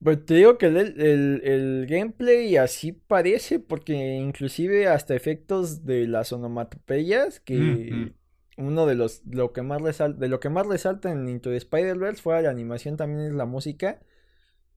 Pues 0.01 0.23
te 0.25 0.35
digo 0.35 0.57
que 0.57 0.67
el, 0.67 1.85
gameplay 1.89 2.55
así 2.55 2.93
parece, 2.93 3.59
porque 3.59 4.15
inclusive 4.15 4.87
hasta 4.87 5.13
efectos 5.13 5.85
de 5.85 6.07
las 6.07 6.31
onomatopeyas, 6.31 7.41
que 7.41 8.13
uno 8.55 8.85
de 8.85 8.95
los 8.95 9.23
lo 9.25 9.51
que 9.51 9.61
más 9.61 9.81
resalta, 9.81 10.19
de 10.19 10.29
lo 10.29 10.39
que 10.39 10.49
más 10.49 10.67
resalta 10.67 11.11
en 11.11 11.27
Into 11.27 11.49
the 11.49 11.57
Spider-Verse 11.57 12.21
fue 12.21 12.41
la 12.41 12.49
animación, 12.49 12.95
también 12.95 13.21
es 13.21 13.33
la 13.33 13.45
música. 13.45 13.99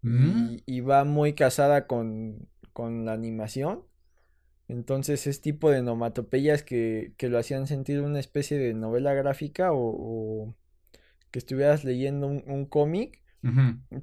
Mm. 0.03 0.57
y, 0.67 0.81
va 0.81 1.05
muy 1.05 1.35
casada 1.35 1.87
con, 1.87 2.49
con, 2.73 3.05
la 3.05 3.13
animación. 3.13 3.85
Entonces 4.69 5.27
es 5.27 5.41
tipo 5.41 5.71
de 5.71 5.83
nomatopeyas 5.83 6.63
que, 6.65 7.15
que, 7.17 7.29
lo 7.29 7.39
hacían 7.39 7.67
sentir 7.67 8.01
una 8.01 8.19
especie 8.19 8.59
de 8.59 8.75
novela 8.75 9.15
gráfica 9.15 9.71
o, 9.73 10.55
que 11.31 11.39
estuvieras 11.39 11.85
leyendo 11.85 12.27
un, 12.27 12.67
cómic. 12.67 13.21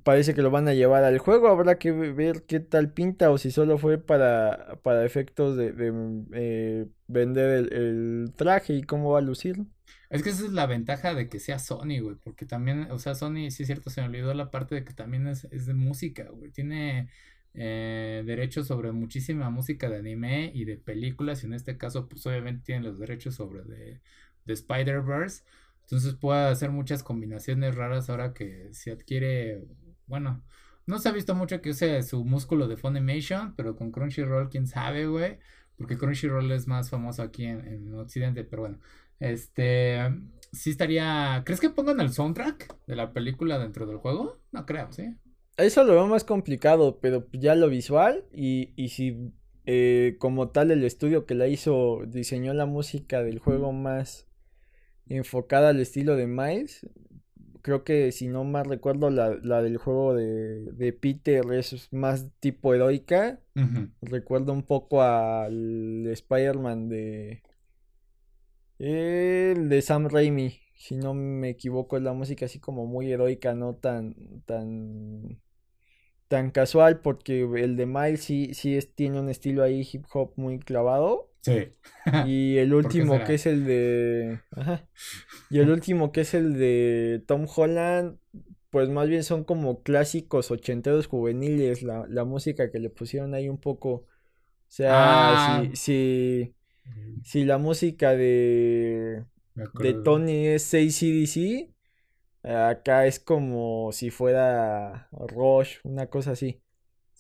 Parece 0.04 0.34
que 0.34 0.42
lo 0.42 0.52
van 0.52 0.68
a 0.68 0.74
llevar 0.74 1.04
al 1.06 1.18
juego. 1.18 1.48
Habrá 1.48 1.78
que 1.80 1.92
ver 1.92 2.44
qué 2.46 2.60
tal 2.60 2.92
pinta 2.92 3.32
o 3.32 3.38
si 3.38 3.52
solo 3.52 3.78
fue 3.78 3.98
para, 3.98 4.80
para 4.84 5.06
efectos 5.06 5.56
de, 5.56 5.74
eh, 6.34 6.88
vender 7.08 7.72
el, 7.72 8.34
traje 8.36 8.74
y 8.74 8.84
cómo 8.84 9.12
va 9.12 9.20
a 9.20 9.22
lucir. 9.22 9.66
Es 10.10 10.24
que 10.24 10.30
esa 10.32 10.46
es 10.46 10.52
la 10.52 10.66
ventaja 10.66 11.14
de 11.14 11.30
que 11.30 11.40
sea 11.40 11.60
Sony, 11.60 12.00
güey, 12.02 12.16
porque 12.24 12.46
también, 12.46 12.90
o 12.92 12.98
sea, 12.98 13.14
Sony, 13.14 13.52
sí 13.52 13.64
es 13.64 13.68
cierto, 13.68 13.92
se 13.92 14.02
me 14.02 14.08
olvidó 14.08 14.34
la 14.34 14.50
parte 14.50 14.74
de 14.76 14.84
que 14.84 14.94
también 14.94 15.28
es, 15.28 15.46
es 15.52 15.68
de 15.68 15.76
música, 15.76 16.30
güey. 16.32 16.52
Tiene 16.52 17.10
eh, 17.54 18.24
derechos 18.26 18.68
sobre 18.68 18.92
muchísima 18.92 19.50
música 19.52 19.88
de 19.90 19.98
anime 19.98 20.52
y 20.54 20.66
de 20.66 20.78
películas, 20.78 21.44
y 21.44 21.48
en 21.48 21.54
este 21.54 21.78
caso, 21.78 22.10
pues 22.10 22.26
obviamente 22.26 22.64
tiene 22.66 22.84
los 22.86 23.00
derechos 23.00 23.36
sobre 23.36 23.64
de, 23.64 24.02
de 24.46 24.54
Spider-Verse. 24.54 25.44
Entonces 25.82 26.16
puede 26.16 26.48
hacer 26.50 26.72
muchas 26.72 27.04
combinaciones 27.04 27.76
raras 27.76 28.10
ahora 28.10 28.34
que 28.34 28.70
se 28.74 28.92
adquiere, 28.92 29.64
bueno, 30.08 30.44
no 30.88 30.98
se 31.00 31.10
ha 31.10 31.12
visto 31.12 31.36
mucho 31.36 31.62
que 31.62 31.70
use 31.72 32.02
su 32.04 32.26
músculo 32.26 32.68
de 32.68 32.78
Funimation, 32.78 33.56
pero 33.56 33.76
con 33.76 33.92
Crunchyroll, 33.92 34.50
quién 34.50 34.66
sabe, 34.68 35.06
güey. 35.08 35.38
Porque 35.78 35.98
Crunchyroll 35.98 36.52
es 36.52 36.68
más 36.68 36.90
famoso 36.90 37.22
aquí 37.22 37.46
en, 37.46 37.66
en 37.68 37.94
Occidente, 37.94 38.44
pero 38.44 38.64
bueno. 38.64 38.80
Este, 39.20 40.00
sí 40.52 40.72
estaría. 40.72 41.44
¿Crees 41.46 41.60
que 41.60 41.70
pongan 41.70 42.00
el 42.00 42.12
soundtrack 42.12 42.76
de 42.88 42.96
la 42.96 43.14
película 43.14 43.60
dentro 43.60 43.86
del 43.86 43.98
juego? 43.98 44.40
No 44.52 44.66
creo, 44.66 44.92
¿sí? 44.92 45.16
Eso 45.58 45.84
lo 45.84 45.94
veo 45.94 46.08
más 46.08 46.24
complicado, 46.24 47.00
pero 47.02 47.28
ya 47.34 47.54
lo 47.54 47.68
visual 47.68 48.24
y, 48.32 48.72
y 48.78 48.90
si 48.90 49.34
eh, 49.66 50.16
como 50.20 50.50
tal 50.50 50.72
el 50.72 50.84
estudio 50.84 51.26
que 51.26 51.36
la 51.36 51.48
hizo 51.48 52.02
diseñó 52.08 52.54
la 52.54 52.66
música 52.66 53.22
del 53.22 53.40
juego 53.40 53.74
más 53.74 54.28
enfocada 55.08 55.70
al 55.70 55.80
estilo 55.80 56.16
de 56.16 56.28
Miles. 56.28 56.88
Creo 57.62 57.84
que 57.84 58.12
si 58.14 58.30
no 58.30 58.46
más 58.46 58.66
recuerdo 58.66 59.10
la, 59.10 59.38
la 59.44 59.62
del 59.62 59.78
juego 59.78 60.16
de, 60.16 60.72
de, 60.72 60.94
Peter 60.94 61.44
es 61.52 61.90
más 61.92 62.32
tipo 62.40 62.74
heroica. 62.74 63.42
Recuerdo 64.02 64.54
un 64.54 64.64
poco 64.64 65.02
al 65.02 66.08
Spider-Man 66.08 66.88
de, 66.88 67.44
el 68.80 69.70
de 69.70 69.82
Sam 69.82 70.08
Raimi, 70.08 70.58
si 70.76 70.96
no 70.96 71.14
me 71.14 71.50
equivoco, 71.50 71.98
es 71.98 72.04
la 72.04 72.14
música 72.14 72.46
así 72.46 72.60
como 72.60 72.86
muy 72.86 73.12
heroica, 73.12 73.54
no 73.54 73.76
tan, 73.76 74.16
tan, 74.46 75.42
tan 76.30 76.52
casual, 76.52 77.02
porque 77.02 77.42
el 77.42 77.76
de 77.76 77.86
Miles 77.86 78.24
sí, 78.24 78.54
sí 78.54 78.78
es, 78.78 78.96
tiene 78.96 79.20
un 79.20 79.30
estilo 79.30 79.64
ahí 79.64 79.88
hip 79.92 80.06
hop 80.14 80.32
muy 80.38 80.60
clavado. 80.60 81.30
Sí. 81.42 81.74
Y 82.28 82.58
el 82.58 82.74
último 82.74 83.24
que 83.26 83.36
es 83.36 83.46
el 83.46 83.66
de... 83.66 84.40
Ajá. 84.52 84.88
Y 85.50 85.60
el 85.60 85.70
último 85.70 86.12
que 86.12 86.22
es 86.22 86.34
el 86.34 86.58
de 86.58 87.24
Tom 87.28 87.46
Holland, 87.54 88.18
pues 88.70 88.90
más 88.90 89.10
bien 89.10 89.24
son 89.24 89.44
como 89.44 89.84
clásicos 89.84 90.52
ochenteros 90.52 91.08
juveniles, 91.08 91.84
la, 91.84 92.06
la 92.08 92.24
música 92.24 92.72
que 92.72 92.80
le 92.80 92.90
pusieron 92.90 93.34
ahí 93.34 93.50
un 93.50 93.60
poco... 93.60 93.90
O 93.92 94.72
sea, 94.72 95.58
ah. 95.58 95.64
si, 95.74 95.76
si, 95.76 96.56
si 97.24 97.46
la 97.46 97.58
música 97.58 98.16
de, 98.16 99.26
de 99.56 99.94
Tony 100.04 100.48
es 100.48 100.74
ACDC, 100.74 101.74
acá 102.44 103.06
es 103.06 103.20
como 103.20 103.92
si 103.92 104.10
fuera 104.10 105.10
Rush, 105.12 105.78
una 105.84 106.08
cosa 106.08 106.32
así. 106.32 106.62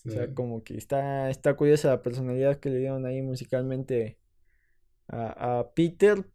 O 0.05 0.11
sea, 0.11 0.33
como 0.33 0.63
que 0.63 0.77
está, 0.77 1.29
está 1.29 1.55
curiosa 1.55 1.89
la 1.89 2.01
personalidad 2.01 2.59
que 2.59 2.69
le 2.69 2.79
dieron 2.79 3.05
ahí 3.05 3.21
musicalmente 3.21 4.17
a, 5.07 5.59
a, 5.59 5.73
Peter. 5.73 6.25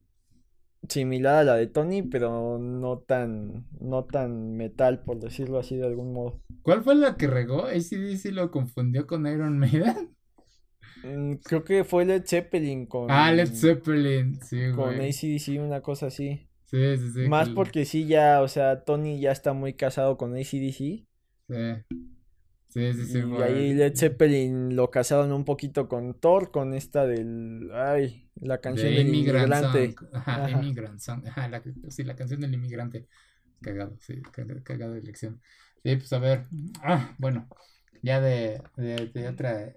Similar 0.86 1.36
a 1.36 1.44
la 1.44 1.54
de 1.56 1.66
Tony, 1.66 2.02
pero 2.02 2.58
no 2.58 2.98
tan, 2.98 3.66
no 3.80 4.04
tan 4.04 4.54
metal, 4.54 5.02
por 5.02 5.18
decirlo 5.18 5.58
así 5.58 5.76
de 5.76 5.86
algún 5.86 6.12
modo. 6.12 6.42
¿Cuál 6.60 6.84
fue 6.84 6.94
la 6.94 7.16
que 7.16 7.26
regó? 7.26 7.64
¿ACDC 7.64 8.32
lo 8.32 8.50
confundió 8.50 9.06
con 9.06 9.26
Iron 9.26 9.58
Maiden? 9.58 10.13
Mm, 11.02 11.34
creo 11.36 11.64
que 11.64 11.84
fue 11.84 12.04
Led 12.04 12.24
Zeppelin 12.26 12.86
con. 12.86 13.10
Ah, 13.10 13.32
Led 13.32 13.52
Zeppelin, 13.52 14.40
sí, 14.42 14.68
güey. 14.70 14.74
Con 14.76 15.00
ACDC, 15.00 15.60
una 15.60 15.80
cosa 15.80 16.06
así. 16.06 16.48
Sí, 16.66 16.96
sí, 16.96 17.12
sí. 17.12 17.28
Más 17.28 17.48
porque 17.50 17.84
sí, 17.84 18.06
ya, 18.06 18.40
o 18.42 18.48
sea, 18.48 18.84
Tony 18.84 19.20
ya 19.20 19.32
está 19.32 19.52
muy 19.52 19.74
casado 19.74 20.16
con 20.16 20.34
ACDC. 20.34 21.06
Sí. 21.48 21.96
Sí, 22.68 22.92
sí, 22.92 23.06
sí. 23.06 23.18
Y 23.18 23.42
ahí 23.42 23.74
Led 23.74 23.94
Zeppelin 23.96 24.74
lo 24.74 24.90
casaron 24.90 25.30
un 25.32 25.44
poquito 25.44 25.88
con 25.88 26.14
Thor, 26.14 26.50
con 26.50 26.74
esta 26.74 27.06
del. 27.06 27.70
Ay, 27.72 28.28
la 28.40 28.58
canción 28.58 28.92
del 28.92 29.06
inmigrante. 29.06 29.94
Ajá, 30.12 30.50
Immigrant 30.50 30.98
Song. 30.98 31.24
Ajá, 31.26 31.48
la, 31.48 31.62
sí, 31.88 32.02
la 32.02 32.16
canción 32.16 32.40
del 32.40 32.52
inmigrante. 32.54 33.06
Cagado, 33.60 33.96
sí, 34.00 34.20
cagado 34.64 34.92
de 34.94 34.98
elección. 34.98 35.40
Sí, 35.84 35.96
pues 35.96 36.12
a 36.12 36.18
ver. 36.18 36.42
Ah, 36.82 37.14
bueno, 37.18 37.48
ya 38.02 38.20
de, 38.20 38.60
de, 38.76 39.06
de 39.06 39.28
otra. 39.28 39.72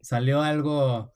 Salió 0.00 0.42
algo. 0.42 1.12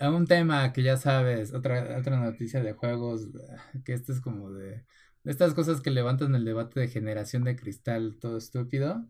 Un 0.00 0.26
tema 0.26 0.72
que 0.72 0.82
ya 0.82 0.96
sabes, 0.96 1.52
otra, 1.52 1.98
otra 1.98 2.18
noticia 2.18 2.62
de 2.62 2.72
juegos, 2.72 3.28
que 3.84 3.92
esto 3.92 4.12
es 4.12 4.20
como 4.20 4.50
de 4.52 4.84
estas 5.24 5.54
cosas 5.54 5.80
que 5.80 5.90
levantan 5.90 6.34
el 6.34 6.44
debate 6.44 6.80
de 6.80 6.88
generación 6.88 7.44
de 7.44 7.56
cristal, 7.56 8.16
todo 8.20 8.38
estúpido. 8.38 9.06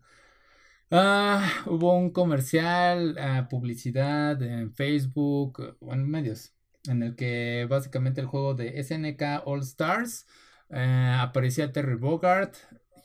Ah, 0.91 1.49
hubo 1.67 1.97
un 1.97 2.11
comercial, 2.11 3.17
ah, 3.19 3.49
publicidad 3.51 4.41
en 4.43 4.73
Facebook, 4.73 5.77
en 5.81 6.09
medios, 6.09 6.55
en 6.89 7.03
el 7.03 7.17
que 7.17 7.67
básicamente 7.69 8.21
el 8.21 8.27
juego 8.29 8.55
de 8.55 8.79
SNK 8.83 9.43
All 9.45 9.61
Stars 9.61 10.27
eh, 10.71 11.17
aparecía 11.21 11.73
Terry 11.73 11.97
Bogart 11.97 12.57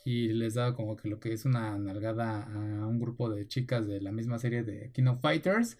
y 0.04 0.28
les 0.28 0.54
daba 0.54 0.74
como 0.74 0.96
que 0.96 1.08
lo 1.08 1.20
que 1.20 1.32
es 1.32 1.44
una 1.44 1.78
nalgada 1.78 2.44
a 2.44 2.86
un 2.86 2.98
grupo 2.98 3.30
de 3.30 3.46
chicas 3.46 3.86
de 3.86 4.00
la 4.00 4.12
misma 4.12 4.38
serie 4.38 4.62
de 4.62 4.90
King 4.92 5.06
of 5.06 5.20
Fighters. 5.20 5.78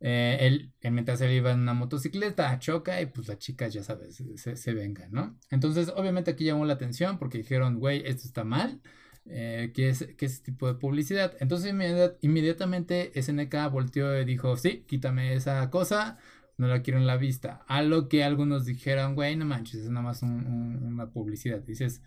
Eh, 0.00 0.38
él, 0.40 0.72
mientras 0.90 1.20
él 1.22 1.32
iba 1.32 1.52
en 1.52 1.60
una 1.60 1.74
motocicleta, 1.74 2.58
choca 2.58 3.00
y 3.00 3.06
pues 3.06 3.28
las 3.28 3.38
chicas, 3.38 3.72
ya 3.72 3.82
sabes, 3.82 4.22
se, 4.36 4.56
se 4.56 4.74
vengan, 4.74 5.10
¿no? 5.10 5.38
Entonces, 5.50 5.90
obviamente 5.96 6.32
aquí 6.32 6.44
llamó 6.44 6.66
la 6.66 6.74
atención 6.74 7.18
porque 7.18 7.38
dijeron, 7.38 7.78
güey, 7.78 8.02
esto 8.06 8.26
está 8.26 8.44
mal 8.44 8.80
eh, 9.28 9.72
es, 9.76 10.06
que 10.16 10.26
ese 10.26 10.42
tipo 10.42 10.66
de 10.66 10.74
publicidad. 10.74 11.34
Entonces 11.40 11.72
inmediatamente 12.20 13.12
SNK 13.20 13.70
volteó 13.70 14.18
y 14.20 14.24
dijo, 14.24 14.56
sí, 14.56 14.84
quítame 14.86 15.34
esa 15.34 15.68
cosa, 15.70 16.18
no 16.58 16.68
la 16.68 16.82
quiero 16.82 16.98
en 16.98 17.06
la 17.06 17.16
vista. 17.16 17.64
A 17.66 17.82
lo 17.82 18.08
que 18.08 18.24
algunos 18.24 18.64
dijeron, 18.64 19.14
güey, 19.14 19.36
no 19.36 19.44
manches, 19.44 19.82
es 19.82 19.90
nada 19.90 20.02
más 20.06 20.22
una 20.22 21.10
publicidad. 21.10 21.60
Dices, 21.60 22.02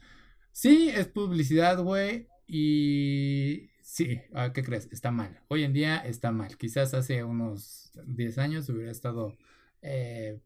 sí, 0.51 0.89
es 0.89 1.07
publicidad, 1.07 1.81
güey, 1.81 2.27
y 2.47 3.69
sí, 3.81 4.21
¿qué 4.53 4.63
crees? 4.63 4.89
Está 4.91 5.11
mal. 5.11 5.39
Hoy 5.47 5.63
en 5.63 5.73
día 5.73 5.97
está 5.97 6.31
mal. 6.31 6.57
Quizás 6.57 6.93
hace 6.93 7.23
unos 7.23 7.91
10 8.05 8.37
años 8.37 8.69
hubiera 8.69 8.91
estado... 8.91 9.37
Eh, 9.81 10.39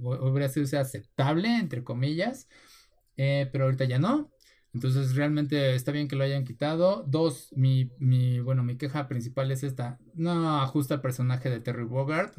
hubiera 0.00 0.48
sido 0.48 0.80
aceptable, 0.80 1.48
entre 1.56 1.84
comillas, 1.84 2.48
eh, 3.16 3.48
pero 3.52 3.64
ahorita 3.64 3.84
ya 3.84 3.98
no. 3.98 4.32
Entonces 4.74 5.14
realmente 5.14 5.74
está 5.74 5.92
bien 5.92 6.08
que 6.08 6.16
lo 6.16 6.24
hayan 6.24 6.44
quitado. 6.44 7.04
Dos, 7.06 7.52
mi, 7.52 7.92
mi, 7.98 8.40
bueno, 8.40 8.62
mi 8.62 8.76
queja 8.76 9.06
principal 9.08 9.50
es 9.50 9.62
esta. 9.62 9.98
No 10.14 10.60
ajusta 10.62 10.94
el 10.94 11.00
personaje 11.00 11.50
de 11.50 11.60
Terry 11.60 11.84
Bogart. 11.84 12.34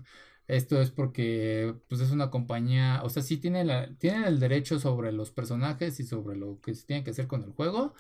Esto 0.47 0.81
es 0.81 0.91
porque 0.91 1.75
pues 1.87 2.01
es 2.01 2.11
una 2.11 2.29
compañía, 2.29 3.01
o 3.03 3.09
sea, 3.09 3.23
sí 3.23 3.37
tiene 3.37 3.63
la, 3.63 3.95
tienen 3.97 4.25
el 4.25 4.39
derecho 4.39 4.79
sobre 4.79 5.11
los 5.11 5.31
personajes 5.31 5.99
y 5.99 6.03
sobre 6.03 6.35
lo 6.37 6.59
que 6.61 6.75
se 6.75 6.85
tiene 6.85 7.03
que 7.03 7.11
hacer 7.11 7.27
con 7.27 7.43
el 7.43 7.51
juego, 7.53 7.93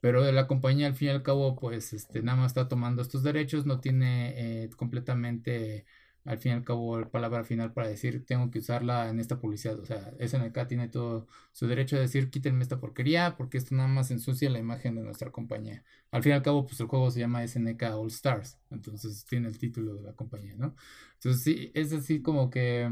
pero 0.00 0.30
la 0.32 0.46
compañía 0.48 0.86
al 0.88 0.94
fin 0.96 1.08
y 1.08 1.10
al 1.12 1.22
cabo 1.22 1.56
pues 1.56 1.92
este 1.92 2.22
nada 2.22 2.38
más 2.38 2.48
está 2.52 2.68
tomando 2.68 3.02
estos 3.02 3.22
derechos, 3.22 3.66
no 3.66 3.80
tiene 3.80 4.64
eh, 4.64 4.70
completamente 4.76 5.86
al 6.24 6.38
fin 6.38 6.52
y 6.52 6.54
al 6.54 6.64
cabo 6.64 6.98
la 6.98 7.10
palabra 7.10 7.44
final 7.44 7.72
para 7.72 7.88
decir 7.88 8.24
tengo 8.24 8.50
que 8.50 8.58
usarla 8.60 9.08
en 9.10 9.20
esta 9.20 9.38
publicidad. 9.40 9.78
O 9.78 9.84
sea, 9.84 10.12
SNK 10.18 10.66
tiene 10.66 10.88
todo 10.88 11.26
su 11.52 11.66
derecho 11.66 11.96
de 11.96 12.02
decir 12.02 12.30
quítenme 12.30 12.62
esta 12.62 12.80
porquería 12.80 13.36
porque 13.36 13.58
esto 13.58 13.74
nada 13.74 13.88
más 13.88 14.10
ensucia 14.10 14.48
la 14.50 14.58
imagen 14.58 14.94
de 14.96 15.02
nuestra 15.02 15.30
compañía. 15.30 15.84
Al 16.10 16.22
fin 16.22 16.32
y 16.32 16.34
al 16.34 16.42
cabo, 16.42 16.66
pues 16.66 16.80
el 16.80 16.86
juego 16.86 17.10
se 17.10 17.20
llama 17.20 17.46
SNK 17.46 17.82
All 17.94 18.08
Stars, 18.08 18.58
entonces 18.70 19.24
tiene 19.26 19.48
el 19.48 19.58
título 19.58 19.94
de 19.96 20.02
la 20.02 20.12
compañía, 20.14 20.54
¿no? 20.56 20.74
Entonces 21.14 21.42
sí, 21.42 21.70
es 21.74 21.92
así 21.92 22.22
como 22.22 22.50
que 22.50 22.90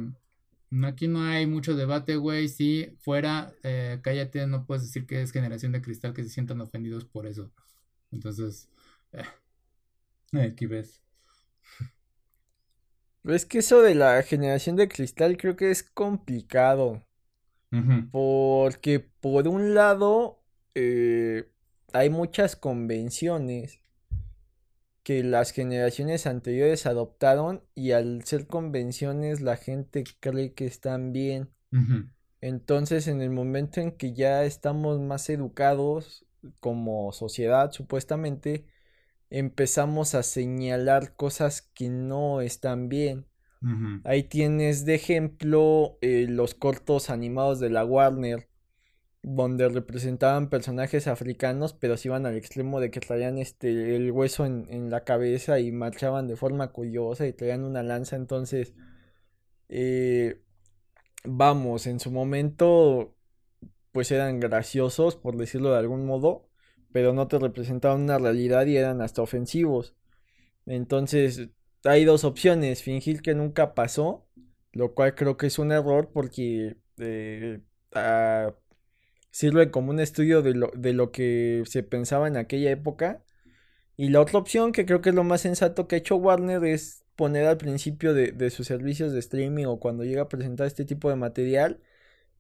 mm, 0.70 0.84
aquí 0.84 1.08
no 1.08 1.22
hay 1.22 1.46
mucho 1.46 1.74
debate, 1.76 2.16
güey. 2.16 2.48
Si 2.48 2.96
fuera, 3.00 3.54
eh, 3.62 4.00
cállate, 4.02 4.46
no 4.46 4.66
puedes 4.66 4.82
decir 4.84 5.06
que 5.06 5.22
es 5.22 5.32
generación 5.32 5.72
de 5.72 5.82
cristal 5.82 6.12
que 6.14 6.22
se 6.24 6.30
sientan 6.30 6.60
ofendidos 6.60 7.04
por 7.04 7.26
eso. 7.26 7.50
Entonces, 8.10 8.68
eh, 9.12 9.24
aquí 10.50 10.66
ves. 10.66 11.01
Es 13.24 13.46
que 13.46 13.58
eso 13.58 13.82
de 13.82 13.94
la 13.94 14.22
generación 14.22 14.76
de 14.76 14.88
cristal 14.88 15.36
creo 15.36 15.56
que 15.56 15.70
es 15.70 15.82
complicado. 15.82 17.02
Porque 18.10 19.00
por 19.00 19.48
un 19.48 19.74
lado 19.74 20.42
eh, 20.74 21.48
hay 21.92 22.10
muchas 22.10 22.54
convenciones 22.54 23.80
que 25.02 25.24
las 25.24 25.50
generaciones 25.52 26.26
anteriores 26.26 26.86
adoptaron 26.86 27.62
y 27.74 27.92
al 27.92 28.24
ser 28.24 28.46
convenciones 28.46 29.40
la 29.40 29.56
gente 29.56 30.04
cree 30.20 30.52
que 30.52 30.66
están 30.66 31.12
bien. 31.12 31.50
Entonces 32.40 33.08
en 33.08 33.22
el 33.22 33.30
momento 33.30 33.80
en 33.80 33.92
que 33.92 34.12
ya 34.12 34.44
estamos 34.44 35.00
más 35.00 35.30
educados 35.30 36.26
como 36.60 37.12
sociedad 37.12 37.72
supuestamente, 37.72 38.66
empezamos 39.32 40.14
a 40.14 40.22
señalar 40.22 41.16
cosas 41.16 41.62
que 41.62 41.88
no 41.88 42.42
están 42.42 42.88
bien. 42.88 43.26
Ahí 44.02 44.24
tienes 44.24 44.84
de 44.84 44.96
ejemplo 44.96 45.96
eh, 46.00 46.26
los 46.28 46.54
cortos 46.54 47.10
animados 47.10 47.60
de 47.60 47.70
la 47.70 47.84
Warner, 47.84 48.48
donde 49.22 49.68
representaban 49.68 50.50
personajes 50.50 51.06
africanos, 51.06 51.72
pero 51.72 51.96
se 51.96 52.08
iban 52.08 52.26
al 52.26 52.36
extremo 52.36 52.80
de 52.80 52.90
que 52.90 52.98
traían 52.98 53.38
este, 53.38 53.94
el 53.94 54.10
hueso 54.10 54.46
en, 54.46 54.90
la 54.90 55.04
cabeza 55.04 55.60
y 55.60 55.70
marchaban 55.70 56.26
de 56.26 56.34
forma 56.34 56.72
curiosa 56.72 57.24
y 57.24 57.32
traían 57.32 57.62
una 57.62 57.84
lanza. 57.84 58.16
Entonces, 58.16 58.74
eh, 59.68 60.42
vamos, 61.24 61.86
en 61.86 62.00
su 62.00 62.10
momento, 62.10 63.14
pues 63.92 64.10
eran 64.10 64.40
graciosos, 64.40 65.14
por 65.14 65.36
decirlo 65.36 65.70
de 65.70 65.78
algún 65.78 66.04
modo 66.04 66.51
pero 66.93 67.12
no 67.12 67.28
te 67.28 67.38
representaban 67.38 68.03
una 68.03 68.18
realidad 68.18 68.66
y 68.66 68.76
eran 68.76 69.01
hasta 69.01 69.22
ofensivos. 69.22 69.95
Entonces, 70.66 71.51
hay 71.84 72.05
dos 72.05 72.24
opciones, 72.24 72.82
fingir 72.82 73.22
que 73.22 73.34
nunca 73.34 73.74
pasó, 73.74 74.26
lo 74.72 74.95
cual 74.95 75.14
creo 75.14 75.36
que 75.36 75.47
es 75.49 75.59
un 75.59 75.72
error 75.72 76.11
porque 76.12 76.76
eh, 76.99 77.61
ah, 77.95 78.55
sirve 79.30 79.70
como 79.70 79.90
un 79.90 80.01
estudio 80.01 80.43
de 80.43 80.55
lo, 80.55 80.70
de 80.76 80.93
lo 80.93 81.12
que 81.12 81.62
se 81.66 81.82
pensaba 81.82 82.28
en 82.28 82.36
aquella 82.36 82.70
época. 82.70 83.24
Y 83.97 84.11
la 84.11 84.20
otra 84.20 84.38
opción, 84.38 84.72
que 84.72 84.86
creo 84.86 85.01
que 85.03 85.11
es 85.11 85.14
lo 85.14 85.24
más 85.24 85.43
sensato 85.43 85.88
que 85.88 85.97
ha 85.97 85.99
hecho 85.99 86.16
Warner, 86.16 86.64
es 86.64 87.05
poner 87.16 87.47
al 87.47 87.59
principio 87.59 88.14
de, 88.14 88.32
de 88.32 88.51
sus 88.51 88.66
servicios 88.66 89.12
de 89.12 89.20
streaming 89.20 89.66
o 89.66 89.80
cuando 89.80 90.05
llega 90.05 90.22
a 90.22 90.28
presentar 90.28 90.66
este 90.66 90.84
tipo 90.84 91.11
de 91.11 91.16
material, 91.16 91.80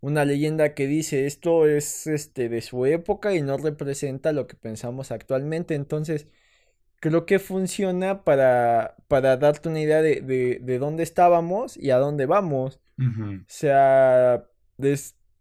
una 0.02 0.24
leyenda 0.24 0.74
que 0.74 0.86
dice 0.88 1.26
esto 1.26 1.66
es 1.66 2.08
este 2.08 2.48
de 2.48 2.60
su 2.60 2.84
época 2.86 3.34
y 3.34 3.40
no 3.40 3.56
representa 3.56 4.32
lo 4.32 4.48
que 4.48 4.56
pensamos 4.56 5.12
actualmente. 5.12 5.74
Entonces, 5.76 6.26
creo 7.00 7.24
que 7.24 7.38
funciona 7.38 8.24
para, 8.24 8.96
para 9.08 9.36
darte 9.36 9.68
una 9.68 9.80
idea 9.80 10.02
de, 10.02 10.20
de, 10.60 10.78
dónde 10.78 11.04
estábamos 11.04 11.76
y 11.76 11.90
a 11.90 11.98
dónde 11.98 12.26
vamos. 12.26 12.80
O 12.98 13.44
sea, 13.46 14.46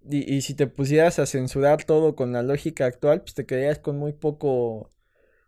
y, 0.10 0.36
y, 0.36 0.42
si 0.42 0.54
te 0.56 0.68
pusieras 0.68 1.20
a 1.20 1.26
censurar 1.26 1.84
todo 1.84 2.16
con 2.16 2.32
la 2.32 2.44
lógica 2.44 2.86
actual, 2.86 3.22
pues 3.22 3.34
te 3.36 3.46
quedarías 3.46 3.80
con 3.80 3.98
muy 3.98 4.14
poco, 4.14 4.92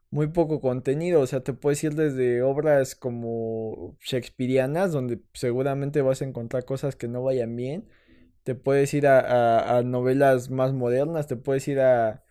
muy 0.09 0.27
poco 0.27 0.61
contenido, 0.61 1.21
o 1.21 1.27
sea, 1.27 1.41
te 1.43 1.53
puedes 1.53 1.83
ir 1.83 1.95
desde 1.95 2.43
obras 2.43 2.95
como 2.95 3.97
shakespearianas, 4.01 4.91
donde 4.91 5.21
seguramente 5.33 6.01
vas 6.01 6.21
a 6.21 6.25
encontrar 6.25 6.65
cosas 6.65 6.95
que 6.95 7.07
no 7.07 7.23
vayan 7.23 7.55
bien, 7.55 7.87
te 8.43 8.55
puedes 8.55 8.93
ir 8.93 9.07
a, 9.07 9.81
novelas 9.83 10.49
más 10.49 10.73
modernas, 10.73 11.27
te 11.27 11.35
puedes 11.35 11.67
ir 11.67 11.79
a, 11.79 12.23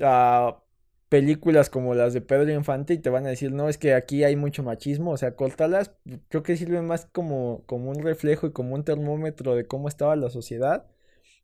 a 0.00 0.60
películas 1.08 1.70
como 1.70 1.94
las 1.94 2.12
de 2.12 2.20
Pedro 2.20 2.52
Infante 2.52 2.94
y 2.94 2.98
te 2.98 3.10
van 3.10 3.26
a 3.26 3.30
decir, 3.30 3.52
no, 3.52 3.68
es 3.68 3.78
que 3.78 3.94
aquí 3.94 4.24
hay 4.24 4.34
mucho 4.34 4.62
machismo, 4.62 5.12
o 5.12 5.16
sea, 5.16 5.36
córtalas, 5.36 5.92
creo 6.28 6.42
que 6.42 6.56
sirve 6.56 6.82
más 6.82 7.06
como, 7.06 7.62
como 7.66 7.90
un 7.90 8.02
reflejo 8.02 8.48
y 8.48 8.52
como 8.52 8.74
un 8.74 8.84
termómetro 8.84 9.54
de 9.54 9.66
cómo 9.66 9.88
estaba 9.88 10.16
la 10.16 10.28
sociedad 10.30 10.86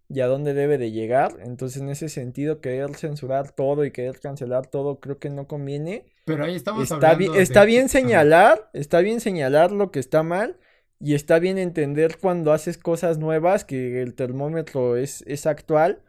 y 0.09 0.21
a 0.21 0.27
dónde 0.27 0.55
debe 0.55 0.77
de 0.77 0.91
llegar. 0.91 1.37
Entonces, 1.45 1.81
en 1.81 1.89
ese 1.89 2.09
sentido, 2.09 2.61
querer 2.61 2.97
censurar 2.97 3.53
todo 3.53 3.85
y 3.85 3.93
querer 3.93 4.19
cancelar 4.19 4.67
todo, 4.67 4.99
creo 4.99 5.21
que 5.21 5.31
no 5.31 5.47
conviene. 5.47 6.05
Pero 6.25 6.45
ahí 6.45 6.57
estamos 6.57 6.91
está 6.91 7.15
Bien, 7.15 7.37
está 7.37 7.65
bien 7.65 7.89
señalar, 7.89 8.71
está 8.73 9.01
bien 9.01 9.21
señalar 9.21 9.71
lo 9.71 9.93
que 9.93 10.01
está 10.01 10.25
mal 10.25 10.59
y 11.01 11.15
está 11.15 11.39
bien 11.39 11.59
entender 11.59 12.19
cuando 12.19 12.53
haces 12.53 12.79
cosas 12.79 13.19
nuevas 13.19 13.65
que 13.65 14.03
el 14.03 14.15
termómetro 14.15 14.97
es, 14.97 15.23
es 15.27 15.47
actual. 15.47 16.03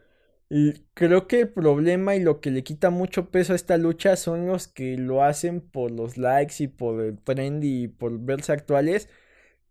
Y 0.50 0.74
creo 0.94 1.26
que 1.28 1.40
el 1.40 1.48
problema 1.50 2.14
y 2.16 2.20
lo 2.20 2.40
que 2.40 2.50
le 2.50 2.62
quita 2.62 2.90
mucho 2.90 3.30
peso 3.30 3.54
a 3.54 3.56
esta 3.56 3.78
lucha 3.78 4.16
son 4.16 4.46
los 4.46 4.68
que 4.68 4.98
lo 4.98 5.24
hacen 5.24 5.62
por 5.62 5.90
los 5.90 6.18
likes 6.18 6.62
y 6.64 6.68
por 6.68 7.00
el 7.02 7.18
trend 7.18 7.64
y 7.64 7.88
por 7.88 8.18
verse 8.20 8.52
actuales 8.52 9.08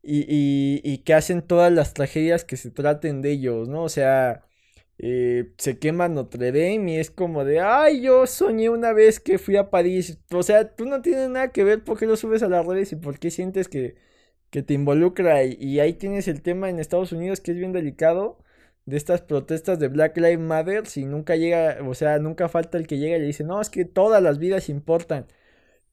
y, 0.03 0.81
y, 0.83 0.97
que 0.99 1.13
hacen 1.13 1.41
todas 1.43 1.71
las 1.71 1.93
tragedias 1.93 2.45
que 2.45 2.57
se 2.57 2.71
traten 2.71 3.21
de 3.21 3.31
ellos, 3.31 3.67
¿no? 3.69 3.83
O 3.83 3.89
sea, 3.89 4.45
eh, 4.97 5.53
se 5.57 5.79
quema 5.79 6.09
Notre 6.09 6.51
Dame 6.51 6.93
y 6.93 6.97
es 6.99 7.11
como 7.11 7.45
de, 7.45 7.59
ay, 7.59 8.01
yo 8.01 8.25
soñé 8.27 8.69
una 8.69 8.93
vez 8.93 9.19
que 9.19 9.37
fui 9.39 9.57
a 9.57 9.69
París. 9.69 10.19
O 10.31 10.43
sea, 10.43 10.75
tú 10.75 10.85
no 10.85 11.01
tienes 11.01 11.29
nada 11.29 11.51
que 11.51 11.63
ver 11.63 11.83
por 11.83 11.99
qué 11.99 12.05
lo 12.07 12.17
subes 12.17 12.43
a 12.43 12.49
las 12.49 12.65
redes 12.65 12.91
y 12.93 12.95
por 12.95 13.19
qué 13.19 13.31
sientes 13.31 13.67
que, 13.67 13.95
que 14.51 14.63
te 14.63 14.75
involucra. 14.75 15.43
Y, 15.43 15.57
y 15.59 15.79
ahí 15.79 15.93
tienes 15.93 16.27
el 16.27 16.41
tema 16.41 16.69
en 16.69 16.79
Estados 16.79 17.11
Unidos 17.11 17.41
que 17.41 17.51
es 17.51 17.57
bien 17.57 17.73
delicado 17.73 18.39
de 18.85 18.97
estas 18.97 19.21
protestas 19.21 19.79
de 19.79 19.87
Black 19.87 20.17
Lives 20.17 20.39
Matter. 20.39 20.87
Si 20.87 21.05
nunca 21.05 21.35
llega, 21.35 21.79
o 21.85 21.93
sea, 21.95 22.19
nunca 22.19 22.49
falta 22.49 22.77
el 22.77 22.87
que 22.87 22.97
llega 22.97 23.17
y 23.17 23.21
le 23.21 23.27
dice, 23.27 23.43
no, 23.43 23.61
es 23.61 23.69
que 23.69 23.85
todas 23.85 24.21
las 24.21 24.37
vidas 24.39 24.69
importan. 24.69 25.27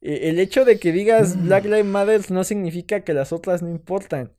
Eh, 0.00 0.30
el 0.30 0.38
hecho 0.40 0.64
de 0.64 0.78
que 0.78 0.92
digas 0.92 1.36
mm. 1.36 1.46
Black 1.46 1.64
Lives 1.64 1.84
Matter 1.86 2.30
no 2.30 2.44
significa 2.44 3.00
que 3.00 3.14
las 3.14 3.32
otras 3.32 3.62
no 3.62 3.70
importan. 3.70 4.32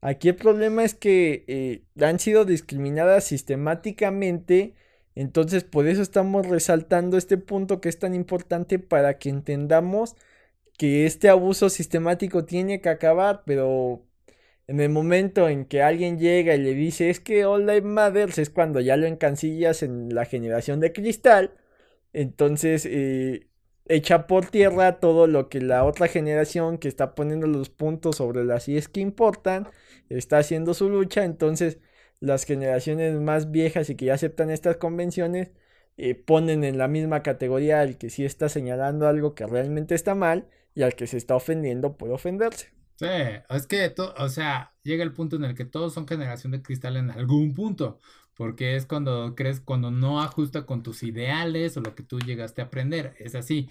Aquí 0.00 0.28
el 0.28 0.36
problema 0.36 0.84
es 0.84 0.94
que 0.94 1.44
eh, 1.48 1.84
han 2.04 2.18
sido 2.18 2.44
discriminadas 2.44 3.24
sistemáticamente. 3.24 4.74
Entonces 5.14 5.64
por 5.64 5.86
eso 5.88 6.02
estamos 6.02 6.46
resaltando 6.46 7.16
este 7.16 7.38
punto 7.38 7.80
que 7.80 7.88
es 7.88 7.98
tan 7.98 8.14
importante 8.14 8.78
para 8.78 9.18
que 9.18 9.30
entendamos 9.30 10.16
que 10.76 11.06
este 11.06 11.28
abuso 11.28 11.68
sistemático 11.68 12.44
tiene 12.44 12.80
que 12.80 12.88
acabar, 12.88 13.42
pero 13.46 14.06
en 14.66 14.80
el 14.80 14.88
momento 14.90 15.48
en 15.48 15.66
que 15.66 15.82
alguien 15.82 16.18
llega 16.18 16.54
y 16.54 16.58
le 16.62 16.74
dice 16.74 17.10
es 17.10 17.20
que 17.20 17.44
All 17.44 17.66
Lives 17.66 17.84
Matter 17.84 18.30
es 18.36 18.50
cuando 18.50 18.80
ya 18.80 18.96
lo 18.96 19.06
encancillas 19.06 19.82
en 19.82 20.14
la 20.14 20.24
generación 20.24 20.80
de 20.80 20.92
cristal, 20.92 21.54
entonces 22.12 22.86
eh, 22.86 23.48
echa 23.86 24.26
por 24.26 24.46
tierra 24.46 25.00
todo 25.00 25.26
lo 25.26 25.48
que 25.48 25.60
la 25.60 25.84
otra 25.84 26.08
generación 26.08 26.78
que 26.78 26.88
está 26.88 27.14
poniendo 27.14 27.46
los 27.46 27.70
puntos 27.70 28.16
sobre 28.16 28.44
las 28.44 28.68
es 28.68 28.88
que 28.88 29.00
importan 29.00 29.68
está 30.08 30.38
haciendo 30.38 30.74
su 30.74 30.88
lucha, 30.88 31.24
entonces 31.24 31.78
las 32.20 32.44
generaciones 32.44 33.14
más 33.20 33.50
viejas 33.50 33.90
y 33.90 33.96
que 33.96 34.06
ya 34.06 34.14
aceptan 34.14 34.50
estas 34.50 34.76
convenciones 34.76 35.52
eh, 35.96 36.14
ponen 36.14 36.64
en 36.64 36.78
la 36.78 36.88
misma 36.88 37.22
categoría 37.22 37.80
al 37.80 37.98
que 37.98 38.10
sí 38.10 38.24
está 38.24 38.48
señalando 38.48 39.06
algo 39.06 39.34
que 39.34 39.46
realmente 39.46 39.94
está 39.94 40.14
mal 40.14 40.48
y 40.74 40.82
al 40.82 40.94
que 40.94 41.06
se 41.06 41.16
está 41.16 41.36
ofendiendo 41.36 41.96
puede 41.96 42.12
ofenderse. 42.12 42.72
Sí, 42.96 43.06
es 43.48 43.66
que, 43.66 43.92
o 44.18 44.28
sea, 44.28 44.72
llega 44.82 45.02
el 45.02 45.12
punto 45.12 45.36
en 45.36 45.44
el 45.44 45.54
que 45.54 45.64
todos 45.64 45.92
son 45.94 46.06
generación 46.06 46.52
de 46.52 46.62
cristal 46.62 46.96
en 46.96 47.10
algún 47.10 47.54
punto, 47.54 48.00
porque 48.34 48.76
es 48.76 48.86
cuando 48.86 49.34
crees, 49.34 49.60
cuando 49.60 49.90
no 49.90 50.22
ajusta 50.22 50.64
con 50.64 50.82
tus 50.82 51.02
ideales 51.02 51.76
o 51.76 51.80
lo 51.80 51.94
que 51.94 52.04
tú 52.04 52.20
llegaste 52.20 52.62
a 52.62 52.66
aprender, 52.66 53.14
es 53.18 53.34
así. 53.34 53.68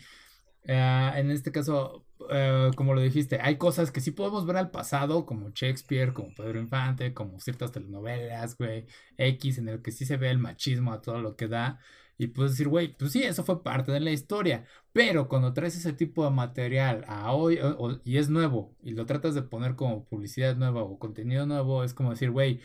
Eh, 0.65 1.11
en 1.15 1.31
este 1.31 1.51
caso, 1.51 2.05
eh, 2.29 2.71
como 2.75 2.93
lo 2.93 3.01
dijiste, 3.01 3.39
hay 3.41 3.57
cosas 3.57 3.91
que 3.91 4.01
sí 4.01 4.11
podemos 4.11 4.45
ver 4.45 4.57
al 4.57 4.71
pasado, 4.71 5.25
como 5.25 5.49
Shakespeare, 5.51 6.13
como 6.13 6.33
Pedro 6.33 6.59
Infante, 6.59 7.13
como 7.13 7.39
ciertas 7.39 7.71
telenovelas, 7.71 8.57
güey, 8.57 8.85
X, 9.17 9.57
en 9.57 9.69
el 9.69 9.81
que 9.81 9.91
sí 9.91 10.05
se 10.05 10.17
ve 10.17 10.29
el 10.31 10.37
machismo 10.37 10.93
a 10.93 11.01
todo 11.01 11.21
lo 11.21 11.35
que 11.35 11.47
da. 11.47 11.79
Y 12.17 12.27
puedes 12.27 12.51
decir, 12.53 12.67
güey, 12.67 12.95
pues 12.95 13.11
sí, 13.11 13.23
eso 13.23 13.43
fue 13.43 13.63
parte 13.63 13.91
de 13.91 13.99
la 13.99 14.11
historia. 14.11 14.65
Pero 14.91 15.27
cuando 15.27 15.53
traes 15.53 15.75
ese 15.75 15.93
tipo 15.93 16.23
de 16.23 16.31
material 16.31 17.03
a 17.07 17.33
hoy 17.33 17.59
y 18.03 18.17
es 18.17 18.29
nuevo 18.29 18.75
y 18.83 18.91
lo 18.91 19.05
tratas 19.05 19.33
de 19.35 19.41
poner 19.41 19.75
como 19.75 20.05
publicidad 20.05 20.55
nueva 20.55 20.83
o 20.83 20.99
contenido 20.99 21.45
nuevo, 21.45 21.83
es 21.83 21.93
como 21.93 22.11
decir, 22.11 22.31
güey, 22.31 22.61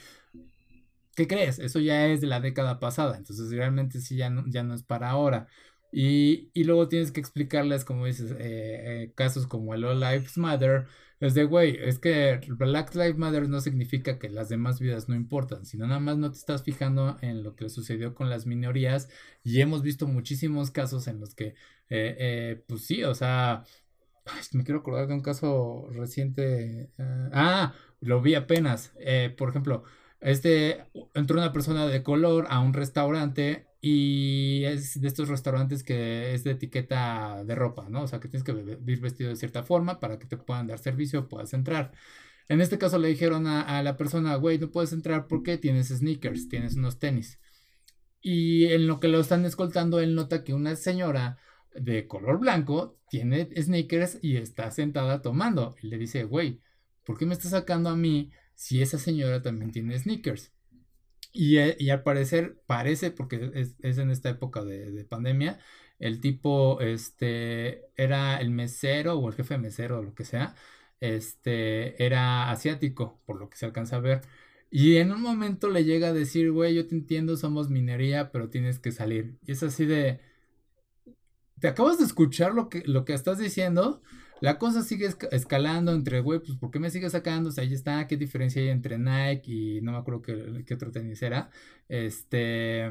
¿qué 1.16 1.26
crees? 1.26 1.58
Eso 1.58 1.80
ya 1.80 2.06
es 2.08 2.20
de 2.20 2.26
la 2.26 2.40
década 2.40 2.78
pasada. 2.80 3.16
Entonces 3.16 3.50
realmente 3.50 4.00
sí 4.00 4.16
ya 4.16 4.30
no, 4.30 4.44
ya 4.48 4.62
no 4.62 4.74
es 4.74 4.82
para 4.82 5.10
ahora. 5.10 5.48
Y, 5.90 6.50
y 6.54 6.64
luego 6.64 6.88
tienes 6.88 7.12
que 7.12 7.20
explicarles, 7.20 7.84
como 7.84 8.06
dices, 8.06 8.32
eh, 8.32 9.04
eh, 9.04 9.12
casos 9.14 9.46
como 9.46 9.74
el 9.74 9.84
All 9.84 10.00
Lives 10.00 10.36
Matter. 10.38 10.86
Es 11.20 11.34
de, 11.34 11.44
güey, 11.44 11.76
es 11.80 11.98
que 11.98 12.40
Black 12.48 12.94
Lives 12.94 13.18
Matter 13.18 13.48
no 13.48 13.60
significa 13.60 14.18
que 14.18 14.28
las 14.28 14.48
demás 14.48 14.78
vidas 14.78 15.08
no 15.08 15.16
importan, 15.16 15.66
sino 15.66 15.86
nada 15.86 16.00
más 16.00 16.16
no 16.16 16.30
te 16.30 16.38
estás 16.38 16.62
fijando 16.62 17.16
en 17.22 17.42
lo 17.42 17.56
que 17.56 17.68
sucedió 17.68 18.14
con 18.14 18.30
las 18.30 18.46
minorías. 18.46 19.08
Y 19.42 19.60
hemos 19.60 19.82
visto 19.82 20.06
muchísimos 20.06 20.70
casos 20.70 21.08
en 21.08 21.20
los 21.20 21.34
que, 21.34 21.54
eh, 21.88 22.62
pues 22.68 22.86
sí, 22.86 23.02
o 23.04 23.14
sea, 23.14 23.64
me 24.52 24.64
quiero 24.64 24.80
acordar 24.80 25.08
de 25.08 25.14
un 25.14 25.22
caso 25.22 25.88
reciente. 25.90 26.90
ah, 27.32 27.74
lo 28.00 28.22
vi 28.22 28.34
apenas. 28.34 28.92
por 29.36 29.50
ejemplo, 29.50 29.84
este 30.20 30.84
entró 31.14 31.38
una 31.38 31.52
persona 31.52 31.86
de 31.86 32.02
color 32.02 32.46
a 32.48 32.60
un 32.60 32.74
restaurante 32.74 33.67
y 33.80 34.64
es 34.64 35.00
de 35.00 35.06
estos 35.08 35.28
restaurantes 35.28 35.84
que 35.84 36.34
es 36.34 36.44
de 36.44 36.52
etiqueta 36.52 37.44
de 37.44 37.54
ropa, 37.54 37.88
¿no? 37.88 38.02
O 38.02 38.08
sea, 38.08 38.20
que 38.20 38.28
tienes 38.28 38.44
que 38.44 38.52
ir 38.52 39.00
vestido 39.00 39.30
de 39.30 39.36
cierta 39.36 39.62
forma 39.62 40.00
para 40.00 40.18
que 40.18 40.26
te 40.26 40.36
puedan 40.36 40.66
dar 40.66 40.78
servicio 40.78 41.28
puedas 41.28 41.52
entrar. 41.54 41.92
En 42.48 42.60
este 42.60 42.78
caso 42.78 42.98
le 42.98 43.08
dijeron 43.08 43.46
a, 43.46 43.82
la 43.82 43.96
persona, 43.96 44.34
güey, 44.36 44.58
no 44.58 44.70
puedes 44.70 44.92
entrar 44.92 45.28
porque 45.28 45.58
tienes 45.58 45.88
sneakers, 45.88 46.48
tienes 46.48 46.76
unos 46.76 46.98
tenis. 46.98 47.38
Y 48.20 48.66
en 48.66 48.86
lo 48.86 49.00
que 49.00 49.08
lo 49.08 49.20
están 49.20 49.44
escoltando, 49.44 50.00
él 50.00 50.14
nota 50.14 50.44
que 50.44 50.54
una 50.54 50.74
señora 50.76 51.38
de 51.74 52.08
color 52.08 52.40
blanco 52.40 52.98
tiene 53.10 53.50
sneakers 53.54 54.18
y 54.22 54.36
está 54.36 54.70
sentada 54.70 55.22
tomando. 55.22 55.76
Y 55.82 55.88
le 55.88 55.98
dice, 55.98 56.24
güey, 56.24 56.60
¿por 57.04 57.18
qué 57.18 57.26
me 57.26 57.34
estás 57.34 57.52
sacando 57.52 57.90
a 57.90 57.96
mí 57.96 58.32
si 58.54 58.82
esa 58.82 58.98
señora 58.98 59.42
también 59.42 59.70
tiene 59.70 59.98
sneakers? 59.98 60.52
Eh, 61.34 61.76
y, 61.78 61.90
al 61.90 62.02
parecer, 62.02 62.60
parece, 62.66 63.10
porque 63.10 63.50
es, 63.54 63.98
en 63.98 64.10
esta 64.10 64.30
época 64.30 64.64
de, 64.64 65.04
pandemia, 65.04 65.58
el 65.98 66.20
tipo 66.20 66.80
este, 66.80 67.86
era 67.96 68.40
el 68.40 68.50
mesero 68.50 69.14
o 69.18 69.28
el 69.28 69.34
jefe 69.34 69.54
de 69.54 69.60
mesero 69.60 69.98
o 69.98 70.02
lo 70.02 70.14
que 70.14 70.24
sea, 70.24 70.54
este, 71.00 72.02
era 72.04 72.50
asiático, 72.50 73.20
por 73.26 73.38
lo 73.38 73.48
que 73.50 73.56
se 73.56 73.66
alcanza 73.66 73.96
a 73.96 74.00
ver. 74.00 74.22
Y 74.70 74.96
en 74.96 75.12
un 75.12 75.22
momento 75.22 75.70
le 75.70 75.84
llega 75.84 76.08
a 76.08 76.12
decir, 76.12 76.50
güey, 76.52 76.74
yo 76.74 76.86
te 76.86 76.94
entiendo, 76.94 77.36
somos 77.36 77.70
minería, 77.70 78.30
pero 78.32 78.50
tienes 78.50 78.78
que 78.78 78.92
salir. 78.92 79.38
Y 79.46 79.52
es 79.52 79.62
así 79.62 79.86
de, 79.86 80.20
¿te 81.60 81.68
acabas 81.68 81.98
de 81.98 82.04
escuchar 82.04 82.54
lo 82.54 82.68
que, 82.68 82.82
lo 82.86 83.04
que 83.04 83.14
estás 83.14 83.38
diciendo? 83.38 84.02
La 84.40 84.58
cosa 84.58 84.82
sigue 84.82 85.08
escalando 85.32 85.92
entre, 85.92 86.20
güey, 86.20 86.40
pues 86.40 86.56
¿por 86.58 86.70
qué 86.70 86.78
me 86.78 86.90
sigue 86.90 87.10
sacando? 87.10 87.50
O 87.50 87.52
sea, 87.52 87.64
ahí 87.64 87.74
está, 87.74 88.06
¿qué 88.06 88.16
diferencia 88.16 88.62
hay 88.62 88.68
entre 88.68 88.98
Nike 88.98 89.50
y 89.50 89.80
no 89.80 89.92
me 89.92 89.98
acuerdo 89.98 90.22
qué, 90.22 90.74
otro 90.74 90.92
tenis 90.92 91.22
era? 91.22 91.50
Este, 91.88 92.90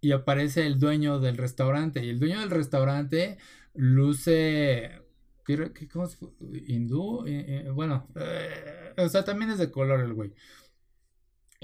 y 0.00 0.12
aparece 0.12 0.66
el 0.66 0.78
dueño 0.80 1.20
del 1.20 1.36
restaurante. 1.36 2.04
Y 2.04 2.10
el 2.10 2.18
dueño 2.18 2.40
del 2.40 2.50
restaurante 2.50 3.38
luce, 3.74 5.00
¿qué, 5.46 5.88
cómo 5.92 6.06
se 6.06 6.18
¿Hindú? 6.66 7.24
Eh, 7.26 7.66
eh, 7.66 7.70
bueno, 7.70 8.08
eh, 8.16 8.94
o 8.98 9.08
sea, 9.08 9.24
también 9.24 9.52
es 9.52 9.58
de 9.58 9.70
color 9.70 10.00
el 10.00 10.12
güey. 10.12 10.32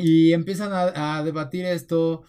Y 0.00 0.32
empiezan 0.32 0.72
a, 0.72 1.22
debatir 1.22 1.64
esto. 1.66 2.24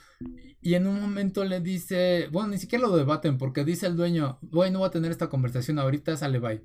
Y 0.61 0.75
en 0.75 0.87
un 0.87 1.01
momento 1.01 1.43
le 1.43 1.59
dice, 1.59 2.27
bueno, 2.31 2.49
ni 2.49 2.57
siquiera 2.57 2.85
lo 2.87 2.95
debaten 2.95 3.37
porque 3.37 3.65
dice 3.65 3.87
el 3.87 3.95
dueño, 3.95 4.37
güey, 4.41 4.71
no 4.71 4.79
voy 4.79 4.87
a 4.87 4.91
tener 4.91 5.11
esta 5.11 5.29
conversación 5.29 5.79
ahorita, 5.79 6.17
sale 6.17 6.39
bye. 6.39 6.63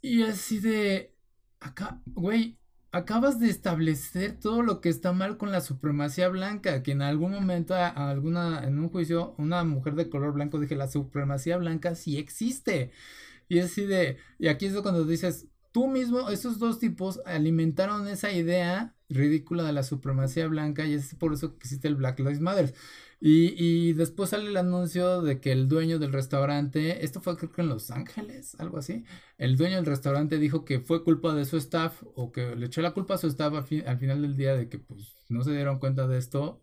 Y 0.00 0.22
así 0.22 0.60
de, 0.60 1.16
acá, 1.60 2.00
güey, 2.06 2.58
acabas 2.92 3.40
de 3.40 3.50
establecer 3.50 4.38
todo 4.38 4.62
lo 4.62 4.80
que 4.80 4.88
está 4.88 5.12
mal 5.12 5.36
con 5.38 5.50
la 5.52 5.60
supremacía 5.60 6.28
blanca, 6.28 6.82
que 6.82 6.92
en 6.92 7.02
algún 7.02 7.32
momento, 7.32 7.74
a, 7.74 7.88
alguna, 7.88 8.64
en 8.64 8.78
un 8.78 8.90
juicio, 8.90 9.34
una 9.38 9.64
mujer 9.64 9.94
de 9.94 10.08
color 10.08 10.32
blanco 10.32 10.60
dije, 10.60 10.76
la 10.76 10.88
supremacía 10.88 11.56
blanca 11.56 11.94
sí 11.94 12.16
existe. 12.16 12.92
Y 13.48 13.60
así 13.60 13.84
de, 13.86 14.18
y 14.38 14.48
aquí 14.48 14.66
es 14.66 14.74
cuando 14.74 15.04
dices, 15.04 15.48
tú 15.72 15.88
mismo, 15.88 16.30
esos 16.30 16.58
dos 16.58 16.78
tipos 16.78 17.20
alimentaron 17.26 18.06
esa 18.08 18.32
idea 18.32 18.94
ridícula 19.08 19.64
de 19.64 19.72
la 19.72 19.82
supremacía 19.82 20.46
blanca 20.48 20.86
y 20.86 20.94
es 20.94 21.14
por 21.14 21.32
eso 21.32 21.52
que 21.52 21.58
existe 21.58 21.88
el 21.88 21.96
Black 21.96 22.18
Lives 22.18 22.40
Matter. 22.40 22.74
Y, 23.20 23.54
y 23.62 23.94
después 23.94 24.30
sale 24.30 24.48
el 24.48 24.56
anuncio 24.56 25.22
de 25.22 25.40
que 25.40 25.50
el 25.50 25.68
dueño 25.68 25.98
del 25.98 26.12
restaurante, 26.12 27.04
esto 27.04 27.20
fue 27.20 27.36
creo 27.36 27.50
que 27.50 27.62
en 27.62 27.68
Los 27.68 27.90
Ángeles, 27.90 28.54
algo 28.60 28.78
así, 28.78 29.04
el 29.38 29.56
dueño 29.56 29.76
del 29.76 29.86
restaurante 29.86 30.38
dijo 30.38 30.64
que 30.64 30.80
fue 30.80 31.02
culpa 31.02 31.34
de 31.34 31.44
su 31.44 31.56
staff 31.56 32.02
o 32.14 32.30
que 32.30 32.54
le 32.54 32.66
echó 32.66 32.80
la 32.80 32.92
culpa 32.92 33.14
a 33.14 33.18
su 33.18 33.26
staff 33.26 33.54
al, 33.54 33.98
final 33.98 34.22
del 34.22 34.36
día 34.36 34.54
de 34.54 34.68
que 34.68 34.78
pues 34.78 35.16
no 35.28 35.42
se 35.42 35.50
dieron 35.52 35.78
cuenta 35.80 36.06
de 36.06 36.18
esto 36.18 36.62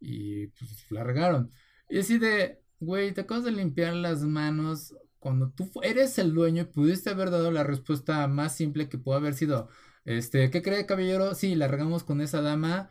y 0.00 0.48
pues 0.48 0.90
la 0.90 1.04
regaron. 1.04 1.50
Y 1.88 1.98
así 2.00 2.18
de, 2.18 2.62
güey, 2.80 3.12
te 3.12 3.22
acabas 3.22 3.44
de 3.44 3.52
limpiar 3.52 3.94
las 3.94 4.22
manos 4.24 4.94
cuando 5.18 5.50
tú 5.50 5.70
eres 5.82 6.18
el 6.18 6.34
dueño 6.34 6.62
y 6.62 6.66
pudiste 6.66 7.10
haber 7.10 7.30
dado 7.30 7.50
la 7.50 7.64
respuesta 7.64 8.28
más 8.28 8.54
simple 8.56 8.90
que 8.90 8.98
pudo 8.98 9.14
haber 9.16 9.34
sido, 9.34 9.70
este, 10.04 10.50
¿qué 10.50 10.62
cree 10.62 10.86
caballero? 10.86 11.34
Sí, 11.34 11.54
la 11.54 11.68
regamos 11.68 12.04
con 12.04 12.20
esa 12.20 12.40
dama 12.42 12.90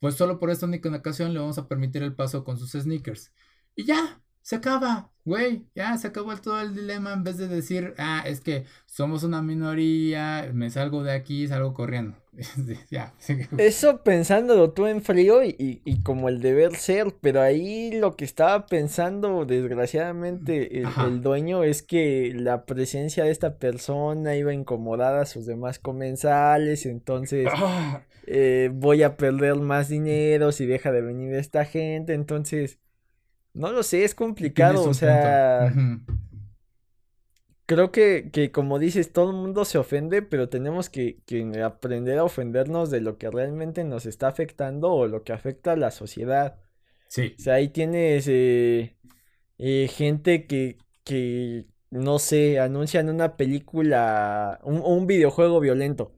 pues 0.00 0.16
solo 0.16 0.38
por 0.38 0.50
esta 0.50 0.66
única 0.66 0.88
ocasión 0.88 1.32
le 1.32 1.40
vamos 1.40 1.58
a 1.58 1.68
permitir 1.68 2.02
el 2.02 2.14
paso 2.14 2.42
con 2.42 2.58
sus 2.58 2.72
sneakers. 2.72 3.32
Y 3.76 3.84
ya, 3.84 4.20
se 4.42 4.56
acaba, 4.56 5.12
güey, 5.30 5.62
ya 5.76 5.96
se 5.96 6.08
acabó 6.08 6.36
todo 6.36 6.60
el 6.60 6.74
dilema 6.74 7.12
en 7.12 7.22
vez 7.22 7.36
de 7.36 7.46
decir, 7.46 7.94
ah, 7.98 8.24
es 8.26 8.40
que 8.40 8.64
somos 8.84 9.22
una 9.22 9.40
minoría, 9.42 10.50
me 10.52 10.70
salgo 10.70 11.04
de 11.04 11.12
aquí, 11.12 11.46
salgo 11.46 11.72
corriendo. 11.72 12.16
ya. 12.90 13.14
Eso 13.56 14.02
pensándolo 14.02 14.72
tú 14.72 14.86
en 14.86 15.02
frío 15.02 15.44
y, 15.44 15.82
y, 15.84 16.02
como 16.02 16.28
el 16.28 16.40
deber 16.40 16.74
ser, 16.74 17.14
pero 17.20 17.42
ahí 17.42 17.92
lo 17.92 18.16
que 18.16 18.24
estaba 18.24 18.66
pensando, 18.66 19.44
desgraciadamente, 19.44 20.82
el, 20.82 21.22
dueño 21.22 21.62
es 21.62 21.82
que 21.82 22.32
la 22.34 22.64
presencia 22.64 23.22
de 23.22 23.30
esta 23.30 23.56
persona 23.56 24.34
iba 24.34 24.50
a 24.50 24.54
incomodar 24.54 25.14
a 25.14 25.26
sus 25.26 25.46
demás 25.46 25.78
comensales, 25.78 26.86
entonces 26.86 27.46
ah. 27.54 28.02
eh, 28.26 28.70
voy 28.72 29.04
a 29.04 29.16
perder 29.16 29.56
más 29.56 29.88
dinero 29.88 30.50
si 30.50 30.66
deja 30.66 30.90
de 30.90 31.02
venir 31.02 31.34
esta 31.36 31.64
gente, 31.64 32.14
entonces 32.14 32.80
no 33.54 33.72
lo 33.72 33.82
sé, 33.82 34.04
es 34.04 34.14
complicado, 34.14 34.84
o 34.84 34.94
sea... 34.94 35.72
Creo 37.70 37.92
que, 37.92 38.30
que, 38.32 38.50
como 38.50 38.80
dices, 38.80 39.12
todo 39.12 39.30
el 39.30 39.36
mundo 39.36 39.64
se 39.64 39.78
ofende, 39.78 40.22
pero 40.22 40.48
tenemos 40.48 40.90
que, 40.90 41.20
que, 41.24 41.62
aprender 41.62 42.18
a 42.18 42.24
ofendernos 42.24 42.90
de 42.90 43.00
lo 43.00 43.16
que 43.16 43.30
realmente 43.30 43.84
nos 43.84 44.06
está 44.06 44.26
afectando 44.26 44.90
o 44.90 45.06
lo 45.06 45.22
que 45.22 45.32
afecta 45.32 45.70
a 45.70 45.76
la 45.76 45.92
sociedad. 45.92 46.58
Sí. 47.06 47.36
O 47.38 47.40
sea, 47.40 47.54
ahí 47.54 47.68
tienes 47.68 48.26
eh, 48.26 48.96
eh, 49.58 49.88
gente 49.88 50.48
que, 50.48 50.78
que, 51.04 51.66
no 51.90 52.18
sé, 52.18 52.58
anuncian 52.58 53.08
una 53.08 53.36
película, 53.36 54.58
un, 54.64 54.82
un 54.84 55.06
videojuego 55.06 55.60
violento. 55.60 56.12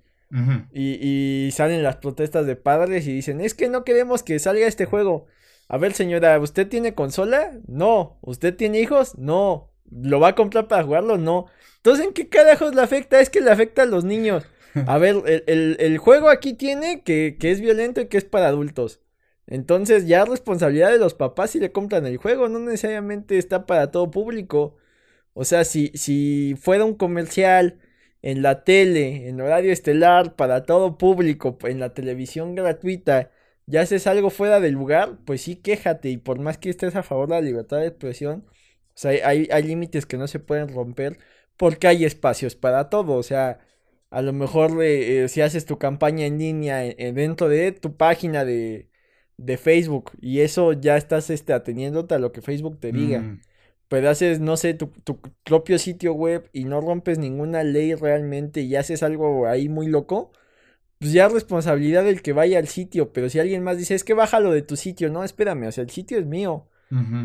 y, 0.72 1.46
y 1.46 1.50
salen 1.50 1.82
las 1.82 1.96
protestas 1.96 2.46
de 2.46 2.56
padres 2.56 3.06
y 3.06 3.12
dicen, 3.12 3.42
es 3.42 3.52
que 3.52 3.68
no 3.68 3.84
queremos 3.84 4.22
que 4.22 4.38
salga 4.38 4.66
este 4.66 4.86
juego. 4.86 5.26
A 5.72 5.78
ver, 5.78 5.94
señora, 5.94 6.38
¿usted 6.38 6.68
tiene 6.68 6.94
consola? 6.94 7.58
No. 7.66 8.18
¿Usted 8.20 8.54
tiene 8.54 8.78
hijos? 8.78 9.16
No. 9.16 9.72
¿Lo 9.90 10.20
va 10.20 10.28
a 10.28 10.34
comprar 10.34 10.68
para 10.68 10.84
jugarlo? 10.84 11.16
No. 11.16 11.46
Entonces, 11.76 12.04
¿en 12.04 12.12
qué 12.12 12.28
carajos 12.28 12.74
le 12.74 12.82
afecta? 12.82 13.20
Es 13.20 13.30
que 13.30 13.40
le 13.40 13.50
afecta 13.50 13.84
a 13.84 13.86
los 13.86 14.04
niños. 14.04 14.44
A 14.86 14.98
ver, 14.98 15.22
el, 15.46 15.96
juego 15.96 16.28
aquí 16.28 16.52
tiene 16.52 17.02
que, 17.02 17.38
que, 17.40 17.50
es 17.50 17.62
violento 17.62 18.02
y 18.02 18.08
que 18.08 18.18
es 18.18 18.24
para 18.26 18.48
adultos. 18.48 19.00
Entonces, 19.46 20.06
ya 20.06 20.24
es 20.24 20.28
responsabilidad 20.28 20.92
de 20.92 20.98
los 20.98 21.14
papás 21.14 21.52
si 21.52 21.58
le 21.58 21.72
compran 21.72 22.04
el 22.04 22.18
juego, 22.18 22.50
no 22.50 22.58
necesariamente 22.58 23.38
está 23.38 23.64
para 23.64 23.90
todo 23.90 24.10
público. 24.10 24.76
O 25.32 25.46
sea, 25.46 25.64
si, 25.64 25.88
si 25.94 26.54
fuera 26.60 26.84
un 26.84 26.96
comercial 26.96 27.78
en 28.20 28.42
la 28.42 28.62
tele, 28.64 29.26
en 29.26 29.40
horario 29.40 29.72
estelar, 29.72 30.36
para 30.36 30.64
todo 30.64 30.98
público, 30.98 31.56
en 31.62 31.80
la 31.80 31.94
televisión 31.94 32.54
gratuita, 32.54 33.30
ya 33.66 33.82
haces 33.82 34.06
algo 34.06 34.30
fuera 34.30 34.60
del 34.60 34.74
lugar, 34.74 35.18
pues 35.24 35.42
sí, 35.42 35.56
quéjate. 35.56 36.10
Y 36.10 36.16
por 36.18 36.38
más 36.40 36.58
que 36.58 36.70
estés 36.70 36.96
a 36.96 37.02
favor 37.02 37.28
de 37.28 37.36
la 37.36 37.40
libertad 37.40 37.78
de 37.78 37.88
expresión, 37.88 38.44
o 38.94 38.98
sea, 38.98 39.10
hay, 39.26 39.48
hay 39.50 39.62
límites 39.62 40.06
que 40.06 40.18
no 40.18 40.26
se 40.28 40.38
pueden 40.38 40.68
romper 40.68 41.18
porque 41.56 41.86
hay 41.88 42.04
espacios 42.04 42.56
para 42.56 42.90
todo. 42.90 43.14
O 43.14 43.22
sea, 43.22 43.60
a 44.10 44.22
lo 44.22 44.32
mejor 44.32 44.82
eh, 44.82 45.24
eh, 45.24 45.28
si 45.28 45.40
haces 45.40 45.64
tu 45.64 45.78
campaña 45.78 46.26
en 46.26 46.38
línea 46.38 46.84
eh, 46.86 47.12
dentro 47.14 47.48
de 47.48 47.72
tu 47.72 47.96
página 47.96 48.44
de, 48.44 48.90
de, 49.38 49.56
Facebook 49.56 50.12
y 50.20 50.40
eso 50.40 50.74
ya 50.74 50.96
estás 50.96 51.30
este, 51.30 51.52
ateniéndote 51.54 52.14
a 52.14 52.18
lo 52.18 52.32
que 52.32 52.42
Facebook 52.42 52.78
te 52.80 52.92
diga. 52.92 53.20
Mm. 53.20 53.40
Pero 53.88 54.10
haces, 54.10 54.40
no 54.40 54.56
sé, 54.56 54.74
tu, 54.74 54.88
tu, 55.04 55.20
propio 55.44 55.78
sitio 55.78 56.14
web 56.14 56.48
y 56.52 56.64
no 56.64 56.80
rompes 56.80 57.18
ninguna 57.18 57.62
ley 57.62 57.94
realmente 57.94 58.62
y 58.62 58.76
haces 58.76 59.02
algo 59.02 59.46
ahí 59.46 59.68
muy 59.68 59.86
loco, 59.86 60.32
pues 61.02 61.12
ya 61.12 61.26
es 61.26 61.32
responsabilidad 61.32 62.04
del 62.04 62.22
que 62.22 62.32
vaya 62.32 62.60
al 62.60 62.68
sitio. 62.68 63.12
Pero 63.12 63.28
si 63.28 63.40
alguien 63.40 63.64
más 63.64 63.76
dice, 63.76 63.96
es 63.96 64.04
que 64.04 64.14
bájalo 64.14 64.52
de 64.52 64.62
tu 64.62 64.76
sitio, 64.76 65.10
no, 65.10 65.24
espérame, 65.24 65.66
o 65.66 65.72
sea, 65.72 65.82
el 65.82 65.90
sitio 65.90 66.16
es 66.16 66.26
mío. 66.26 66.68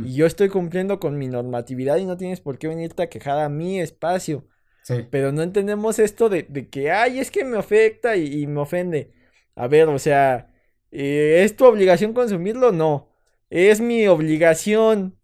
Y 0.03 0.15
yo 0.15 0.25
estoy 0.25 0.49
cumpliendo 0.49 0.99
con 0.99 1.17
mi 1.17 1.27
normatividad 1.27 1.97
y 1.97 2.05
no 2.05 2.17
tienes 2.17 2.39
por 2.39 2.57
qué 2.57 2.69
venirte 2.69 3.03
a 3.03 3.09
quejar 3.09 3.37
a 3.37 3.49
mi 3.49 3.79
espacio. 3.79 4.47
Sí. 4.81 5.05
Pero 5.11 5.31
no 5.31 5.43
entendemos 5.43 5.99
esto 5.99 6.27
de, 6.29 6.43
de 6.49 6.69
que, 6.69 6.89
ay, 6.89 7.19
es 7.19 7.29
que 7.29 7.43
me 7.43 7.57
afecta 7.57 8.15
y, 8.15 8.47
me 8.47 8.61
ofende. 8.61 9.11
A 9.55 9.67
ver, 9.67 9.89
o 9.89 9.99
sea, 9.99 10.51
eh, 10.89 11.43
¿es 11.43 11.55
tu 11.55 11.65
obligación 11.65 12.13
consumirlo? 12.13 12.71
No. 12.71 13.09
Es 13.51 13.79
mi 13.79 14.07
obligación 14.07 15.19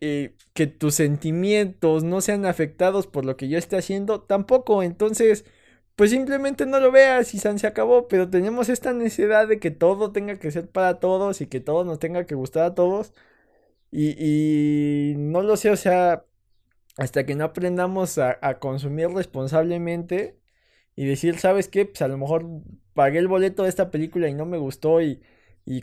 eh, 0.00 0.36
que 0.52 0.68
tus 0.68 0.94
sentimientos 0.94 2.04
no 2.04 2.20
sean 2.20 2.46
afectados 2.46 3.08
por 3.08 3.24
lo 3.24 3.36
que 3.36 3.48
yo 3.48 3.58
esté 3.58 3.76
haciendo. 3.76 4.20
Tampoco. 4.20 4.84
Entonces, 4.84 5.46
pues 5.98 6.10
simplemente 6.12 6.64
no 6.64 6.78
lo 6.80 6.92
veas 6.92 7.34
y 7.34 7.38
se 7.40 7.66
acabó. 7.66 8.08
Pero 8.08 8.30
tenemos 8.30 8.68
esta 8.68 8.92
necesidad 8.92 9.48
de 9.48 9.58
que 9.60 9.72
todo 9.72 10.12
tenga 10.12 10.38
que 10.38 10.52
ser 10.52 10.68
para 10.70 11.00
todos 11.00 11.40
y 11.40 11.48
que 11.48 11.60
todo 11.60 11.84
nos 11.84 11.98
tenga 11.98 12.24
que 12.26 12.36
gustar 12.36 12.64
a 12.64 12.74
todos. 12.76 13.14
Y, 13.92 15.14
no 15.18 15.42
lo 15.42 15.56
sé, 15.56 15.70
o 15.70 15.76
sea, 15.76 16.24
hasta 16.98 17.26
que 17.26 17.34
no 17.36 17.44
aprendamos 17.44 18.18
a, 18.18 18.38
consumir 18.60 19.08
responsablemente 19.10 20.38
y 20.96 21.06
decir, 21.06 21.38
¿sabes 21.38 21.68
qué? 21.68 21.86
Pues 21.86 22.02
a 22.02 22.08
lo 22.08 22.18
mejor 22.18 22.46
pagué 22.94 23.18
el 23.18 23.28
boleto 23.28 23.64
de 23.64 23.70
esta 23.70 23.90
película 23.90 24.28
y 24.28 24.34
no 24.34 24.46
me 24.46 24.58
gustó 24.58 25.00
y 25.02 25.20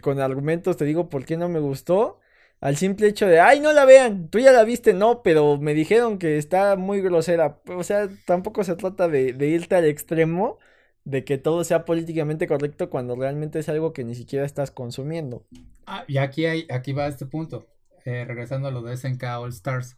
con 0.01 0.20
argumentos 0.22 0.78
te 0.78 0.86
digo 0.86 1.09
por 1.09 1.26
qué 1.26 1.38
no 1.38 1.49
me 1.49 1.59
gustó. 1.59 2.20
Al 2.66 2.78
simple 2.78 3.07
hecho 3.07 3.28
de, 3.28 3.39
ay, 3.39 3.59
no 3.59 3.74
la 3.74 3.86
vean, 3.86 4.28
tú 4.30 4.39
ya 4.39 4.51
la 4.51 4.63
viste, 4.63 4.95
no, 4.95 5.22
pero 5.22 5.59
me 5.59 5.76
dijeron 5.76 6.18
que 6.18 6.39
está 6.39 6.76
muy 6.76 6.99
grosera. 6.99 7.61
O 7.68 7.84
sea, 7.84 8.09
tampoco 8.26 8.63
se 8.63 8.76
trata 8.76 9.07
de, 9.07 9.34
de 9.34 9.47
irte 9.49 9.76
al 9.76 9.86
extremo 9.86 10.57
de 11.03 11.24
que 11.24 11.38
todo 11.38 11.63
sea 11.63 11.86
políticamente 11.86 12.47
correcto 12.47 12.89
cuando 12.89 13.16
realmente 13.16 13.59
es 13.59 13.70
algo 13.70 13.93
que 13.93 14.03
ni 14.03 14.16
siquiera 14.16 14.47
estás 14.47 14.72
consumiendo. 14.72 15.45
Ah, 15.86 16.05
y 16.07 16.18
aquí 16.18 16.47
hay, 16.47 16.66
aquí 16.72 16.91
va 16.91 17.05
este 17.05 17.28
punto. 17.28 17.68
Eh, 18.03 18.26
regresando 18.26 18.68
a 18.68 18.72
lo 18.72 18.82
de 18.82 18.97
SNK 18.97 19.24
All 19.38 19.49
Stars. 19.49 19.95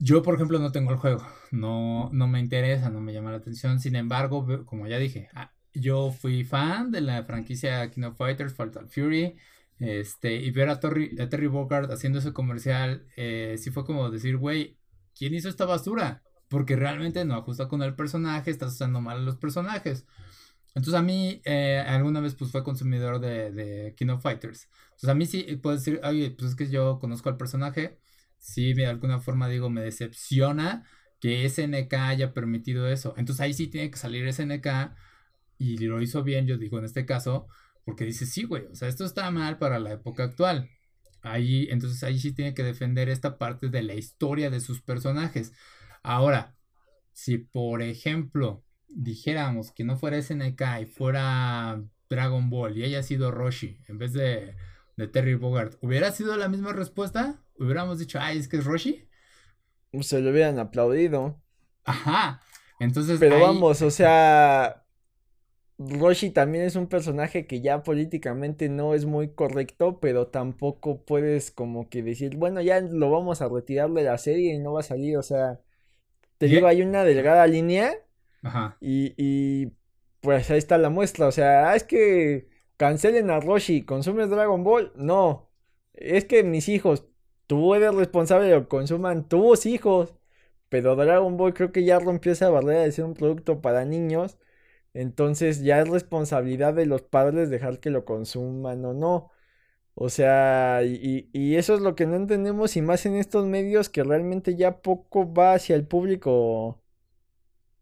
Yo, 0.00 0.24
por 0.24 0.34
ejemplo, 0.34 0.58
no 0.58 0.72
tengo 0.72 0.90
el 0.90 0.96
juego, 0.96 1.24
no, 1.52 2.10
no 2.12 2.26
me 2.26 2.40
interesa, 2.40 2.90
no 2.90 3.00
me 3.00 3.12
llama 3.12 3.30
la 3.30 3.36
atención. 3.36 3.78
Sin 3.78 3.94
embargo, 3.94 4.44
como 4.66 4.88
ya 4.88 4.98
dije, 4.98 5.28
ah, 5.32 5.52
yo 5.72 6.10
fui 6.10 6.42
fan 6.42 6.90
de 6.90 7.02
la 7.02 7.22
franquicia 7.22 7.88
King 7.88 8.02
of 8.02 8.16
Fighters, 8.16 8.52
Fatal 8.52 8.88
Fury, 8.88 9.36
este, 9.78 10.36
y 10.36 10.50
ver 10.50 10.68
a, 10.68 10.80
Terry 10.80 11.46
Bogard 11.46 11.90
haciendo 11.90 12.18
ese 12.18 12.32
comercial, 12.32 13.06
eh, 13.16 13.56
sí 13.58 13.70
fue 13.70 13.84
como 13.84 14.10
decir, 14.10 14.36
güey, 14.36 14.78
¿quién 15.16 15.34
hizo 15.34 15.48
esta 15.48 15.64
basura? 15.64 16.22
Porque 16.48 16.76
realmente 16.76 17.24
no 17.24 17.34
ajusta 17.34 17.68
con 17.68 17.82
el 17.82 17.94
personaje, 17.94 18.50
estás 18.50 18.74
usando 18.74 19.00
mal 19.00 19.18
a 19.18 19.22
los 19.22 19.36
personajes. 19.36 20.06
Entonces 20.74 20.94
a 20.94 21.02
mí 21.02 21.42
eh, 21.44 21.84
alguna 21.86 22.20
vez 22.20 22.34
pues 22.34 22.50
fue 22.50 22.64
consumidor 22.64 23.20
de, 23.20 23.50
de 23.50 23.94
King 23.96 24.08
of 24.08 24.22
Fighters. 24.22 24.68
Entonces 24.84 25.08
a 25.08 25.14
mí 25.14 25.26
sí 25.26 25.42
puedo 25.56 25.76
decir, 25.76 26.00
oye, 26.04 26.30
pues 26.30 26.50
es 26.50 26.56
que 26.56 26.70
yo 26.70 26.98
conozco 26.98 27.28
al 27.28 27.36
personaje, 27.36 27.98
sí 28.38 28.72
de 28.74 28.86
alguna 28.86 29.20
forma 29.20 29.48
digo, 29.48 29.70
me 29.70 29.82
decepciona 29.82 30.84
que 31.20 31.44
SNK 31.48 31.92
haya 31.94 32.34
permitido 32.34 32.88
eso. 32.88 33.14
Entonces 33.16 33.40
ahí 33.42 33.54
sí 33.54 33.68
tiene 33.68 33.90
que 33.90 33.98
salir 33.98 34.26
SNK 34.26 34.94
y 35.58 35.78
lo 35.78 36.02
hizo 36.02 36.24
bien, 36.24 36.46
yo 36.46 36.58
digo 36.58 36.78
en 36.78 36.84
este 36.84 37.06
caso, 37.06 37.48
porque 37.84 38.04
dice, 38.04 38.26
sí, 38.26 38.44
güey, 38.44 38.66
o 38.66 38.74
sea, 38.74 38.88
esto 38.88 39.04
está 39.04 39.30
mal 39.30 39.58
para 39.58 39.78
la 39.78 39.92
época 39.92 40.24
actual. 40.24 40.70
Ahí, 41.22 41.68
entonces 41.70 42.02
ahí 42.02 42.18
sí 42.18 42.32
tiene 42.32 42.54
que 42.54 42.64
defender 42.64 43.08
esta 43.08 43.38
parte 43.38 43.68
de 43.68 43.82
la 43.82 43.94
historia 43.94 44.50
de 44.50 44.60
sus 44.60 44.82
personajes. 44.82 45.52
Ahora, 46.02 46.56
si 47.12 47.38
por 47.38 47.82
ejemplo 47.82 48.64
dijéramos 48.88 49.70
que 49.70 49.84
no 49.84 49.96
fuera 49.96 50.20
SNK 50.20 50.62
y 50.82 50.86
fuera 50.86 51.82
Dragon 52.10 52.50
Ball 52.50 52.76
y 52.76 52.84
haya 52.84 53.02
sido 53.02 53.30
Roshi 53.30 53.78
en 53.88 53.98
vez 53.98 54.12
de, 54.12 54.56
de 54.96 55.08
Terry 55.08 55.34
Bogart, 55.34 55.76
¿hubiera 55.80 56.10
sido 56.10 56.36
la 56.36 56.48
misma 56.48 56.72
respuesta? 56.72 57.40
¿Hubiéramos 57.54 57.98
dicho, 57.98 58.18
ay, 58.20 58.38
es 58.38 58.48
que 58.48 58.56
es 58.56 58.64
Roshi? 58.64 59.08
Se 60.00 60.20
lo 60.20 60.30
hubieran 60.30 60.58
aplaudido. 60.58 61.40
Ajá. 61.84 62.40
Entonces. 62.80 63.20
Pero 63.20 63.38
vamos, 63.40 63.82
o 63.82 63.90
sea. 63.90 64.81
Roshi 65.78 66.30
también 66.30 66.64
es 66.64 66.76
un 66.76 66.86
personaje 66.88 67.46
que 67.46 67.60
ya 67.60 67.82
políticamente 67.82 68.68
no 68.68 68.94
es 68.94 69.04
muy 69.06 69.34
correcto, 69.34 70.00
pero 70.00 70.28
tampoco 70.28 71.04
puedes 71.04 71.50
como 71.50 71.88
que 71.88 72.02
decir, 72.02 72.36
bueno, 72.36 72.60
ya 72.60 72.80
lo 72.80 73.10
vamos 73.10 73.42
a 73.42 73.48
retirar 73.48 73.90
de 73.90 74.04
la 74.04 74.18
serie 74.18 74.54
y 74.54 74.58
no 74.58 74.74
va 74.74 74.80
a 74.80 74.82
salir, 74.84 75.16
o 75.18 75.22
sea, 75.22 75.60
te 76.38 76.48
digo, 76.48 76.66
hay 76.68 76.82
una 76.82 77.04
delgada 77.04 77.46
línea 77.46 77.94
Ajá. 78.42 78.76
Y, 78.80 79.14
y 79.16 79.72
pues 80.20 80.50
ahí 80.50 80.58
está 80.58 80.78
la 80.78 80.90
muestra. 80.90 81.26
O 81.28 81.32
sea, 81.32 81.70
ah, 81.70 81.76
es 81.76 81.84
que 81.84 82.48
cancelen 82.76 83.30
a 83.30 83.40
Roshi, 83.40 83.84
¿consumes 83.84 84.30
Dragon 84.30 84.64
Ball? 84.64 84.92
No. 84.96 85.50
es 85.94 86.24
que 86.24 86.42
mis 86.44 86.68
hijos, 86.68 87.06
tú 87.46 87.74
eres 87.74 87.94
responsable 87.94 88.46
de 88.48 88.54
lo 88.56 88.62
que 88.62 88.68
consuman 88.68 89.28
tus 89.28 89.66
hijos. 89.66 90.14
Pero 90.68 90.96
Dragon 90.96 91.36
Ball 91.36 91.54
creo 91.54 91.72
que 91.72 91.84
ya 91.84 91.98
rompió 91.98 92.32
esa 92.32 92.50
barrera 92.50 92.80
de 92.82 92.92
ser 92.92 93.04
un 93.04 93.14
producto 93.14 93.60
para 93.60 93.84
niños. 93.84 94.38
Entonces 94.94 95.62
ya 95.62 95.80
es 95.80 95.88
responsabilidad 95.88 96.74
de 96.74 96.86
los 96.86 97.02
padres 97.02 97.50
dejar 97.50 97.80
que 97.80 97.90
lo 97.90 98.04
consuman 98.04 98.84
o 98.84 98.94
no. 98.94 99.30
O 99.94 100.08
sea, 100.08 100.82
y, 100.84 101.28
y, 101.32 101.56
eso 101.56 101.74
es 101.74 101.80
lo 101.82 101.94
que 101.94 102.06
no 102.06 102.16
entendemos 102.16 102.76
y 102.76 102.82
más 102.82 103.04
en 103.06 103.16
estos 103.16 103.46
medios 103.46 103.88
que 103.90 104.02
realmente 104.04 104.56
ya 104.56 104.80
poco 104.82 105.32
va 105.32 105.54
hacia 105.54 105.76
el 105.76 105.86
público 105.86 106.82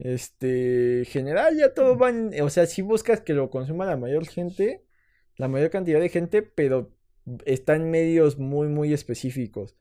este 0.01 1.05
general, 1.07 1.57
ya 1.59 1.75
todo 1.75 1.97
van, 1.97 2.33
o 2.43 2.51
sea, 2.51 2.67
si 2.67 2.83
buscas 2.83 3.21
que 3.21 3.35
lo 3.35 3.51
consuma 3.51 3.85
la 3.87 3.97
mayor 3.97 4.27
gente, 4.27 4.85
la 5.37 5.49
mayor 5.49 5.71
cantidad 5.71 6.01
de 6.01 6.09
gente, 6.09 6.43
pero 6.43 6.93
está 7.45 7.77
en 7.77 7.91
medios 7.91 8.39
muy, 8.39 8.69
muy 8.69 8.93
específicos. 8.95 9.77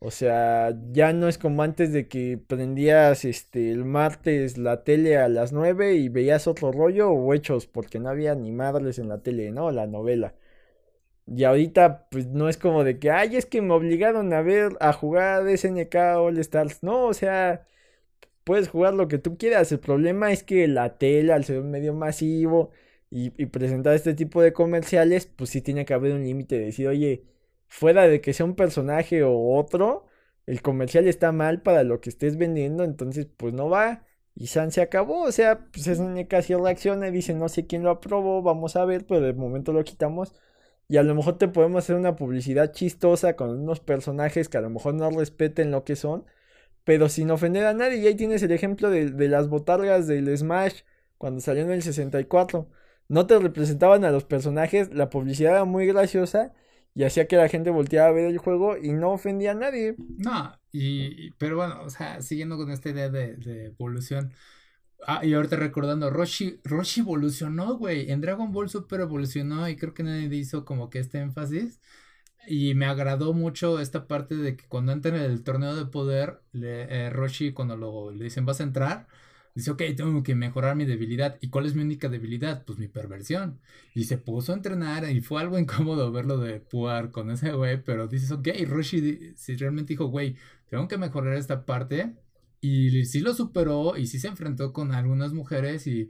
O 0.00 0.10
sea, 0.10 0.74
ya 0.92 1.12
no 1.12 1.28
es 1.28 1.38
como 1.38 1.62
antes 1.62 1.92
de 1.92 2.08
que 2.08 2.38
prendías 2.38 3.24
este 3.24 3.70
el 3.70 3.84
martes 3.84 4.58
la 4.58 4.84
tele 4.84 5.16
a 5.18 5.28
las 5.28 5.52
9 5.52 5.94
y 5.94 6.08
veías 6.08 6.46
otro 6.46 6.72
rollo 6.72 7.10
o 7.10 7.34
hechos 7.34 7.66
porque 7.66 7.98
no 8.00 8.08
había 8.08 8.34
ni 8.34 8.52
madres 8.52 8.98
en 8.98 9.08
la 9.08 9.22
tele, 9.22 9.50
¿no? 9.52 9.70
La 9.70 9.86
novela. 9.86 10.34
Y 11.26 11.44
ahorita, 11.44 12.08
pues 12.10 12.26
no 12.26 12.48
es 12.48 12.56
como 12.56 12.82
de 12.82 12.98
que, 12.98 13.10
ay, 13.10 13.36
es 13.36 13.46
que 13.46 13.62
me 13.62 13.72
obligaron 13.74 14.32
a 14.32 14.42
ver, 14.42 14.76
a 14.80 14.92
jugar 14.92 15.48
SNK 15.48 15.94
All 16.16 16.38
Stars. 16.38 16.82
No, 16.82 17.06
o 17.06 17.14
sea, 17.14 17.66
puedes 18.44 18.68
jugar 18.68 18.94
lo 18.94 19.08
que 19.08 19.18
tú 19.18 19.38
quieras. 19.38 19.72
El 19.72 19.80
problema 19.80 20.32
es 20.32 20.42
que 20.42 20.66
la 20.68 20.98
tele, 20.98 21.32
al 21.32 21.44
ser 21.44 21.60
un 21.60 21.70
medio 21.70 21.94
masivo 21.94 22.72
y, 23.10 23.30
presentar 23.46 23.94
este 23.94 24.14
tipo 24.14 24.42
de 24.42 24.52
comerciales, 24.52 25.26
pues 25.26 25.50
sí 25.50 25.62
tiene 25.62 25.84
que 25.84 25.94
haber 25.94 26.12
un 26.14 26.24
límite 26.24 26.58
de 26.58 26.66
decir, 26.66 26.88
oye, 26.88 27.24
fuera 27.70 28.08
de 28.08 28.20
que 28.20 28.34
sea 28.34 28.46
un 28.46 28.56
personaje 28.56 29.22
o 29.22 29.54
otro, 29.56 30.06
el 30.46 30.62
comercial 30.62 31.06
está 31.08 31.32
mal 31.32 31.62
para 31.62 31.84
lo 31.84 32.00
que 32.00 32.10
estés 32.10 32.36
vendiendo, 32.36 32.84
entonces 32.84 33.28
pues 33.36 33.54
no 33.54 33.70
va. 33.70 34.04
Y 34.34 34.48
San 34.48 34.72
se 34.72 34.82
acabó, 34.82 35.22
o 35.22 35.32
sea, 35.32 35.68
pues 35.72 35.86
SNK 35.86 36.28
casi 36.28 36.54
reacciona 36.54 37.08
y 37.08 37.12
dice, 37.12 37.34
no 37.34 37.48
sé 37.48 37.66
quién 37.66 37.82
lo 37.84 37.90
aprobó, 37.90 38.42
vamos 38.42 38.76
a 38.76 38.84
ver, 38.84 39.06
pero 39.06 39.20
de 39.20 39.32
momento 39.34 39.72
lo 39.72 39.84
quitamos. 39.84 40.34
Y 40.88 40.96
a 40.96 41.02
lo 41.04 41.14
mejor 41.14 41.38
te 41.38 41.48
podemos 41.48 41.84
hacer 41.84 41.96
una 41.96 42.16
publicidad 42.16 42.72
chistosa 42.72 43.36
con 43.36 43.50
unos 43.50 43.80
personajes 43.80 44.48
que 44.48 44.58
a 44.58 44.60
lo 44.62 44.70
mejor 44.70 44.94
no 44.94 45.10
respeten 45.10 45.70
lo 45.70 45.84
que 45.84 45.96
son, 45.96 46.26
pero 46.84 47.08
sin 47.08 47.30
ofender 47.30 47.66
a 47.66 47.74
nadie. 47.74 47.98
Y 47.98 48.06
ahí 48.08 48.16
tienes 48.16 48.42
el 48.42 48.52
ejemplo 48.52 48.90
de, 48.90 49.28
las 49.28 49.48
botargas 49.48 50.06
del 50.08 50.36
Smash 50.36 50.82
cuando 51.18 51.40
salió 51.40 51.62
en 51.64 51.70
el 51.70 51.82
64. 51.82 52.68
No 53.08 53.26
te 53.26 53.38
representaban 53.38 54.04
a 54.04 54.10
los 54.10 54.24
personajes, 54.24 54.92
la 54.94 55.10
publicidad 55.10 55.52
era 55.52 55.64
muy 55.64 55.86
graciosa 55.86 56.52
y 56.94 57.04
hacía 57.04 57.26
que 57.26 57.36
la 57.36 57.48
gente 57.48 57.70
volteara 57.70 58.08
a 58.08 58.12
ver 58.12 58.26
el 58.26 58.38
juego 58.38 58.76
y 58.76 58.92
no 58.92 59.12
ofendía 59.12 59.52
a 59.52 59.54
nadie. 59.54 59.94
No, 59.98 60.58
y, 60.72 61.30
pero 61.32 61.56
bueno, 61.56 61.82
o 61.82 61.90
sea, 61.90 62.20
siguiendo 62.22 62.56
con 62.56 62.70
esta 62.70 62.90
idea 62.90 63.08
de, 63.08 63.66
evolución, 63.66 64.32
Ah, 65.06 65.24
y 65.24 65.32
ahorita 65.32 65.56
recordando, 65.56 66.10
Roshi, 66.10 66.60
Roshi 66.62 67.00
evolucionó, 67.00 67.76
güey. 67.78 68.10
En 68.10 68.20
Dragon 68.20 68.52
Ball 68.52 68.68
Super 68.68 69.00
evolucionó 69.00 69.66
y 69.68 69.76
creo 69.76 69.94
que 69.94 70.02
nadie 70.02 70.26
hizo 70.36 70.64
como 70.64 70.90
que 70.90 70.98
este 70.98 71.20
énfasis. 71.20 71.80
Y 72.46 72.74
me 72.74 72.86
agradó 72.86 73.32
mucho 73.32 73.80
esta 73.80 74.06
parte 74.06 74.36
de 74.36 74.56
que 74.56 74.66
cuando 74.68 74.92
entra 74.92 75.16
en 75.16 75.22
el 75.22 75.42
torneo 75.42 75.74
de 75.76 75.86
poder, 75.86 76.42
le, 76.52 77.06
eh, 77.06 77.10
Roshi, 77.10 77.52
cuando 77.52 77.76
lo, 77.76 78.10
le 78.10 78.24
dicen 78.24 78.46
vas 78.46 78.60
a 78.60 78.64
entrar, 78.64 79.08
dice, 79.54 79.70
ok, 79.70 79.82
tengo 79.96 80.22
que 80.22 80.34
mejorar 80.34 80.76
mi 80.76 80.84
debilidad. 80.84 81.38
¿Y 81.40 81.48
cuál 81.50 81.66
es 81.66 81.74
mi 81.74 81.82
única 81.82 82.08
debilidad? 82.08 82.64
Pues 82.64 82.78
mi 82.78 82.88
perversión. 82.88 83.60
Y 83.94 84.04
se 84.04 84.18
puso 84.18 84.52
a 84.52 84.56
entrenar 84.56 85.08
y 85.10 85.20
fue 85.20 85.40
algo 85.40 85.58
incómodo 85.60 86.12
verlo 86.12 86.38
de 86.38 86.60
puar 86.60 87.10
con 87.10 87.30
ese 87.30 87.52
güey, 87.52 87.82
pero 87.82 88.08
dices, 88.08 88.30
ok, 88.30 88.48
Roshi 88.66 89.34
si 89.36 89.56
realmente 89.56 89.94
dijo, 89.94 90.06
güey, 90.06 90.36
tengo 90.68 90.88
que 90.88 90.98
mejorar 90.98 91.36
esta 91.36 91.66
parte 91.66 92.14
y 92.60 93.04
sí 93.06 93.20
lo 93.20 93.34
superó 93.34 93.96
y 93.96 94.06
sí 94.06 94.18
se 94.18 94.28
enfrentó 94.28 94.72
con 94.72 94.92
algunas 94.92 95.32
mujeres 95.32 95.86
y, 95.86 96.08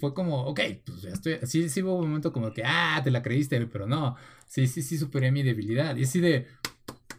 fue 0.00 0.12
como, 0.12 0.42
ok, 0.42 0.60
pues 0.84 1.02
ya 1.02 1.10
estoy, 1.10 1.38
sí, 1.44 1.68
sí 1.68 1.80
hubo 1.80 1.94
un 1.98 2.08
momento 2.08 2.32
como 2.32 2.52
que, 2.52 2.64
ah, 2.64 3.00
te 3.04 3.12
la 3.12 3.22
creíste, 3.22 3.64
pero 3.66 3.86
no, 3.86 4.16
sí, 4.48 4.66
sí, 4.66 4.82
sí 4.82 4.98
superé 4.98 5.30
mi 5.30 5.44
debilidad. 5.44 5.94
Y 5.96 6.02
así 6.02 6.18
de, 6.18 6.48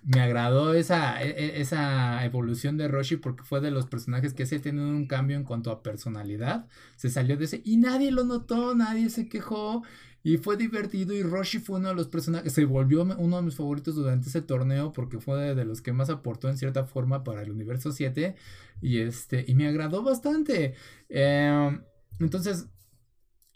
me 0.04 0.22
agradó 0.22 0.74
esa, 0.74 1.22
e, 1.24 1.30
e, 1.30 1.62
esa 1.62 2.24
evolución 2.26 2.78
de 2.78 2.88
Roshi 2.88 3.18
porque 3.18 3.44
fue 3.44 3.62
de 3.62 3.72
los 3.72 3.86
personajes 3.86 4.34
que 4.34 4.46
se 4.46 4.60
tienen 4.60 4.86
un 4.86 5.08
cambio 5.08 5.38
en 5.38 5.44
cuanto 5.44 5.72
a 5.72 5.84
personalidad. 5.84 6.68
Se 6.96 7.10
salió 7.10 7.38
de 7.38 7.46
ese 7.46 7.62
y 7.66 7.78
nadie 7.78 8.12
lo 8.12 8.24
notó, 8.24 8.76
nadie 8.76 9.10
se 9.10 9.28
quejó 9.30 9.84
y 10.24 10.38
fue 10.38 10.58
divertido 10.58 11.14
y 11.14 11.24
Roshi 11.24 11.60
fue 11.60 11.80
uno 11.80 11.90
de 11.90 11.96
los 11.96 12.08
personajes, 12.08 12.52
se 12.52 12.66
volvió 12.66 13.04
uno 13.04 13.38
de 13.38 13.44
mis 13.44 13.56
favoritos 13.56 13.96
durante 13.96 14.28
ese 14.28 14.42
torneo 14.42 14.92
porque 14.92 15.20
fue 15.20 15.56
de, 15.56 15.64
los 15.64 15.82
que 15.82 15.94
más 15.94 16.10
aportó 16.10 16.50
en 16.50 16.58
cierta 16.58 16.84
forma 16.84 17.24
para 17.24 17.42
el 17.44 17.52
universo 17.52 17.92
7 17.92 18.36
y 18.82 19.00
este, 19.00 19.46
y 19.48 19.56
me 19.56 19.68
agradó 19.68 20.04
bastante. 20.04 20.76
Em, 21.08 21.82
entonces, 22.20 22.68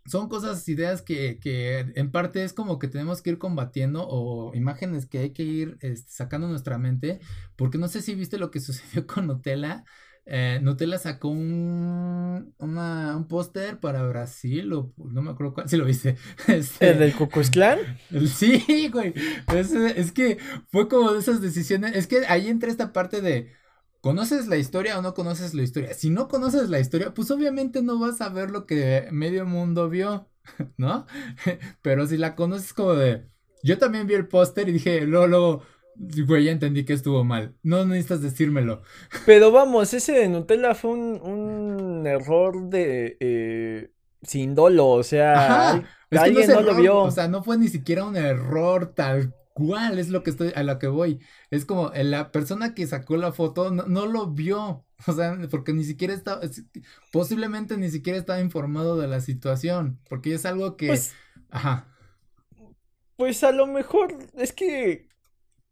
son 0.05 0.29
cosas, 0.29 0.67
ideas 0.67 1.01
que, 1.01 1.39
que, 1.39 1.91
en 1.95 2.11
parte 2.11 2.43
es 2.43 2.53
como 2.53 2.79
que 2.79 2.87
tenemos 2.87 3.21
que 3.21 3.31
ir 3.31 3.37
combatiendo 3.37 4.05
o 4.07 4.53
imágenes 4.55 5.05
que 5.05 5.19
hay 5.19 5.29
que 5.31 5.43
ir 5.43 5.77
este, 5.81 6.11
sacando 6.11 6.47
nuestra 6.47 6.77
mente, 6.77 7.19
porque 7.55 7.77
no 7.77 7.87
sé 7.87 8.01
si 8.01 8.15
viste 8.15 8.37
lo 8.37 8.51
que 8.51 8.59
sucedió 8.61 9.07
con 9.07 9.27
Nutella 9.27 9.83
eh, 10.25 10.59
Nutella 10.61 10.99
sacó 10.99 11.29
un, 11.29 12.53
una, 12.59 13.17
un 13.17 13.27
póster 13.27 13.79
para 13.79 14.07
Brasil, 14.07 14.71
o 14.73 14.93
no 14.97 15.21
me 15.21 15.31
acuerdo 15.31 15.53
cuál, 15.53 15.69
si 15.69 15.77
lo 15.77 15.85
viste. 15.85 16.15
Este, 16.47 16.91
¿El 16.91 16.99
del 16.99 17.13
Clan? 17.51 17.79
Sí, 18.27 18.89
güey. 18.89 19.13
Es, 19.53 19.71
es, 19.71 20.11
que 20.11 20.37
fue 20.71 20.87
como 20.87 21.11
de 21.11 21.19
esas 21.19 21.41
decisiones. 21.41 21.95
Es 21.95 22.07
que 22.07 22.25
ahí 22.27 22.49
entra 22.49 22.69
esta 22.69 22.93
parte 22.93 23.21
de. 23.21 23.51
¿Conoces 24.01 24.47
la 24.47 24.57
historia 24.57 24.97
o 24.97 25.03
no 25.03 25.13
conoces 25.13 25.53
la 25.53 25.61
historia? 25.61 25.93
Si 25.93 26.09
no 26.09 26.27
conoces 26.27 26.69
la 26.69 26.79
historia, 26.79 27.13
pues 27.13 27.29
obviamente 27.29 27.83
no 27.83 27.99
vas 27.99 28.19
a 28.19 28.29
ver 28.29 28.49
lo 28.49 28.65
que 28.65 29.07
medio 29.11 29.45
mundo 29.45 29.89
vio, 29.89 30.27
¿no? 30.77 31.05
Pero 31.83 32.07
si 32.07 32.17
la 32.17 32.35
conoces 32.35 32.73
como 32.73 32.95
de... 32.95 33.27
Yo 33.63 33.77
también 33.77 34.07
vi 34.07 34.15
el 34.15 34.27
póster 34.27 34.67
y 34.69 34.71
dije, 34.71 35.01
luego, 35.01 35.27
luego, 35.27 35.61
Güey, 35.95 36.45
ya 36.45 36.51
entendí 36.51 36.83
que 36.83 36.93
estuvo 36.93 37.23
mal. 37.23 37.53
No 37.61 37.85
necesitas 37.85 38.23
decírmelo. 38.23 38.81
Pero 39.27 39.51
vamos, 39.51 39.93
ese 39.93 40.13
de 40.13 40.29
Nutella 40.29 40.73
fue 40.73 40.91
un, 40.91 42.07
error 42.07 42.69
de. 42.69 43.17
Eh, 43.19 43.91
sin 44.23 44.55
dolo, 44.55 44.87
o 44.87 45.03
sea. 45.03 45.83
alguien 46.09 46.49
no, 46.49 46.61
lo 46.61 46.75
vio. 46.75 46.97
O 47.01 47.11
sea, 47.11 47.27
no 47.27 47.43
fue 47.43 47.57
ni 47.57 47.67
siquiera 47.67 48.05
un 48.05 48.15
error 48.15 48.93
tal 48.95 49.35
cual, 49.53 49.99
es 49.99 50.09
lo 50.09 50.23
que 50.23 50.29
estoy, 50.29 50.51
a 50.55 50.63
lo 50.63 50.79
que 50.79 50.87
voy. 50.87 51.19
Es 51.49 51.65
como 51.65 51.91
la 51.93 52.31
persona 52.31 52.73
que 52.73 52.87
sacó 52.87 53.17
la 53.17 53.31
foto 53.31 53.71
no, 53.71 54.05
lo 54.05 54.27
vio. 54.27 54.85
O 55.07 55.13
sea, 55.13 55.35
porque 55.49 55.73
ni 55.73 55.83
siquiera 55.83 56.13
estaba. 56.13 56.41
Posiblemente 57.11 57.75
ni 57.75 57.89
siquiera 57.89 58.19
estaba 58.19 58.39
informado 58.39 58.99
de 58.99 59.07
la 59.07 59.19
situación. 59.19 59.99
Porque 60.07 60.35
es 60.35 60.45
algo 60.45 60.77
que. 60.77 60.87
Pues, 60.87 61.15
ajá. 61.49 61.87
Pues 63.15 63.43
a 63.43 63.51
lo 63.51 63.65
mejor 63.65 64.15
es 64.35 64.53
que 64.53 65.09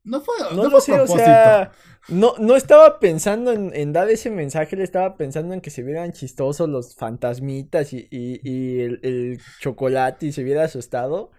no 0.03 0.21
fue, 0.21 0.33
no, 0.55 0.69
lo 0.69 0.81
sé, 0.81 0.99
o 0.99 1.07
sea, 1.07 1.71
no, 2.07 2.33
no 2.39 2.55
estaba 2.55 2.99
pensando 2.99 3.51
en, 3.51 3.93
dar 3.93 4.09
ese 4.09 4.31
mensaje, 4.31 4.75
le 4.75 4.83
estaba 4.83 5.17
pensando 5.17 5.53
en 5.53 5.61
que 5.61 5.69
se 5.69 5.83
vieran 5.83 6.13
chistosos 6.13 6.69
los 6.69 6.95
fantasmitas 6.95 7.93
y, 7.93 8.07
y, 8.09 8.79
el, 8.79 9.39
chocolate 9.59 10.27
y 10.27 10.31
se 10.31 10.43
viera 10.43 10.63
asustado. 10.63 11.31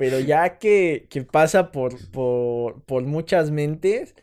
Pero 0.00 0.18
ya 0.18 0.56
que, 0.56 1.06
que 1.10 1.24
pasa 1.24 1.72
por, 1.72 2.10
por, 2.10 2.82
por 2.84 3.02
muchas 3.02 3.50
mentes, 3.50 4.14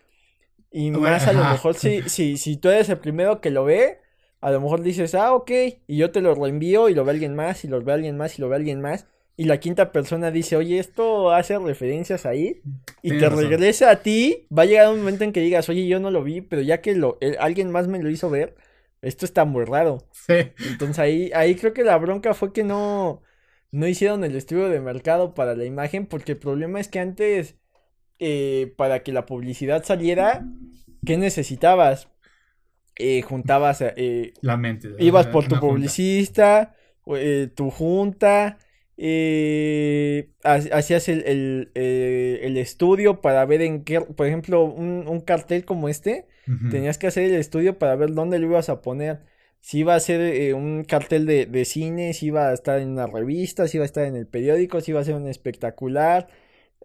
y 0.72 0.90
más 0.90 1.28
a 1.28 1.34
lo 1.34 1.44
mejor 1.44 1.76
si, 1.76 2.02
si, 2.10 2.38
si 2.38 2.58
tú 2.58 2.70
eres 2.70 2.90
el 2.90 2.98
primero 2.98 3.42
que 3.42 3.52
lo 3.52 3.64
ve, 3.64 4.00
a 4.42 4.50
lo 4.50 4.60
mejor 4.60 4.82
dices, 4.82 5.14
ah, 5.14 5.36
ok, 5.36 5.52
y 5.86 5.98
yo 5.98 6.10
te 6.10 6.22
lo 6.22 6.34
reenvío 6.34 6.90
y 6.90 6.96
lo 6.96 7.06
ve 7.06 7.12
alguien 7.12 7.36
más, 7.36 7.64
y 7.64 7.68
lo 7.68 7.80
ve 7.84 7.94
alguien 7.94 8.18
más, 8.18 8.40
y 8.40 8.42
lo 8.42 8.50
ve 8.50 8.56
alguien 8.56 8.82
más 8.82 9.06
y 9.40 9.44
la 9.44 9.60
quinta 9.60 9.92
persona 9.92 10.32
dice, 10.32 10.56
oye, 10.56 10.80
esto 10.80 11.32
hace 11.32 11.60
referencias 11.60 12.26
ahí, 12.26 12.64
y 13.04 13.20
te 13.20 13.30
regresa 13.30 13.92
a 13.92 14.02
ti, 14.02 14.48
va 14.56 14.64
a 14.64 14.66
llegar 14.66 14.90
un 14.90 14.98
momento 14.98 15.24
en 15.24 15.32
que 15.32 15.42
digas, 15.42 15.70
oye, 15.70 15.88
yo 15.88 16.00
no 16.00 16.10
lo 16.10 16.24
vi, 16.24 16.42
pero 16.42 16.64
ya 16.64 16.82
que 16.82 16.96
lo, 16.96 17.20
alguien 17.40 17.70
más 17.70 17.88
me 17.88 18.02
lo 18.02 18.10
hizo 18.10 18.32
ver, 18.32 18.56
esto 19.04 19.26
está 19.26 19.46
muy 19.46 19.64
raro. 19.64 20.00
Sí. 20.12 20.34
Entonces 20.72 20.98
ahí, 20.98 21.32
ahí 21.36 21.54
creo 21.54 21.72
que 21.72 21.84
la 21.84 22.00
bronca 22.00 22.34
fue 22.34 22.52
que 22.52 22.64
no, 22.64 23.22
no 23.72 23.88
hicieron 23.88 24.24
el 24.24 24.36
estudio 24.36 24.70
de 24.70 24.80
mercado 24.80 25.34
para 25.34 25.56
la 25.56 25.66
imagen, 25.66 26.06
porque 26.06 26.34
el 26.34 26.38
problema 26.38 26.80
es 26.80 26.88
que 26.88 27.00
antes, 27.00 27.56
eh, 28.20 28.74
para 28.78 29.04
que 29.04 29.12
la 29.12 29.26
publicidad 29.26 29.84
saliera, 29.84 30.46
¿qué 31.06 31.18
necesitabas? 31.18 32.10
Eh, 32.96 33.22
juntabas, 33.22 33.82
eh, 33.82 34.34
la 34.42 34.58
mente. 34.58 34.90
Ibas 35.00 35.28
por 35.28 35.48
tu 35.48 35.60
publicista, 35.60 36.76
tu 37.56 37.70
junta, 37.70 38.58
eh, 39.00 40.32
hacías 40.44 41.08
el, 41.08 41.72
eh, 41.76 42.40
el, 42.42 42.58
estudio 42.58 43.22
para 43.22 43.46
ver 43.46 43.62
en 43.62 43.84
qué, 43.84 44.02
por 44.02 44.26
ejemplo, 44.26 44.64
un, 44.64 45.08
un 45.08 45.22
cartel 45.22 45.66
como 45.66 45.88
este, 45.88 46.26
tenías 46.72 46.98
que 46.98 47.06
hacer 47.06 47.26
el 47.26 47.36
estudio 47.36 47.78
para 47.78 47.96
ver 47.96 48.14
dónde 48.14 48.40
lo 48.40 48.48
ibas 48.48 48.70
a 48.70 48.82
poner. 48.82 49.20
Si 49.68 49.80
iba 49.80 49.96
a 49.96 50.00
ser 50.00 50.22
eh, 50.22 50.54
un 50.54 50.86
cartel 50.86 51.26
de, 51.26 51.46
de, 51.46 51.66
cine, 51.66 52.14
si 52.14 52.28
iba 52.28 52.48
a 52.48 52.54
estar 52.54 52.80
en 52.80 52.88
una 52.88 53.06
revista, 53.06 53.68
si 53.68 53.76
iba 53.76 53.84
a 53.84 53.86
estar 53.86 54.06
en 54.06 54.16
el 54.16 54.26
periódico, 54.26 54.80
si 54.80 54.92
iba 54.92 55.02
a 55.02 55.04
ser 55.04 55.16
un 55.16 55.28
espectacular, 55.28 56.30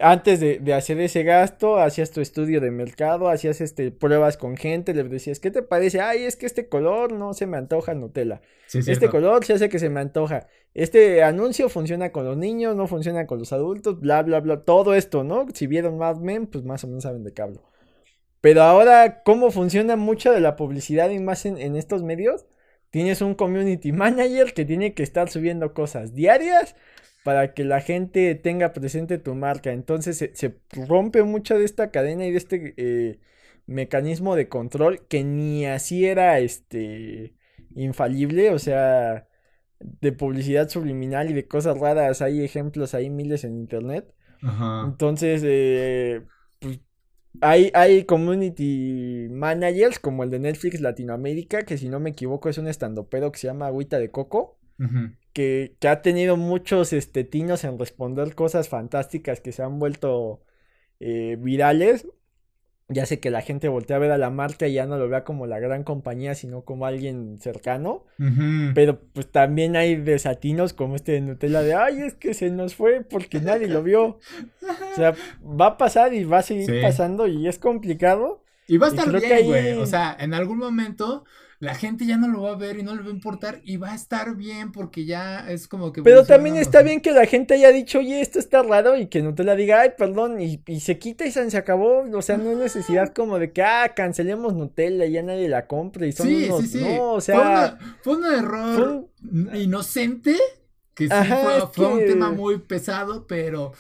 antes 0.01 0.41
de, 0.41 0.75
hacer 0.75 0.99
ese 0.99 1.23
gasto, 1.23 1.79
hacías 1.79 2.11
tu 2.11 2.21
estudio 2.21 2.61
de 2.61 2.73
mercado, 2.73 3.29
hacías 3.29 3.61
este, 3.61 3.93
pruebas 3.93 4.37
con 4.37 4.57
gente, 4.57 4.95
le 4.95 5.05
decías, 5.05 5.39
¿qué 5.39 5.53
te 5.53 5.63
parece? 5.63 6.01
Ay, 6.01 6.25
es 6.25 6.35
que 6.35 6.45
este 6.45 6.69
color 6.69 7.13
no 7.13 7.35
se 7.35 7.47
me 7.47 7.57
antoja 7.57 7.95
Nutella. 7.95 8.41
este 8.75 9.09
color 9.09 9.45
se 9.45 9.53
hace 9.53 9.69
que 9.69 9.79
se 9.79 9.89
me 9.89 10.01
antoja. 10.01 10.49
Este 10.75 11.23
anuncio 11.23 11.69
funciona 11.69 12.11
con 12.11 12.25
los 12.25 12.37
niños, 12.37 12.75
no 12.75 12.89
funciona 12.89 13.29
con 13.29 13.39
los 13.39 13.53
adultos, 13.53 14.01
bla, 14.01 14.25
bla, 14.25 14.41
bla. 14.41 14.65
Todo 14.65 14.95
esto, 14.95 15.23
¿no? 15.23 15.47
Si 15.55 15.69
vieron 15.69 15.99
Mad 15.99 16.17
Men, 16.17 16.49
pues 16.49 16.65
más 16.65 16.83
o 16.83 16.89
menos 16.89 17.05
saben 17.05 17.23
de 17.23 17.33
qué 17.33 17.43
hablo. 17.43 17.63
Pero 18.41 18.63
ahora, 18.63 19.23
¿cómo 19.23 19.53
funciona 19.53 19.95
mucho 19.95 20.33
de 20.33 20.41
la 20.41 20.57
publicidad 20.57 21.11
y 21.11 21.21
más 21.21 21.47
en, 21.47 21.59
en 21.59 21.77
estos 21.77 22.03
medios? 22.03 22.45
Tienes 22.93 23.23
un 23.23 23.35
community 23.35 23.91
manager 23.91 24.53
que 24.53 24.67
tiene 24.67 24.93
que 24.93 25.03
estar 25.03 25.31
subiendo 25.31 25.73
cosas 25.73 26.15
diarias 26.15 26.77
para 27.25 27.55
que 27.55 27.65
la 27.65 27.81
gente 27.81 28.35
tenga 28.35 28.75
presente 28.75 29.17
tu 29.17 29.35
marca. 29.35 29.73
Entonces 29.73 30.19
se, 30.19 30.61
rompe 30.87 31.23
mucho 31.23 31.59
de 31.59 31.65
esta 31.65 31.91
cadena 31.91 32.27
y 32.27 32.33
de 32.33 32.37
este 32.37 32.75
eh, 32.77 33.19
mecanismo 33.65 34.37
de 34.37 34.51
control 34.51 35.07
que 35.09 35.25
ni 35.25 35.65
así 35.65 36.05
era 36.05 36.39
este 36.39 37.35
infalible, 37.75 38.51
o 38.51 38.59
sea, 38.59 39.27
de 39.81 40.13
publicidad 40.13 40.69
subliminal 40.69 41.31
y 41.31 41.33
de 41.33 41.49
cosas 41.49 41.79
raras. 41.79 42.21
Hay 42.21 42.45
ejemplos, 42.45 42.93
hay 42.93 43.09
miles 43.09 43.45
en 43.45 43.57
internet. 43.57 44.15
Entonces, 44.85 45.41
eh, 45.47 46.27
pues, 46.59 46.81
hay, 47.41 47.71
hay 47.75 48.05
community 48.05 49.29
managers 49.31 49.99
como 49.99 50.25
el 50.25 50.31
de 50.31 50.39
Netflix 50.39 50.81
Latinoamérica, 50.81 51.65
que 51.65 51.79
si 51.79 51.89
no 51.89 52.01
me 52.01 52.11
equivoco 52.11 52.49
es 52.49 52.59
un 52.59 52.69
estandopero 52.69 53.33
que 53.33 53.39
se 53.39 53.47
llama 53.47 53.67
Agüita 53.67 53.99
de 53.99 54.11
Coco 54.11 54.59
que, 55.33 55.77
ha 55.89 56.03
tenido 56.03 56.37
muchos 56.37 56.93
este, 56.93 57.25
tinos 57.25 57.65
en 57.65 57.79
responder 57.79 58.35
cosas 58.35 58.69
fantásticas 58.69 59.41
que 59.41 59.53
se 59.53 59.63
han 59.63 59.79
vuelto 59.79 60.43
eh, 61.01 61.37
virales. 61.41 62.07
Ya 62.93 63.07
sé 63.07 63.21
que 63.21 63.31
la 63.31 63.43
gente 63.43 63.69
voltea 63.69 63.97
a 63.97 63.99
ver 63.99 64.11
a 64.11 64.19
la 64.19 64.31
marca 64.31 64.67
y 64.67 64.75
ya 64.75 64.87
no 64.87 64.97
lo 64.99 65.09
vea 65.09 65.25
como 65.25 65.47
la 65.47 65.59
gran 65.59 65.85
compañía, 65.85 66.35
sino 66.35 66.63
como 66.63 66.87
alguien 66.87 67.39
cercano. 67.41 68.05
Pero 68.75 69.01
pues 69.13 69.27
también 69.31 69.77
hay 69.77 69.97
desatinos 69.97 70.73
como 70.73 70.97
este 70.97 71.13
de 71.13 71.21
Nutella 71.21 71.63
de, 71.63 71.75
ay, 71.75 72.03
es 72.03 72.15
que 72.15 72.35
se 72.35 72.51
nos 72.51 72.75
fue 72.75 73.03
porque 73.03 73.41
nadie 73.41 73.69
lo 73.69 73.83
vio. 73.83 74.05
O 74.05 74.97
sea, 74.97 75.15
va 75.43 75.67
a 75.67 75.77
pasar 75.77 76.15
y 76.15 76.25
va 76.25 76.39
a 76.39 76.43
seguir 76.43 76.83
pasando 76.83 77.27
y 77.27 77.49
es 77.49 77.59
complicado. 77.59 78.45
Y 78.69 78.79
va 78.79 78.87
a 78.87 78.91
estar 78.91 79.11
bien, 79.21 79.47
güey. 79.47 79.73
O 79.73 79.87
sea, 79.87 80.17
en 80.19 80.35
algún 80.35 80.59
momento 80.59 81.25
la 81.63 81.77
gente 81.77 82.07
ya 82.07 82.17
no 82.17 82.27
lo 82.27 82.43
va 82.43 82.51
a 82.51 82.57
ver 82.57 82.77
y 82.77 82.83
no 82.83 82.93
le 82.93 83.03
va 83.03 83.07
a 83.07 83.13
importar 83.13 83.61
y 83.63 83.77
va 83.77 83.93
a 83.93 83.95
estar 83.95 84.35
bien 84.35 84.73
porque 84.73 85.05
ya 85.05 85.49
es 85.49 85.69
como 85.69 85.93
que... 85.93 86.03
Pero 86.03 86.25
también 86.27 86.57
está 86.57 86.83
bien 86.83 87.01
que 87.01 87.13
la 87.13 87.25
gente 87.25 87.55
haya 87.55 87.71
dicho, 87.71 88.01
oye, 88.01 88.21
esto 88.21 88.41
está 88.41 88.65
raro 88.65 88.97
y 88.97 89.07
que 89.07 89.23
no 89.23 89.33
te 89.37 89.45
la 89.45 89.55
diga, 89.55 89.81
ay, 89.81 89.93
perdón, 89.97 90.41
y, 90.41 90.61
se 90.81 90.99
quita 90.99 91.25
y 91.25 91.31
se, 91.31 91.57
acabó. 91.57 92.03
O 92.13 92.21
sea, 92.21 92.37
no 92.37 92.51
hay 92.51 92.57
necesidad 92.57 93.13
como 93.13 93.39
de 93.39 93.53
que, 93.53 93.63
ah, 93.63 93.93
cancelemos 93.95 94.55
Nutella 94.55 95.07
y 95.07 95.13
ya 95.13 95.23
nadie 95.23 95.49
la 95.49 95.69
compre 95.69 96.09
y 96.09 96.13
son 96.13 96.27
sí, 96.27 96.51
sí, 96.63 96.67
sí. 96.67 96.81
No, 96.81 97.13
o 97.13 97.21
sea... 97.21 97.79
Fue, 98.03 98.17
un 98.17 98.25
error 98.25 99.07
inocente 99.55 100.37
que 100.95 101.07
sí 101.07 101.15
fue, 101.75 101.87
un 101.87 102.01
tema 102.01 102.33
muy 102.33 102.59
pesado, 102.59 103.29
pero 103.29 103.73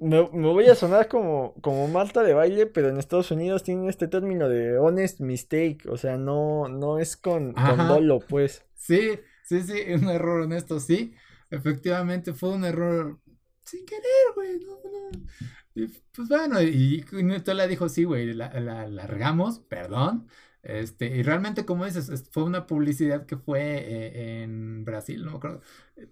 me, 0.00 0.20
voy 0.22 0.66
a 0.66 0.74
sonar 0.74 1.08
como, 1.08 1.54
como 1.60 1.88
Marta 1.88 2.22
de 2.22 2.34
baile, 2.34 2.66
pero 2.66 2.88
en 2.88 2.98
Estados 2.98 3.30
Unidos 3.30 3.62
tienen 3.62 3.88
este 3.88 4.08
término 4.08 4.48
de 4.48 4.78
honest 4.78 5.20
mistake, 5.20 5.86
o 5.88 5.96
sea, 5.96 6.16
no, 6.16 6.68
no 6.68 6.98
es 6.98 7.16
con, 7.16 7.52
con 7.52 7.78
dolo, 7.88 8.20
pues. 8.20 8.64
Sí, 8.74 9.18
sí, 9.44 9.62
sí, 9.62 9.82
un 9.92 10.08
error 10.08 10.42
honesto, 10.42 10.80
sí. 10.80 11.14
Efectivamente 11.50 12.32
fue 12.32 12.50
un 12.50 12.64
error 12.64 13.18
sin 13.64 13.84
querer, 13.86 14.04
güey. 14.34 14.60
No, 14.60 14.78
no. 14.84 15.88
pues 16.12 16.28
bueno, 16.28 16.62
y, 16.62 17.04
y 17.12 17.54
la 17.54 17.66
dijo, 17.66 17.88
sí, 17.88 18.04
güey, 18.04 18.32
la, 18.34 18.48
la 18.60 18.86
largamos, 18.88 19.60
perdón. 19.60 20.28
Este, 20.66 21.06
y 21.06 21.22
realmente, 21.22 21.64
como 21.64 21.84
dices, 21.84 22.28
fue 22.32 22.42
una 22.42 22.66
publicidad 22.66 23.24
que 23.24 23.36
fue 23.36 23.60
eh, 23.62 24.42
en 24.42 24.84
Brasil, 24.84 25.24
no. 25.24 25.38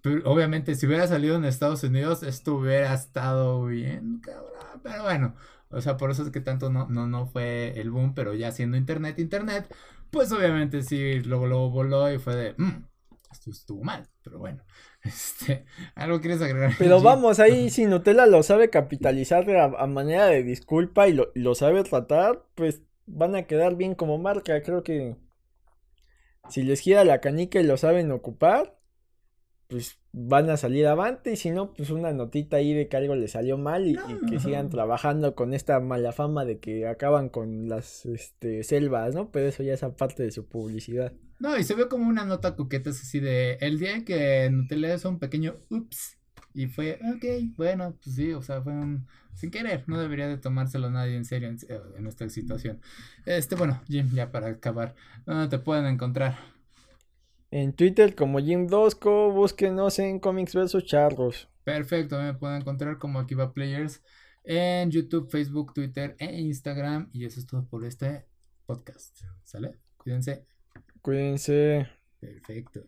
Pero, 0.00 0.30
obviamente, 0.30 0.76
si 0.76 0.86
hubiera 0.86 1.08
salido 1.08 1.34
en 1.34 1.44
Estados 1.44 1.82
Unidos, 1.82 2.22
esto 2.22 2.54
hubiera 2.54 2.94
estado 2.94 3.66
bien, 3.66 4.20
cabrón. 4.20 4.52
Pero 4.84 5.02
bueno, 5.02 5.34
o 5.70 5.80
sea, 5.80 5.96
por 5.96 6.12
eso 6.12 6.22
es 6.22 6.30
que 6.30 6.40
tanto 6.40 6.70
no, 6.70 6.86
no, 6.88 7.08
no 7.08 7.26
fue 7.26 7.72
el 7.80 7.90
boom, 7.90 8.14
pero 8.14 8.32
ya 8.32 8.52
siendo 8.52 8.76
internet, 8.76 9.18
internet, 9.18 9.74
pues 10.12 10.30
obviamente 10.30 10.82
sí, 10.82 11.18
luego, 11.24 11.48
luego 11.48 11.70
voló 11.70 12.12
y 12.12 12.18
fue 12.18 12.36
de, 12.36 12.54
mmm, 12.56 12.84
esto 13.32 13.50
estuvo 13.50 13.82
mal, 13.82 14.08
pero 14.22 14.38
bueno. 14.38 14.62
Este, 15.04 15.66
¿algo 15.96 16.18
quieres 16.22 16.40
agregar? 16.40 16.72
Pero 16.78 17.02
vamos, 17.02 17.38
ahí 17.38 17.68
si 17.68 17.84
Nutella 17.84 18.24
lo 18.24 18.42
sabe 18.42 18.70
capitalizar 18.70 19.44
a, 19.50 19.86
manera 19.86 20.24
de 20.28 20.42
disculpa 20.42 21.08
y 21.08 21.12
lo, 21.12 21.30
lo 21.34 21.54
sabe 21.54 21.84
tratar, 21.84 22.46
pues 22.54 22.80
van 23.06 23.34
a 23.36 23.44
quedar 23.44 23.76
bien 23.76 23.94
como 23.94 24.18
marca. 24.18 24.62
Creo 24.62 24.82
que 24.82 25.16
si 26.48 26.62
les 26.62 26.80
gira 26.80 27.04
la 27.04 27.20
canica 27.20 27.60
y 27.60 27.64
lo 27.64 27.76
saben 27.76 28.10
ocupar, 28.10 28.78
pues 29.68 29.98
van 30.12 30.50
a 30.50 30.56
salir 30.56 30.86
avante. 30.86 31.32
Y 31.32 31.36
si 31.36 31.50
no, 31.50 31.72
pues 31.74 31.90
una 31.90 32.12
notita 32.12 32.58
ahí 32.58 32.74
de 32.74 32.88
que 32.88 32.96
algo 32.96 33.14
les 33.14 33.32
salió 33.32 33.58
mal 33.58 33.86
y, 33.86 33.96
que 34.28 34.38
sigan 34.40 34.70
trabajando 34.70 35.34
con 35.34 35.54
esta 35.54 35.80
mala 35.80 36.12
fama 36.12 36.44
de 36.44 36.58
que 36.58 36.86
acaban 36.86 37.28
con 37.28 37.68
las 37.68 38.06
este, 38.06 38.62
selvas, 38.62 39.14
¿no? 39.14 39.30
Pero 39.30 39.48
eso 39.48 39.62
ya 39.62 39.74
es 39.74 39.82
aparte 39.82 40.22
de 40.22 40.30
su 40.30 40.46
publicidad. 40.46 41.12
No, 41.40 41.58
y 41.58 41.64
se 41.64 41.74
ve 41.74 41.88
como 41.88 42.08
una 42.08 42.24
nota 42.24 42.56
coqueta 42.56 42.90
así 42.90 43.20
de 43.20 43.54
el 43.60 43.78
día 43.78 44.04
que 44.04 44.48
Nutella 44.50 44.94
es 44.94 45.04
un 45.04 45.18
pequeño 45.18 45.56
ups 45.68 46.18
y 46.54 46.68
fue, 46.68 47.00
ok, 47.14 47.56
bueno, 47.56 47.96
pues 48.02 48.16
sí, 48.16 48.32
o 48.32 48.40
sea, 48.40 48.62
fue 48.62 48.72
un, 48.72 49.06
sin 49.34 49.50
querer, 49.50 49.84
no 49.88 49.98
debería 49.98 50.28
de 50.28 50.38
tomárselo 50.38 50.90
nadie 50.90 51.16
en 51.16 51.24
serio 51.24 51.48
en, 51.48 52.06
esta 52.06 52.28
situación. 52.28 52.80
Este, 53.26 53.56
bueno, 53.56 53.82
Jim, 53.86 54.08
ya 54.12 54.30
para 54.30 54.48
acabar, 54.48 54.94
¿dónde 55.26 55.48
te 55.48 55.58
pueden 55.58 55.86
encontrar? 55.86 56.38
En 57.50 57.72
Twitter 57.72 58.14
como 58.14 58.38
Jim 58.38 58.68
Dosco, 58.68 59.32
búsquenos 59.32 59.98
en 59.98 60.20
Comics 60.20 60.54
vs 60.54 60.84
Charros. 60.84 61.48
Perfecto, 61.64 62.20
me 62.20 62.34
pueden 62.34 62.62
encontrar 62.62 62.98
como 62.98 63.18
Akiva 63.18 63.52
Players 63.52 64.02
en 64.44 64.90
YouTube, 64.90 65.30
Facebook, 65.30 65.72
Twitter 65.74 66.14
e 66.18 66.40
Instagram. 66.40 67.10
Y 67.12 67.24
eso 67.24 67.40
es 67.40 67.46
todo 67.46 67.66
por 67.66 67.84
este 67.84 68.26
podcast. 68.66 69.18
¿Sale? 69.42 69.78
Cuídense. 69.96 70.46
Cuídense. 71.00 71.88
Perfecto. 72.20 72.82